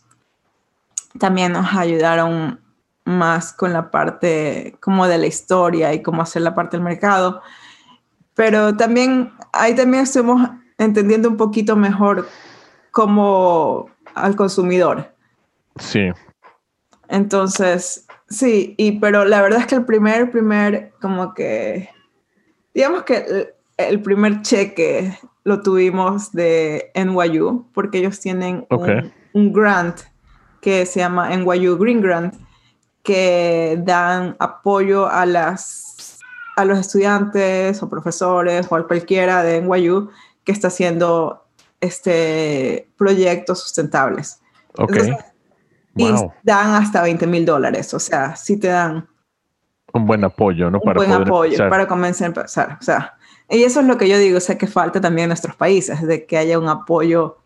también 1.20 1.54
nos 1.54 1.74
ayudaron 1.74 2.60
más 3.06 3.54
con 3.54 3.72
la 3.72 3.92
parte 3.92 4.76
como 4.82 5.08
de 5.08 5.18
la 5.18 5.28
historia 5.28 5.94
y 5.94 6.02
cómo 6.02 6.22
hacer 6.22 6.42
la 6.42 6.54
parte 6.54 6.76
del 6.76 6.84
mercado. 6.84 7.42
Pero 8.36 8.76
también 8.76 9.32
ahí 9.54 9.76
también 9.76 10.04
estuvimos 10.04 10.50
entendiendo 10.78 11.30
un 11.30 11.38
poquito 11.38 11.76
mejor 11.76 12.28
cómo 12.92 13.90
al 14.14 14.36
consumidor. 14.36 15.14
Sí. 15.78 16.10
Entonces, 17.10 18.06
sí, 18.30 18.74
y 18.78 19.00
pero 19.00 19.26
la 19.26 19.42
verdad 19.42 19.60
es 19.60 19.68
que 19.68 19.76
el 19.76 19.86
primer, 19.86 20.32
primer, 20.32 20.94
como 21.02 21.34
que, 21.34 21.90
digamos 22.74 23.04
que 23.04 23.54
el, 23.78 24.02
primer 24.02 24.42
cheque 24.42 25.18
lo 25.44 25.62
tuvimos 25.62 26.32
de 26.32 26.92
NYU, 26.96 27.68
porque 27.74 28.00
ellos 28.00 28.20
tienen 28.20 28.66
un, 29.34 29.54
grant 29.54 30.00
que 30.62 30.86
se 30.86 31.02
llama 31.02 31.36
NYU 31.36 31.78
Green 31.78 32.02
Grant, 32.02 32.34
que 33.04 33.80
dan 33.84 34.36
apoyo 34.40 35.08
a 35.08 35.26
las 35.26 35.95
a 36.56 36.66
los 36.66 36.80
estudiantes 36.80 37.82
o 37.84 37.89
profesores 37.89 38.68
o 38.70 38.76
a 38.76 38.88
cualquiera 38.88 39.43
de 39.43 39.62
NYU 39.62 40.10
que 40.43 40.51
está 40.51 40.68
haciendo 40.68 41.45
este, 41.82 42.89
proyectos 42.97 43.60
sustentables. 43.60 44.39
Ok. 44.78 44.97
Y 45.97 46.12
dan 46.43 46.76
hasta 46.76 47.01
20 47.01 47.26
mil 47.28 47.45
dólares, 47.45 47.93
o 47.93 47.99
sea, 47.99 48.36
sí 48.36 48.58
te 48.58 48.68
dan 48.68 49.08
un 49.95 50.06
buen 50.06 50.26
apoyo, 50.26 50.70
¿no? 50.70 50.80
Un 50.84 50.93
buen 50.93 51.12
apoyo 51.14 51.70
para 51.70 51.88
comenzar 51.88 52.26
a 52.26 52.28
empezar. 52.28 52.78
O 52.82 52.84
sea, 52.84 53.14
y 53.49 53.64
eso 53.64 53.80
es 53.80 53.86
lo 53.86 53.97
que 53.97 54.10
yo 54.10 54.18
digo, 54.18 54.38
o 54.38 54.41
sea, 54.41 54.58
que 54.58 54.68
falta 54.68 54.99
también 54.99 55.24
en 55.24 55.30
nuestros 55.30 55.56
países, 55.56 56.06
de 56.06 56.26
que 56.26 56.38
haya 56.38 56.60
un 56.60 56.68
apoyo, 56.68 57.38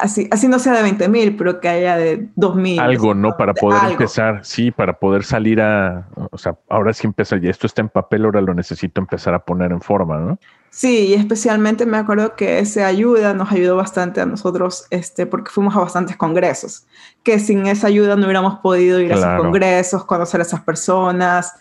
así, 0.00 0.28
así 0.30 0.48
no 0.48 0.58
sea 0.58 0.74
de 0.74 0.82
20 0.82 1.08
mil, 1.08 1.36
pero 1.36 1.60
que 1.60 1.68
haya 1.68 1.96
de 1.96 2.28
2 2.36 2.56
mil. 2.56 2.80
Algo, 2.80 3.14
¿no? 3.14 3.36
Para 3.36 3.54
poder 3.54 3.90
empezar, 3.90 4.44
sí, 4.44 4.70
para 4.70 4.98
poder 4.98 5.24
salir 5.24 5.60
a, 5.60 6.08
o 6.30 6.38
sea, 6.38 6.56
ahora 6.68 6.92
sí 6.92 7.06
empieza, 7.06 7.36
y 7.36 7.48
esto 7.48 7.66
está 7.66 7.82
en 7.82 7.88
papel, 7.88 8.24
ahora 8.24 8.40
lo 8.40 8.54
necesito 8.54 9.00
empezar 9.00 9.34
a 9.34 9.44
poner 9.44 9.72
en 9.72 9.80
forma, 9.80 10.18
¿no? 10.18 10.38
Sí, 10.70 11.08
y 11.08 11.14
especialmente 11.14 11.84
me 11.84 11.98
acuerdo 11.98 12.34
que 12.34 12.58
esa 12.58 12.86
ayuda 12.86 13.34
nos 13.34 13.52
ayudó 13.52 13.76
bastante 13.76 14.22
a 14.22 14.26
nosotros, 14.26 14.86
este, 14.88 15.26
porque 15.26 15.50
fuimos 15.50 15.76
a 15.76 15.80
bastantes 15.80 16.16
congresos, 16.16 16.86
que 17.22 17.38
sin 17.38 17.66
esa 17.66 17.88
ayuda 17.88 18.16
no 18.16 18.24
hubiéramos 18.24 18.60
podido 18.60 18.98
ir 18.98 19.12
a 19.12 19.16
esos 19.16 19.40
congresos, 19.40 20.04
conocer 20.06 20.40
a 20.40 20.44
esas 20.44 20.62
personas. 20.62 21.54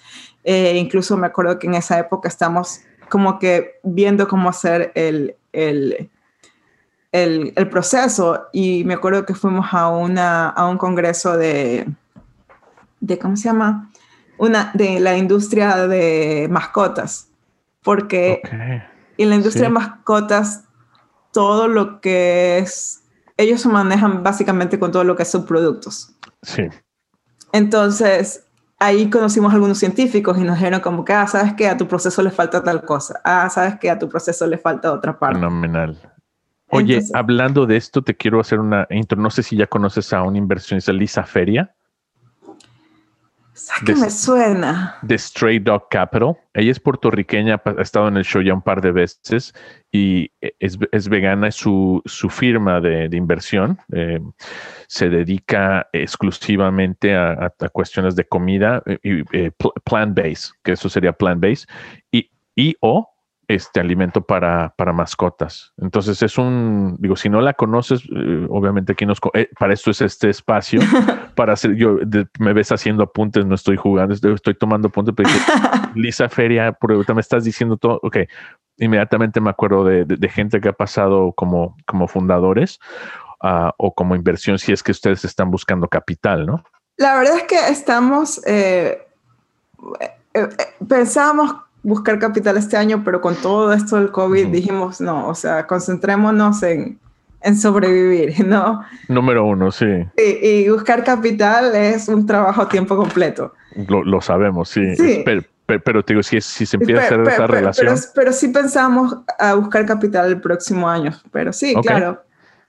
Eh, 0.45 0.77
incluso 0.77 1.17
me 1.17 1.27
acuerdo 1.27 1.59
que 1.59 1.67
en 1.67 1.75
esa 1.75 1.99
época 1.99 2.29
estamos 2.29 2.79
como 3.09 3.37
que 3.37 3.79
viendo 3.83 4.29
cómo 4.29 4.49
hacer 4.49 4.93
el, 4.95 5.35
el, 5.51 6.09
el, 7.11 7.53
el 7.55 7.69
proceso 7.69 8.47
y 8.53 8.83
me 8.85 8.93
acuerdo 8.93 9.25
que 9.25 9.33
fuimos 9.33 9.73
a, 9.73 9.89
una, 9.89 10.49
a 10.49 10.67
un 10.67 10.77
congreso 10.77 11.37
de, 11.37 11.87
de, 12.99 13.19
¿cómo 13.19 13.35
se 13.35 13.49
llama? 13.49 13.91
Una, 14.37 14.71
de 14.73 14.99
la 14.99 15.17
industria 15.17 15.87
de 15.87 16.47
mascotas, 16.49 17.29
porque 17.83 18.41
y 19.17 19.23
en 19.23 19.29
la 19.29 19.35
industria 19.35 19.65
de 19.65 19.69
mascotas, 19.69 20.63
todo 21.31 21.67
lo 21.67 22.01
que 22.01 22.57
es, 22.57 23.03
ellos 23.37 23.61
se 23.61 23.69
manejan 23.69 24.23
básicamente 24.23 24.79
con 24.79 24.91
todo 24.91 25.03
lo 25.03 25.15
que 25.15 25.23
es 25.23 25.31
subproductos. 25.31 26.15
Sí. 26.41 26.63
Entonces, 27.51 28.45
ahí 28.79 29.09
conocimos 29.09 29.51
a 29.51 29.55
algunos 29.55 29.77
científicos 29.77 30.37
y 30.37 30.41
nos 30.41 30.55
dijeron 30.55 30.79
como 30.79 31.05
que, 31.05 31.13
ah, 31.13 31.27
sabes 31.27 31.53
que 31.53 31.67
a 31.67 31.77
tu 31.77 31.87
proceso 31.87 32.23
le 32.23 32.31
falta 32.31 32.63
tal 32.63 32.83
cosa, 32.83 33.21
ah, 33.23 33.47
sabes 33.49 33.77
que 33.79 33.91
a 33.91 33.99
tu 33.99 34.09
proceso 34.09 34.47
le 34.47 34.57
falta 34.57 34.91
otra 34.91 35.19
parte. 35.19 35.39
Fenomenal. 35.39 36.10
Oye, 36.71 37.01
hablando 37.13 37.65
de 37.65 37.77
esto, 37.77 38.01
te 38.01 38.15
quiero 38.15 38.39
hacer 38.39 38.59
una 38.59 38.87
intro. 38.89 39.19
No 39.19 39.29
sé 39.29 39.43
si 39.43 39.55
ya 39.55 39.67
conoces 39.67 40.13
a 40.13 40.23
una 40.23 40.37
inversionista, 40.37 40.93
Lisa 40.93 41.23
Feria 41.23 41.73
que 43.85 43.95
me 43.95 44.09
suena. 44.09 44.97
De 45.01 45.17
Stray 45.17 45.59
Dog 45.59 45.89
Capital. 45.89 46.37
Ella 46.53 46.71
es 46.71 46.79
puertorriqueña, 46.79 47.61
ha 47.63 47.81
estado 47.81 48.07
en 48.07 48.17
el 48.17 48.23
show 48.23 48.41
ya 48.41 48.53
un 48.53 48.61
par 48.61 48.81
de 48.81 48.91
veces 48.91 49.53
y 49.91 50.31
es, 50.59 50.77
es 50.91 51.09
vegana, 51.09 51.47
es 51.47 51.55
su, 51.55 52.01
su 52.05 52.29
firma 52.29 52.79
de, 52.79 53.09
de 53.09 53.17
inversión. 53.17 53.77
Eh, 53.93 54.19
se 54.87 55.09
dedica 55.09 55.87
exclusivamente 55.93 57.15
a, 57.15 57.53
a, 57.59 57.69
cuestiones 57.69 58.15
de 58.15 58.25
comida 58.25 58.81
eh, 58.85 58.99
y 59.03 59.37
eh, 59.37 59.51
plant-based, 59.85 60.53
que 60.63 60.73
eso 60.73 60.89
sería 60.89 61.13
plant-based, 61.13 61.67
y, 62.11 62.29
y 62.55 62.75
o 62.81 63.09
este 63.55 63.79
alimento 63.79 64.21
para, 64.21 64.73
para, 64.77 64.93
mascotas. 64.93 65.73
Entonces 65.77 66.21
es 66.21 66.37
un, 66.37 66.97
digo, 66.99 67.15
si 67.15 67.29
no 67.29 67.41
la 67.41 67.53
conoces, 67.53 68.03
eh, 68.03 68.47
obviamente 68.49 68.93
aquí 68.93 69.05
nos, 69.05 69.19
eh, 69.33 69.49
para 69.59 69.73
esto 69.73 69.91
es 69.91 70.01
este 70.01 70.29
espacio, 70.29 70.79
para 71.35 71.53
hacer, 71.53 71.75
yo 71.75 71.97
me 72.39 72.53
ves 72.53 72.71
haciendo 72.71 73.03
apuntes, 73.03 73.45
no 73.45 73.55
estoy 73.55 73.77
jugando, 73.77 74.13
estoy, 74.13 74.53
tomando 74.55 74.89
apuntes, 74.89 75.13
pero 75.15 75.29
Lisa 75.95 76.29
Feria, 76.29 76.71
porque 76.71 77.13
me 77.13 77.21
estás 77.21 77.43
diciendo 77.43 77.77
todo, 77.77 77.99
ok, 78.03 78.17
inmediatamente 78.77 79.41
me 79.41 79.49
acuerdo 79.49 79.83
de, 79.83 80.05
de, 80.05 80.29
gente 80.29 80.61
que 80.61 80.69
ha 80.69 80.73
pasado 80.73 81.33
como, 81.33 81.75
como 81.85 82.07
fundadores 82.07 82.79
uh, 83.43 83.69
o 83.77 83.93
como 83.93 84.15
inversión, 84.15 84.57
si 84.59 84.71
es 84.71 84.81
que 84.83 84.91
ustedes 84.91 85.25
están 85.25 85.51
buscando 85.51 85.87
capital, 85.87 86.45
¿no? 86.45 86.63
La 86.97 87.15
verdad 87.15 87.37
es 87.37 87.43
que 87.43 87.57
estamos, 87.69 88.41
eh, 88.45 89.07
pensamos 90.87 91.55
buscar 91.83 92.19
capital 92.19 92.57
este 92.57 92.77
año, 92.77 93.01
pero 93.03 93.21
con 93.21 93.35
todo 93.35 93.73
esto 93.73 93.97
del 93.97 94.11
COVID 94.11 94.47
dijimos, 94.47 95.01
no, 95.01 95.27
o 95.27 95.35
sea, 95.35 95.65
concentrémonos 95.67 96.61
en, 96.63 96.99
en 97.41 97.57
sobrevivir, 97.57 98.45
¿no? 98.45 98.83
Número 99.07 99.45
uno, 99.45 99.71
sí. 99.71 99.85
Y, 100.17 100.47
y, 100.47 100.69
buscar 100.69 101.03
capital 101.03 101.75
es 101.75 102.07
un 102.07 102.25
trabajo 102.25 102.61
a 102.61 102.69
tiempo 102.69 102.95
completo. 102.95 103.53
Lo, 103.87 104.03
lo 104.03 104.21
sabemos, 104.21 104.69
sí. 104.69 104.95
sí. 104.95 105.23
pero, 105.25 106.03
te 106.03 106.13
digo, 106.13 106.23
si, 106.23 106.41
si 106.41 106.65
se 106.65 106.77
empieza 106.77 107.01
a 107.01 107.05
hacer 107.05 107.21
esa 107.21 107.47
relación. 107.47 107.95
Pero, 108.13 108.33
sí 108.33 108.49
pensamos 108.49 109.17
a 109.39 109.53
buscar 109.55 109.85
capital 109.85 110.27
el 110.27 110.41
próximo 110.41 110.89
año. 110.89 111.11
Pero 111.31 111.53
sí, 111.53 111.73
claro. 111.81 112.21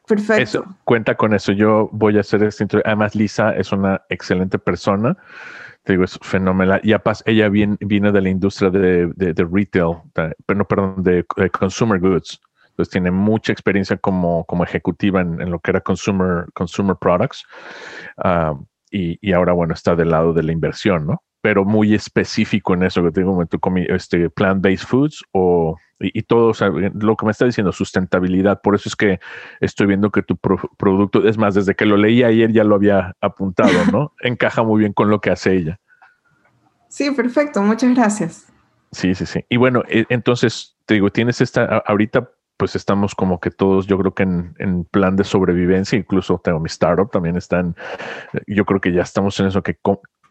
Perfecto. 0.06 0.64
cuenta 0.84 1.14
con 1.14 1.32
eso. 1.32 1.52
Yo 1.52 1.88
voy 1.92 2.16
a 2.16 2.20
hacer 2.20 2.42
este 2.42 2.66
Además, 2.84 3.14
Lisa 3.14 3.52
es 3.52 3.72
una 3.72 4.02
excelente 4.08 4.58
persona. 4.58 5.16
Te 5.84 5.94
digo, 5.94 6.04
es 6.04 6.18
fenomenal. 6.22 6.80
Y 6.84 6.92
aparte, 6.92 7.30
ella 7.30 7.48
viene, 7.48 7.76
viene 7.80 8.12
de 8.12 8.20
la 8.20 8.28
industria 8.28 8.70
de, 8.70 9.08
de, 9.16 9.48
retail, 9.50 9.96
pero 10.46 10.66
perdón, 10.66 11.02
de, 11.02 11.24
consumer 11.50 11.98
goods. 12.00 12.40
Entonces 12.70 12.90
tiene 12.90 13.10
mucha 13.10 13.52
experiencia 13.52 13.96
como, 13.96 14.44
como 14.44 14.64
ejecutiva 14.64 15.20
en, 15.20 15.40
en, 15.40 15.50
lo 15.50 15.58
que 15.58 15.72
era 15.72 15.80
consumer, 15.80 16.46
consumer 16.54 16.96
products. 16.96 17.44
Ah, 18.16 18.54
y, 18.90 19.18
y, 19.20 19.32
ahora, 19.32 19.52
bueno, 19.52 19.74
está 19.74 19.96
del 19.96 20.10
lado 20.10 20.32
de 20.32 20.42
la 20.42 20.52
inversión, 20.52 21.06
¿no? 21.06 21.22
Pero 21.42 21.64
muy 21.64 21.94
específico 21.94 22.72
en 22.74 22.84
eso 22.84 23.02
que 23.02 23.10
tengo, 23.10 23.44
tú 23.46 23.60
comí 23.60 23.84
este 23.88 24.30
plant-based 24.30 24.86
foods 24.86 25.22
o 25.32 25.76
y, 26.02 26.22
todo, 26.22 26.48
o 26.48 26.54
sea, 26.54 26.68
lo 26.68 27.16
que 27.16 27.26
me 27.26 27.32
está 27.32 27.44
diciendo, 27.44 27.72
sustentabilidad. 27.72 28.60
Por 28.60 28.74
eso 28.74 28.88
es 28.88 28.96
que 28.96 29.20
estoy 29.60 29.86
viendo 29.86 30.10
que 30.10 30.22
tu 30.22 30.36
producto, 30.36 31.26
es 31.26 31.38
más, 31.38 31.54
desde 31.54 31.74
que 31.74 31.86
lo 31.86 31.96
leí 31.96 32.22
ayer 32.22 32.52
ya 32.52 32.64
lo 32.64 32.74
había 32.74 33.14
apuntado, 33.20 33.72
¿no? 33.92 34.12
Encaja 34.20 34.62
muy 34.62 34.80
bien 34.80 34.92
con 34.92 35.10
lo 35.10 35.20
que 35.20 35.30
hace 35.30 35.54
ella. 35.54 35.80
Sí, 36.88 37.10
perfecto. 37.12 37.62
Muchas 37.62 37.94
gracias. 37.94 38.52
Sí, 38.90 39.14
sí, 39.14 39.26
sí. 39.26 39.44
Y 39.48 39.56
bueno, 39.56 39.82
e, 39.88 40.04
entonces, 40.08 40.76
te 40.86 40.94
digo, 40.94 41.10
tienes 41.10 41.40
esta, 41.40 41.78
ahorita 41.86 42.30
pues 42.56 42.76
estamos 42.76 43.14
como 43.14 43.40
que 43.40 43.50
todos, 43.50 43.86
yo 43.86 43.98
creo 43.98 44.14
que 44.14 44.22
en, 44.22 44.84
plan 44.84 45.16
de 45.16 45.24
sobrevivencia, 45.24 45.98
incluso 45.98 46.40
tengo 46.44 46.60
mi 46.60 46.68
startup 46.68 47.10
también 47.10 47.36
están, 47.36 47.74
yo 48.46 48.64
creo 48.64 48.80
que 48.80 48.92
ya 48.92 49.02
estamos 49.02 49.40
en 49.40 49.46
eso, 49.46 49.62
que 49.62 49.74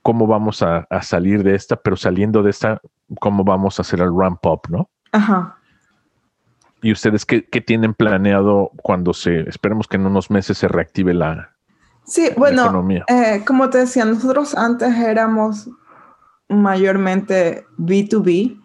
cómo, 0.02 0.28
vamos 0.28 0.62
a, 0.62 0.88
a, 0.90 1.02
salir 1.02 1.44
de 1.44 1.56
esta, 1.56 1.76
pero 1.76 1.96
saliendo 1.96 2.44
de 2.44 2.50
esta, 2.50 2.82
cómo 3.20 3.44
vamos 3.44 3.80
a 3.80 3.82
hacer 3.84 4.02
el 4.02 4.12
ramp 4.16 4.46
up, 4.46 4.62
¿no? 4.70 4.90
Ajá. 5.12 5.58
¿Y 6.82 6.92
ustedes 6.92 7.26
qué, 7.26 7.42
tienen 7.42 7.94
planeado 7.94 8.72
cuando 8.82 9.14
se, 9.14 9.42
esperemos 9.42 9.88
que 9.88 9.98
en 9.98 10.08
unos 10.08 10.32
meses 10.32 10.58
se 10.58 10.68
reactive 10.68 11.14
la, 11.14 11.52
sí, 12.06 12.30
bueno, 12.36 12.88
eh, 13.08 13.44
como 13.46 13.70
te 13.70 13.80
decía, 13.80 14.04
nosotros 14.04 14.56
antes 14.56 14.96
éramos 14.96 15.70
mayormente 16.50 17.66
B2B 17.78 18.60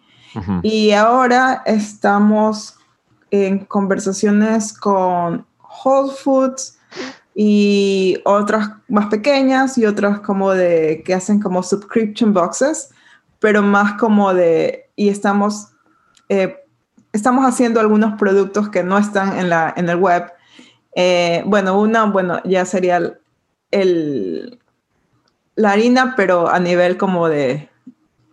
y 0.63 0.91
ahora 0.91 1.63
estamos 1.65 2.77
en 3.31 3.65
conversaciones 3.65 4.73
con 4.73 5.45
Whole 5.83 6.11
Foods 6.11 6.77
y 7.39 8.17
otras 8.25 8.71
más 8.87 9.05
pequeñas 9.07 9.77
y 9.77 9.85
otras 9.85 10.21
como 10.21 10.53
de 10.53 11.03
que 11.05 11.13
hacen 11.13 11.39
como 11.39 11.61
subscription 11.61 12.33
boxes, 12.33 12.89
pero 13.39 13.61
más 13.61 13.93
como 13.93 14.33
de, 14.33 14.89
y 14.95 15.09
estamos 15.09 15.67
eh, 16.29 16.57
estamos 17.13 17.45
haciendo 17.45 17.79
algunos 17.79 18.17
productos 18.17 18.69
que 18.69 18.83
no 18.83 18.97
están 18.97 19.37
en, 19.37 19.49
la, 19.49 19.73
en 19.77 19.87
el 19.87 19.97
web. 19.97 20.31
Eh, 20.95 21.43
bueno, 21.45 21.79
una, 21.79 22.05
bueno, 22.05 22.41
ya 22.43 22.65
sería 22.65 23.19
el, 23.71 24.59
la 25.55 25.71
harina, 25.71 26.15
pero 26.17 26.49
a 26.49 26.59
nivel 26.59 26.97
como 26.97 27.29
de 27.29 27.69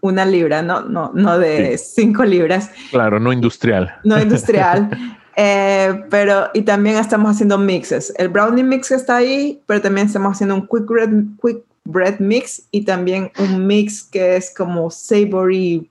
una 0.00 0.24
libra, 0.24 0.62
no, 0.62 0.80
no, 0.80 1.10
no 1.14 1.38
de 1.38 1.78
cinco 1.78 2.24
libras. 2.24 2.70
Claro, 2.90 3.20
no 3.20 3.32
industrial. 3.32 3.96
No 4.04 4.20
industrial. 4.20 4.90
Eh, 5.36 6.04
pero, 6.10 6.48
y 6.54 6.62
también 6.62 6.96
estamos 6.96 7.30
haciendo 7.30 7.58
mixes. 7.58 8.12
El 8.16 8.28
brownie 8.28 8.62
mix 8.62 8.90
está 8.90 9.16
ahí, 9.16 9.62
pero 9.66 9.80
también 9.80 10.06
estamos 10.06 10.32
haciendo 10.32 10.54
un 10.54 10.66
quick 10.68 10.86
bread, 10.86 11.10
quick 11.42 11.64
bread 11.84 12.18
mix 12.18 12.62
y 12.70 12.84
también 12.84 13.30
un 13.38 13.66
mix 13.66 14.02
que 14.02 14.36
es 14.36 14.52
como 14.54 14.90
savory 14.90 15.90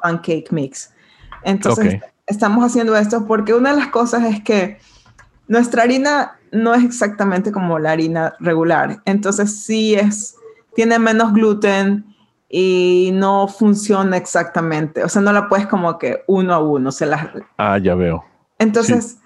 pancake 0.00 0.50
mix. 0.50 0.92
Entonces, 1.42 2.00
estamos 2.26 2.64
haciendo 2.64 2.96
esto 2.96 3.26
porque 3.26 3.54
una 3.54 3.70
de 3.70 3.78
las 3.78 3.88
cosas 3.88 4.24
es 4.24 4.42
que 4.42 4.78
nuestra 5.48 5.82
harina 5.82 6.38
no 6.52 6.74
es 6.74 6.84
exactamente 6.84 7.52
como 7.52 7.78
la 7.78 7.92
harina 7.92 8.34
regular. 8.38 9.00
Entonces, 9.04 9.62
sí 9.62 9.94
es, 9.94 10.36
tiene 10.74 10.98
menos 10.98 11.32
gluten 11.32 12.04
y 12.48 13.10
no 13.14 13.48
funciona 13.48 14.16
exactamente. 14.16 15.02
O 15.02 15.08
sea, 15.08 15.20
no 15.22 15.32
la 15.32 15.48
puedes 15.48 15.66
como 15.66 15.98
que 15.98 16.22
uno 16.26 16.54
a 16.54 16.60
uno. 16.60 16.92
Se 16.92 17.06
la... 17.06 17.32
Ah, 17.58 17.78
ya 17.78 17.94
veo. 17.94 18.24
Entonces, 18.58 19.18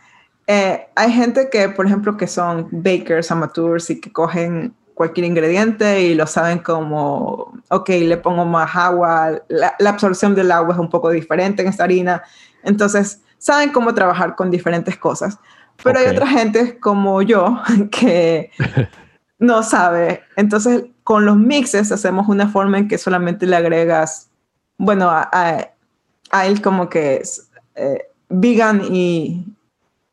eh, 0.46 0.88
hay 0.94 1.12
gente 1.12 1.50
que, 1.50 1.68
por 1.68 1.86
ejemplo, 1.86 2.16
que 2.16 2.26
son 2.26 2.68
bakers, 2.70 3.30
amateurs 3.30 3.90
y 3.90 4.00
que 4.00 4.12
cogen 4.12 4.74
cualquier 4.94 5.26
ingrediente 5.26 6.00
y 6.02 6.14
lo 6.14 6.26
saben 6.26 6.58
como, 6.58 7.52
ok, 7.68 7.88
le 7.88 8.16
pongo 8.16 8.44
más 8.44 8.74
agua, 8.74 9.42
la, 9.48 9.76
absorción 9.86 10.34
del 10.34 10.50
agua 10.50 10.74
es 10.74 10.80
un 10.80 10.90
poco 10.90 11.10
diferente 11.10 11.62
en 11.62 11.68
esta 11.68 11.84
harina, 11.84 12.24
entonces 12.64 13.22
saben 13.38 13.70
cómo 13.70 13.94
trabajar 13.94 14.34
con 14.34 14.50
diferentes 14.50 14.98
cosas. 14.98 15.38
Pero 15.84 16.00
hay 16.00 16.06
otra 16.08 16.26
gente 16.26 16.80
como 16.80 17.22
yo 17.22 17.62
que 17.92 18.50
no 19.38 19.62
sabe. 19.62 20.24
Entonces, 20.34 20.86
con 21.04 21.24
los 21.24 21.36
mixes 21.36 21.92
hacemos 21.92 22.28
una 22.28 22.48
forma 22.48 22.78
en 22.78 22.88
que 22.88 22.98
solamente 22.98 23.46
le 23.46 23.54
agregas, 23.54 24.30
bueno, 24.78 25.08
a, 25.08 25.30
a, 26.30 26.46
él 26.46 26.60
como 26.60 26.88
que 26.88 27.18
es 27.18 27.48
eh, 27.76 28.07
vegan 28.28 28.82
y, 28.90 29.44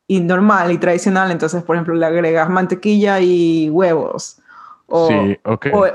y 0.06 0.20
normal 0.20 0.72
y 0.72 0.78
tradicional. 0.78 1.30
Entonces, 1.30 1.62
por 1.62 1.76
ejemplo, 1.76 1.94
le 1.94 2.06
agregas 2.06 2.48
mantequilla 2.48 3.20
y 3.20 3.70
huevos 3.70 4.40
o, 4.88 5.10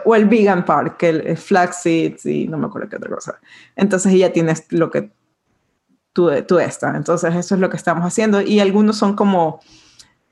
o, 0.06 0.16
el 0.16 0.26
vegan 0.26 0.66
part, 0.66 0.98
que 0.98 1.10
el, 1.10 1.38
flaxseeds 1.38 2.26
y 2.26 2.48
no 2.48 2.58
me 2.58 2.68
acuerdo 2.68 2.90
qué 2.90 2.98
otra 2.98 3.10
cosa. 3.10 3.40
Entonces 3.76 4.14
ya 4.14 4.34
tienes 4.34 4.66
lo 4.70 4.92
que 4.92 5.12
tú, 6.14 6.30
tú 6.48 6.60
estás. 6.60 6.96
Entonces 6.96 7.34
eso 7.36 7.56
es 7.56 7.62
lo 7.62 7.70
que 7.70 7.78
estamos 7.78 8.06
haciendo. 8.06 8.42
Y 8.42 8.60
algunos 8.60 8.98
son 8.98 9.16
como 9.16 9.62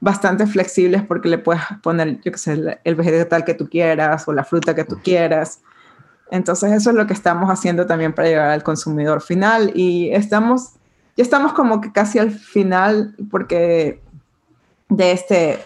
bastante 0.01 0.45
flexibles 0.45 1.03
porque 1.03 1.29
le 1.29 1.37
puedes 1.37 1.63
poner, 1.81 2.19
yo 2.21 2.31
qué 2.31 2.37
sé, 2.37 2.79
el 2.83 2.95
vegetal 2.95 3.45
que 3.45 3.53
tú 3.53 3.69
quieras 3.69 4.27
o 4.27 4.33
la 4.33 4.43
fruta 4.43 4.75
que 4.75 4.83
tú 4.83 4.99
quieras. 5.01 5.61
Entonces 6.31 6.71
eso 6.73 6.89
es 6.89 6.95
lo 6.95 7.07
que 7.07 7.13
estamos 7.13 7.49
haciendo 7.49 7.85
también 7.85 8.13
para 8.13 8.27
llegar 8.27 8.49
al 8.49 8.63
consumidor 8.63 9.21
final. 9.21 9.71
Y 9.73 10.09
estamos, 10.11 10.73
ya 11.19 11.23
estamos 11.23 11.51
como 11.51 11.81
que 11.81 11.91
casi 11.91 12.17
al 12.17 12.31
final 12.31 13.13
porque 13.29 14.01
de 14.87 15.11
este 15.11 15.59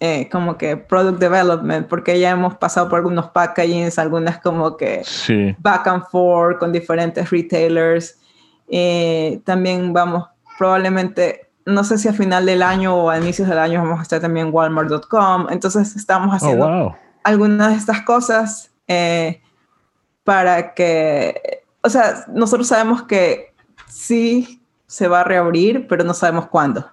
eh, 0.00 0.30
como 0.32 0.56
que 0.56 0.78
product 0.78 1.18
development, 1.20 1.88
porque 1.88 2.18
ya 2.18 2.30
hemos 2.30 2.56
pasado 2.56 2.88
por 2.88 2.96
algunos 2.96 3.28
packagings, 3.28 3.98
algunas 3.98 4.38
como 4.38 4.78
que 4.78 5.02
back 5.58 5.86
and 5.88 6.04
forth 6.06 6.58
con 6.58 6.72
diferentes 6.72 7.28
retailers. 7.28 8.18
Eh, 8.68 9.42
también 9.44 9.92
vamos, 9.92 10.26
probablemente, 10.56 11.50
no 11.66 11.84
sé 11.84 11.98
si 11.98 12.08
a 12.08 12.14
final 12.14 12.46
del 12.46 12.62
año 12.62 12.96
o 12.96 13.10
a 13.10 13.18
inicios 13.18 13.46
del 13.46 13.58
año 13.58 13.82
vamos 13.82 13.98
a 13.98 14.02
estar 14.04 14.22
también 14.22 14.48
Walmart.com. 14.50 15.48
Entonces 15.50 15.96
estamos 15.96 16.28
oh, 16.30 16.36
haciendo 16.36 16.96
algunas 17.24 17.72
de 17.72 17.76
estas 17.76 18.00
cosas 18.00 18.70
eh, 18.86 19.42
para 20.24 20.72
que, 20.72 21.62
o 21.82 21.90
sea, 21.90 22.24
nosotros 22.32 22.68
sabemos 22.68 23.02
que 23.02 23.52
sí 23.86 24.57
se 24.88 25.06
va 25.06 25.20
a 25.20 25.24
reabrir, 25.24 25.86
pero 25.86 26.02
no 26.02 26.14
sabemos 26.14 26.48
cuándo. 26.48 26.90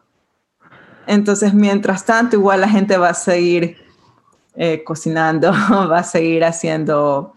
Entonces, 1.07 1.53
mientras 1.53 2.05
tanto, 2.05 2.35
igual 2.35 2.61
la 2.61 2.69
gente 2.69 2.97
va 2.97 3.09
a 3.09 3.13
seguir 3.13 3.77
eh, 4.55 4.83
cocinando, 4.83 5.51
va 5.71 5.99
a 5.99 6.03
seguir 6.03 6.43
haciendo, 6.43 7.33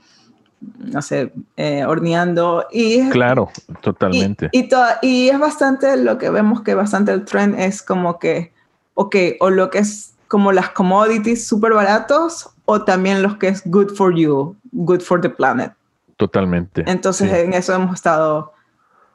no 0.78 1.00
sé, 1.00 1.32
eh, 1.56 1.84
horneando. 1.84 2.66
Y, 2.72 3.08
claro, 3.10 3.50
totalmente. 3.80 4.50
Y, 4.52 4.68
y, 5.00 5.28
es 5.28 5.38
bastante, 5.38 5.96
lo 5.96 6.18
que 6.18 6.28
vemos 6.28 6.62
que 6.62 6.74
bastante 6.74 7.12
el 7.12 7.24
trend 7.24 7.58
es 7.58 7.80
como 7.82 8.18
que, 8.18 8.52
ok, 8.94 9.16
o 9.40 9.50
lo 9.50 9.70
que 9.70 9.78
es 9.78 10.14
como 10.26 10.50
las 10.52 10.70
commodities 10.70 11.46
súper 11.46 11.72
baratos 11.72 12.50
o 12.64 12.82
también 12.82 13.22
los 13.22 13.36
que 13.36 13.48
es 13.48 13.62
good 13.64 13.94
for 13.94 14.14
you, 14.14 14.56
good 14.72 15.00
for 15.00 15.20
the 15.20 15.30
planet. 15.30 15.72
Totalmente. 16.16 16.82
Entonces, 16.86 17.32
en 17.32 17.54
eso 17.54 17.72
hemos 17.72 17.94
estado 17.94 18.52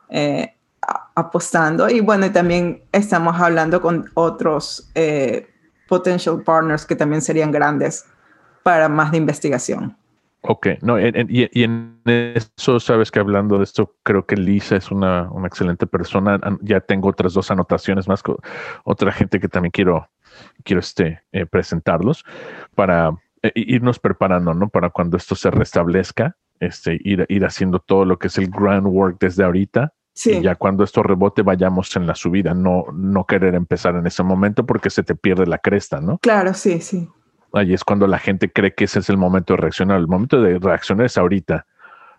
eh, 0.10 0.53
apostando 1.16 1.90
y 1.90 2.00
bueno, 2.00 2.32
también 2.32 2.84
estamos 2.92 3.40
hablando 3.40 3.82
con 3.82 4.10
otros 4.16 4.90
eh, 4.96 5.48
potential 5.88 6.42
partners 6.44 6.86
que 6.86 6.96
también 6.96 7.22
serían 7.22 7.52
grandes 7.52 8.06
para 8.64 8.90
más 8.90 9.12
de 9.12 9.18
investigación. 9.18 9.96
Ok, 10.46 10.68
no, 10.82 11.00
y, 11.00 11.50
en 11.54 12.02
eso, 12.06 12.78
sabes 12.78 13.12
que 13.12 13.20
hablando 13.20 13.58
de 13.58 13.64
esto, 13.64 13.96
creo 14.04 14.26
que 14.26 14.36
Lisa 14.36 14.76
es 14.76 14.92
una, 14.92 15.32
una 15.32 15.48
excelente 15.48 15.88
persona. 15.88 16.38
Ya 16.62 16.82
tengo 16.82 17.08
otras 17.08 17.34
dos 17.34 17.50
anotaciones 17.50 18.10
más 18.10 18.22
con 18.22 18.36
otra 18.84 19.14
gente 19.14 19.40
que 19.40 19.48
también 19.48 19.72
quiero, 19.72 20.10
quiero 20.66 20.82
este, 20.82 21.24
eh, 21.32 21.46
presentarlos 21.46 22.26
para 22.76 23.12
eh, 23.42 23.54
irnos 23.56 24.00
preparando, 24.00 24.54
¿no? 24.54 24.68
Para 24.68 24.90
cuando 24.90 25.16
esto 25.16 25.34
se 25.34 25.50
restablezca, 25.50 26.36
este, 26.60 27.00
ir, 27.02 27.26
ir 27.30 27.46
haciendo 27.46 27.80
todo 27.80 28.04
lo 28.04 28.20
que 28.20 28.28
es 28.28 28.38
el 28.38 28.50
groundwork 28.50 29.20
desde 29.22 29.46
ahorita 29.46 29.94
y 30.26 30.42
ya 30.42 30.56
cuando 30.56 30.84
esto 30.84 31.02
rebote 31.04 31.42
vayamos 31.42 31.96
en 31.96 32.06
la 32.06 32.16
subida, 32.16 32.54
no, 32.54 32.86
no 32.94 33.26
querer 33.26 33.56
empezar 33.56 33.96
en 33.96 34.06
ese 34.06 34.24
momento 34.24 34.66
porque 34.66 34.90
se 34.90 35.04
te 35.04 35.16
pierde 35.16 35.46
la 35.48 35.58
cresta, 35.58 36.00
¿no? 36.00 36.20
Claro, 36.20 36.54
sí, 36.54 36.80
sí. 36.82 37.10
Ahí 37.52 37.74
es 37.74 37.84
cuando 37.84 38.08
la 38.08 38.20
gente 38.20 38.52
cree 38.52 38.74
que 38.74 38.86
ese 38.86 39.00
es 39.00 39.10
el 39.10 39.18
momento 39.18 39.54
de 39.54 39.58
reaccionar. 39.58 40.00
El 40.00 40.08
momento 40.08 40.42
de 40.42 40.58
reaccionar 40.60 41.06
es 41.06 41.18
ahorita, 41.18 41.66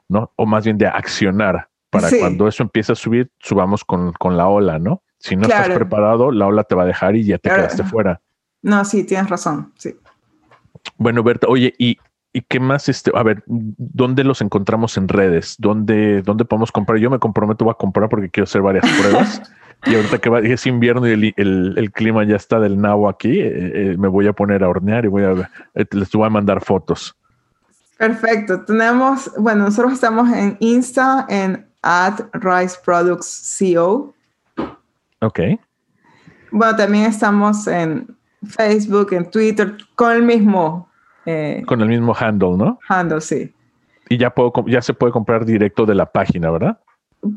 ¿no? 0.08 0.32
O 0.36 0.46
más 0.46 0.64
bien 0.64 0.78
de 0.78 0.86
accionar 0.86 1.68
para 1.90 2.08
Sí. 2.08 2.18
cuando 2.18 2.48
eso 2.48 2.62
empiece 2.62 2.92
a 2.92 2.94
subir, 2.96 3.30
subamos 3.38 3.84
con, 3.84 4.12
con 4.12 4.36
la 4.36 4.48
ola, 4.48 4.78
¿no? 4.78 5.02
Si 5.18 5.36
no 5.36 5.42
estás 5.42 5.70
preparado, 5.70 6.30
la 6.30 6.46
ola 6.46 6.64
te 6.64 6.74
va 6.74 6.82
a 6.82 6.86
dejar 6.86 7.16
y 7.16 7.24
ya 7.24 7.38
te 7.38 7.48
Claro. 7.48 7.62
quedaste 7.62 7.84
fuera. 7.84 8.20
No, 8.62 8.84
sí, 8.84 9.04
tienes 9.04 9.28
razón. 9.30 9.72
Sí. 9.78 9.94
Bueno, 10.98 11.22
Berta, 11.22 11.46
oye, 11.48 11.72
¿y, 11.78 11.96
y 12.34 12.42
qué 12.42 12.58
más? 12.58 12.88
Este, 12.88 13.12
a 13.14 13.22
ver, 13.22 13.44
¿dónde 13.46 14.24
los 14.24 14.40
encontramos 14.42 14.96
en 14.98 15.06
redes? 15.08 15.54
¿Dónde, 15.58 16.20
¿Dónde 16.22 16.44
podemos 16.44 16.72
comprar? 16.72 16.98
Yo 16.98 17.08
me 17.08 17.20
comprometo 17.20 17.70
a 17.70 17.78
comprar 17.78 18.08
porque 18.08 18.28
quiero 18.28 18.44
hacer 18.44 18.60
varias 18.60 18.84
pruebas. 18.98 19.40
y 19.86 19.94
ahorita 19.94 20.18
que 20.18 20.28
va, 20.28 20.40
es 20.40 20.66
invierno 20.66 21.06
y 21.06 21.12
el, 21.12 21.34
el- 21.36 21.74
el 21.78 21.92
clima 21.92 22.24
ya 22.24 22.34
está 22.34 22.58
del 22.58 22.80
nabo 22.80 23.08
aquí, 23.08 23.40
eh, 23.40 23.92
eh, 23.92 23.96
me 23.98 24.08
voy 24.08 24.26
a 24.26 24.32
poner 24.32 24.64
a 24.64 24.68
hornear 24.68 25.04
y 25.04 25.08
voy 25.08 25.22
a 25.22 25.48
eh, 25.74 25.84
les 25.92 26.10
voy 26.10 26.26
a 26.26 26.30
mandar 26.30 26.60
fotos. 26.60 27.16
Perfecto. 27.98 28.64
Tenemos, 28.64 29.30
bueno, 29.38 29.66
nosotros 29.66 29.92
estamos 29.92 30.28
en 30.32 30.56
Insta, 30.58 31.26
en 31.28 31.64
at 31.82 32.18
Rice 32.32 32.76
Products 32.84 33.56
CO. 33.58 34.12
Ok. 35.20 35.38
Bueno, 36.50 36.74
también 36.76 37.04
estamos 37.04 37.66
en 37.68 38.16
Facebook, 38.44 39.12
en 39.12 39.30
Twitter, 39.30 39.76
con 39.94 40.10
el 40.10 40.22
mismo 40.24 40.88
eh, 41.26 41.62
Con 41.66 41.80
el 41.80 41.88
mismo 41.88 42.14
handle, 42.18 42.56
¿no? 42.56 42.78
handle, 42.88 43.20
sí. 43.20 43.52
Y 44.08 44.18
ya 44.18 44.30
puedo, 44.30 44.52
ya 44.66 44.82
se 44.82 44.92
puede 44.94 45.12
comprar 45.12 45.44
directo 45.44 45.86
de 45.86 45.94
la 45.94 46.06
página, 46.12 46.50
¿verdad? 46.50 46.78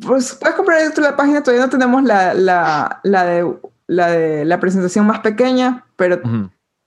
Pues 0.05 0.35
puedes 0.39 0.55
comprar 0.55 0.79
directo 0.79 1.01
la 1.01 1.15
página, 1.15 1.41
todavía 1.41 1.65
no 1.65 1.71
tenemos 1.71 2.03
la, 2.03 2.33
la, 2.33 2.99
la 3.03 3.23
de, 3.25 3.49
la 3.87 4.07
de 4.11 4.43
la 4.45 4.59
presentación 4.59 5.05
más 5.07 5.19
pequeña, 5.19 5.85
pero 5.95 6.19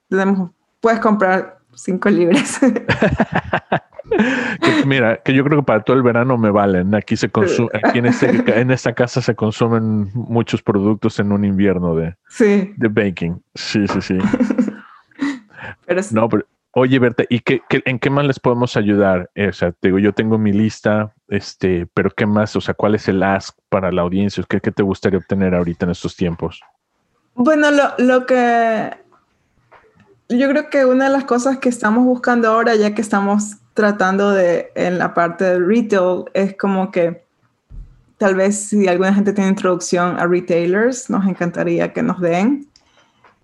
tenemos, 0.08 0.50
puedes 0.80 1.00
comprar 1.00 1.58
cinco 1.74 2.10
libres. 2.10 2.60
Que, 4.60 4.84
mira, 4.86 5.18
que 5.22 5.32
yo 5.32 5.44
creo 5.44 5.60
que 5.60 5.64
para 5.64 5.82
todo 5.82 5.96
el 5.96 6.02
verano 6.02 6.36
me 6.36 6.50
valen. 6.50 6.94
Aquí 6.94 7.16
se 7.16 7.28
consume, 7.28 7.70
aquí 7.82 7.98
en, 8.00 8.06
este- 8.06 8.60
en 8.60 8.70
esta 8.70 8.92
casa 8.92 9.20
se 9.22 9.34
consumen 9.36 10.10
muchos 10.14 10.62
productos 10.62 11.20
en 11.20 11.30
un 11.32 11.44
invierno 11.44 11.94
de, 11.94 12.16
sí, 12.28 12.72
de 12.76 12.88
baking. 12.88 13.40
Sí, 13.54 13.86
sí, 13.86 14.00
sí. 14.00 14.18
pero 15.86 16.02
sí. 16.02 16.14
No, 16.14 16.28
pero 16.28 16.44
oye, 16.72 16.98
Berta, 16.98 17.24
¿y 17.28 17.40
qué, 17.40 17.62
qué- 17.68 17.82
en 17.84 17.98
qué 17.98 18.10
más 18.10 18.24
les 18.24 18.38
podemos 18.40 18.76
ayudar? 18.76 19.30
Eh, 19.34 19.48
o 19.48 19.52
sea, 19.52 19.72
te 19.72 19.88
digo, 19.88 19.98
yo 19.98 20.12
tengo 20.12 20.38
mi 20.38 20.52
lista, 20.52 21.14
este, 21.28 21.86
pero 21.94 22.10
¿qué 22.10 22.26
más? 22.26 22.54
O 22.56 22.60
sea, 22.60 22.74
¿cuál 22.74 22.94
es 22.94 23.08
el 23.08 23.22
ask 23.22 23.56
para 23.68 23.90
la 23.92 24.02
audiencia? 24.02 24.44
¿Qué, 24.48 24.60
qué 24.60 24.70
te 24.72 24.82
gustaría 24.82 25.18
obtener 25.18 25.54
ahorita 25.54 25.84
en 25.86 25.92
estos 25.92 26.16
tiempos? 26.16 26.60
Bueno, 27.34 27.70
lo, 27.70 27.84
lo 27.98 28.26
que 28.26 28.90
yo 30.28 30.48
creo 30.48 30.70
que 30.70 30.84
una 30.84 31.06
de 31.06 31.10
las 31.10 31.24
cosas 31.24 31.58
que 31.58 31.68
estamos 31.68 32.04
buscando 32.04 32.48
ahora, 32.48 32.76
ya 32.76 32.94
que 32.94 33.02
estamos 33.02 33.56
tratando 33.74 34.30
de 34.30 34.70
en 34.74 34.98
la 34.98 35.14
parte 35.14 35.44
de 35.44 35.58
retail, 35.58 36.24
es 36.34 36.56
como 36.56 36.90
que 36.90 37.24
tal 38.18 38.34
vez 38.34 38.68
si 38.68 38.86
alguna 38.86 39.14
gente 39.14 39.32
tiene 39.32 39.50
introducción 39.50 40.18
a 40.20 40.26
retailers, 40.26 41.08
nos 41.10 41.26
encantaría 41.26 41.92
que 41.92 42.02
nos 42.02 42.20
den. 42.20 42.68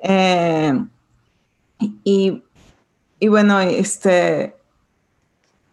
Eh, 0.01 0.79
y, 2.05 2.43
y 3.19 3.29
bueno, 3.29 3.61
este, 3.61 4.55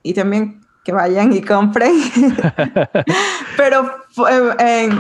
y 0.02 0.14
también 0.14 0.62
que 0.84 0.92
vayan 0.92 1.32
y 1.34 1.42
compren. 1.42 1.94
Pero 3.58 3.86
eh, 4.30 4.56
en- 4.86 5.00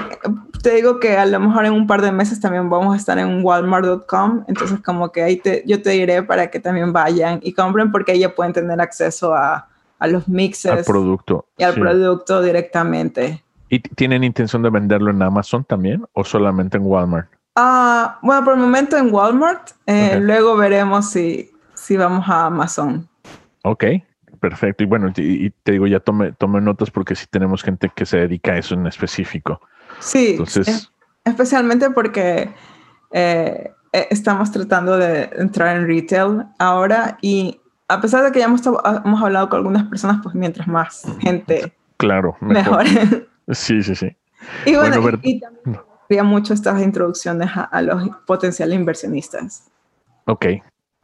te 0.61 0.75
digo 0.75 0.99
que 0.99 1.17
a 1.17 1.25
lo 1.25 1.39
mejor 1.41 1.65
en 1.65 1.73
un 1.73 1.87
par 1.87 2.01
de 2.01 2.11
meses 2.11 2.39
también 2.39 2.69
vamos 2.69 2.93
a 2.93 2.97
estar 2.97 3.17
en 3.19 3.43
walmart.com, 3.43 4.45
entonces 4.47 4.79
como 4.81 5.11
que 5.11 5.21
ahí 5.21 5.37
te, 5.37 5.63
yo 5.65 5.81
te 5.81 5.89
diré 5.91 6.23
para 6.23 6.49
que 6.49 6.59
también 6.59 6.93
vayan 6.93 7.39
y 7.43 7.53
compren 7.53 7.91
porque 7.91 8.13
ahí 8.13 8.19
ya 8.19 8.33
pueden 8.33 8.53
tener 8.53 8.79
acceso 8.79 9.33
a, 9.33 9.67
a 9.99 10.07
los 10.07 10.27
mixes 10.29 10.71
Al 10.71 10.83
producto. 10.85 11.45
y 11.57 11.63
al 11.63 11.73
sí. 11.73 11.79
producto 11.81 12.41
directamente. 12.41 13.43
¿Y 13.67 13.79
tienen 13.79 14.23
intención 14.23 14.61
de 14.61 14.69
venderlo 14.69 15.11
en 15.11 15.21
Amazon 15.21 15.65
también 15.65 16.05
o 16.13 16.23
solamente 16.23 16.77
en 16.77 16.83
Walmart? 16.85 17.27
Ah, 17.55 18.19
bueno, 18.21 18.43
por 18.45 18.53
el 18.53 18.59
momento 18.59 18.95
en 18.97 19.13
Walmart, 19.13 19.71
eh, 19.85 20.13
Ok. 20.15 20.21
luego 20.23 20.55
veremos 20.55 21.09
si, 21.09 21.51
si 21.83 21.97
vamos 21.97 22.27
a 22.29 22.45
Amazon. 22.45 23.07
Ok, 23.63 23.83
perfecto. 24.39 24.83
Y 24.83 24.87
bueno, 24.87 25.11
y, 25.15 25.45
y 25.45 25.49
te 25.49 25.73
digo, 25.73 25.87
ya 25.87 25.99
tome, 25.99 26.31
tome 26.33 26.59
notas 26.61 26.89
porque 26.91 27.15
sí 27.15 27.25
tenemos 27.29 27.63
gente 27.63 27.91
que 27.95 28.05
se 28.05 28.17
dedica 28.17 28.53
a 28.53 28.57
eso 28.57 28.75
en 28.75 28.87
específico. 28.87 29.61
Sí, 29.99 30.31
Entonces, 30.31 30.67
es- 30.67 30.91
especialmente 31.25 31.89
porque 31.91 32.49
eh, 33.11 33.71
eh, 33.93 34.07
estamos 34.09 34.51
tratando 34.51 34.97
de 34.97 35.29
entrar 35.37 35.75
en 35.77 35.87
retail 35.87 36.45
ahora 36.59 37.17
y 37.21 37.59
a 37.87 38.01
pesar 38.01 38.23
de 38.23 38.31
que 38.31 38.39
ya 38.39 38.45
hemos, 38.45 38.61
hemos 38.65 39.21
hablado 39.21 39.49
con 39.49 39.57
algunas 39.57 39.83
personas, 39.83 40.19
pues 40.23 40.33
mientras 40.35 40.67
más 40.67 41.05
gente, 41.19 41.73
claro, 41.97 42.35
mejor. 42.41 42.83
mejor. 42.85 43.27
Sí, 43.49 43.83
sí, 43.83 43.93
sí. 43.93 44.15
y 44.65 44.73
bueno, 44.75 45.01
Bueno, 45.01 45.19
y, 45.21 45.31
y 45.35 45.39
también 45.41 45.79
quería 46.07 46.23
mucho 46.23 46.53
estas 46.53 46.81
introducciones 46.81 47.49
a, 47.55 47.63
a 47.63 47.81
los 47.81 48.07
potenciales 48.25 48.73
inversionistas. 48.79 49.69
Ok. 50.25 50.45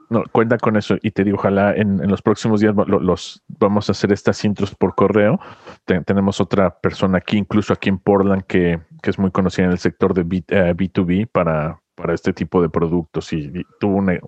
No, 0.09 0.23
cuenta 0.31 0.57
con 0.57 0.75
eso 0.75 0.97
y 1.03 1.11
te 1.11 1.23
digo, 1.23 1.37
ojalá 1.37 1.73
en, 1.75 2.03
en 2.03 2.09
los 2.09 2.23
próximos 2.23 2.59
días 2.61 2.73
lo- 2.75 2.99
los 2.99 3.43
vamos 3.59 3.89
a 3.89 3.91
hacer 3.91 4.11
estas 4.11 4.43
intros 4.43 4.73
por 4.73 4.95
correo. 4.95 5.39
Te- 5.85 6.01
tenemos 6.01 6.41
otra 6.41 6.79
persona 6.79 7.19
aquí, 7.19 7.37
incluso 7.37 7.73
aquí 7.73 7.89
en 7.89 7.99
Portland, 7.99 8.43
que, 8.45 8.79
que 9.03 9.09
es 9.11 9.19
muy 9.19 9.29
conocida 9.29 9.65
en 9.65 9.71
el 9.71 9.77
sector 9.77 10.15
de 10.15 10.23
B, 10.23 10.43
eh, 10.47 10.73
B2B 10.75 11.27
para, 11.31 11.79
para 11.93 12.15
este 12.15 12.33
tipo 12.33 12.59
de 12.61 12.69
productos 12.69 13.31
y, 13.33 13.51
tuvo 13.79 13.97
un, 13.97 14.19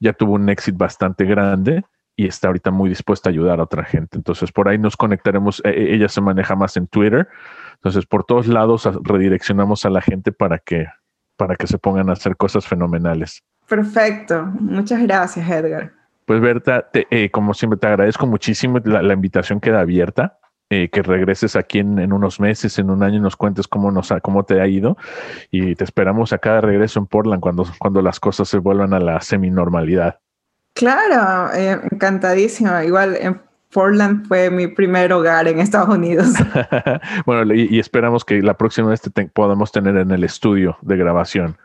ya 0.00 0.12
tuvo 0.12 0.34
un 0.34 0.50
éxito 0.50 0.76
bastante 0.76 1.24
grande 1.24 1.82
y 2.14 2.26
está 2.26 2.48
ahorita 2.48 2.70
muy 2.70 2.90
dispuesta 2.90 3.30
a 3.30 3.32
ayudar 3.32 3.58
a 3.58 3.62
otra 3.62 3.84
gente. 3.84 4.18
Entonces 4.18 4.52
por 4.52 4.68
ahí 4.68 4.76
nos 4.76 4.98
conectaremos. 4.98 5.62
Eh, 5.64 5.94
ella 5.94 6.10
se 6.10 6.20
maneja 6.20 6.56
más 6.56 6.76
en 6.76 6.88
Twitter. 6.88 7.26
Entonces 7.76 8.04
por 8.04 8.24
todos 8.24 8.48
lados 8.48 8.86
redireccionamos 9.02 9.86
a 9.86 9.90
la 9.90 10.02
gente 10.02 10.30
para 10.30 10.58
que, 10.58 10.88
para 11.38 11.56
que 11.56 11.66
se 11.66 11.78
pongan 11.78 12.10
a 12.10 12.12
hacer 12.12 12.36
cosas 12.36 12.66
fenomenales. 12.66 13.42
Perfecto. 13.76 14.44
Muchas 14.60 15.02
gracias, 15.02 15.48
Edgar. 15.48 15.92
Pues 16.26 16.40
Berta, 16.42 16.90
te- 16.92 17.06
eh, 17.10 17.30
como 17.30 17.54
siempre 17.54 17.78
te 17.78 17.86
agradezco 17.86 18.26
muchísimo. 18.26 18.78
La, 18.84 19.00
la 19.02 19.14
invitación 19.14 19.60
queda 19.60 19.80
abierta. 19.80 20.38
eh, 20.74 20.88
que 20.90 21.02
regreses 21.02 21.54
aquí 21.56 21.80
en, 21.80 21.98
en 21.98 22.12
unos 22.14 22.40
meses, 22.40 22.78
en 22.78 22.88
un 22.88 23.02
año, 23.02 23.16
y 23.16 23.20
nos 23.20 23.36
cuentes 23.36 23.68
cómo, 23.68 23.90
nos 23.90 24.10
ha- 24.12 24.20
cómo 24.20 24.44
te 24.44 24.58
ha 24.60 24.66
ido. 24.66 24.96
Y 25.50 25.74
te 25.74 25.84
esperamos 25.84 26.32
acá 26.32 26.54
de 26.54 26.60
regreso 26.62 26.98
en 27.00 27.06
Portland 27.06 27.40
cuando, 27.42 27.66
cuando 27.78 28.00
las 28.02 28.18
cosas 28.20 28.48
se 28.48 28.56
vuelvan 28.58 28.94
a 28.94 28.98
la 28.98 29.20
seminormalidad. 29.20 30.18
Claro, 30.74 31.52
eh, 31.54 31.78
encantadísima. 31.90 32.84
Igual 32.84 33.16
en 33.20 33.40
Portland 33.70 34.26
fue 34.26 34.50
mi 34.50 34.66
primer 34.66 35.12
hogar 35.12 35.46
en 35.48 35.58
Estados 35.60 35.94
Unidos. 35.94 36.28
bueno, 37.26 37.52
y, 37.54 37.68
y 37.70 37.78
esperamos 37.78 38.24
que 38.24 38.40
la 38.42 38.54
próxima 38.56 38.88
vez 38.88 39.00
te 39.02 39.10
te- 39.10 39.26
podamos 39.28 39.72
tener 39.72 39.96
en 39.96 40.10
el 40.10 40.24
estudio 40.24 40.78
de 40.82 40.96
grabación. 40.96 41.56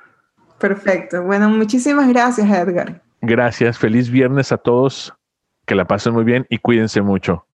Perfecto. 0.59 1.23
Bueno, 1.23 1.49
muchísimas 1.49 2.07
gracias, 2.09 2.49
Edgar. 2.49 3.01
Gracias. 3.21 3.77
Feliz 3.77 4.09
viernes 4.09 4.51
a 4.51 4.57
todos. 4.57 5.13
Que 5.65 5.75
la 5.75 5.85
pasen 5.85 6.13
muy 6.13 6.23
bien 6.23 6.45
y 6.49 6.57
cuídense 6.59 7.01
mucho. 7.01 7.45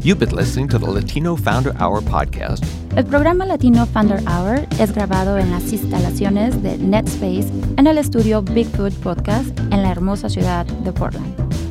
You've 0.00 0.20
been 0.20 0.34
listening 0.34 0.68
to 0.68 0.78
the 0.78 0.86
Latino 0.86 1.36
Founder 1.36 1.74
Hour 1.80 2.02
podcast. 2.02 2.64
El 2.96 3.04
programa 3.04 3.44
Latino 3.44 3.84
Founder 3.86 4.20
Hour 4.26 4.66
es 4.80 4.92
grabado 4.92 5.36
en 5.38 5.50
las 5.50 5.72
instalaciones 5.72 6.62
de 6.62 6.78
NetSpace 6.78 7.48
en 7.76 7.86
el 7.86 7.98
estudio 7.98 8.42
Bigfoot 8.42 8.94
Podcast 9.02 9.58
en 9.70 9.82
la 9.82 9.90
hermosa 9.90 10.28
ciudad 10.28 10.64
de 10.66 10.92
Portland. 10.92 11.57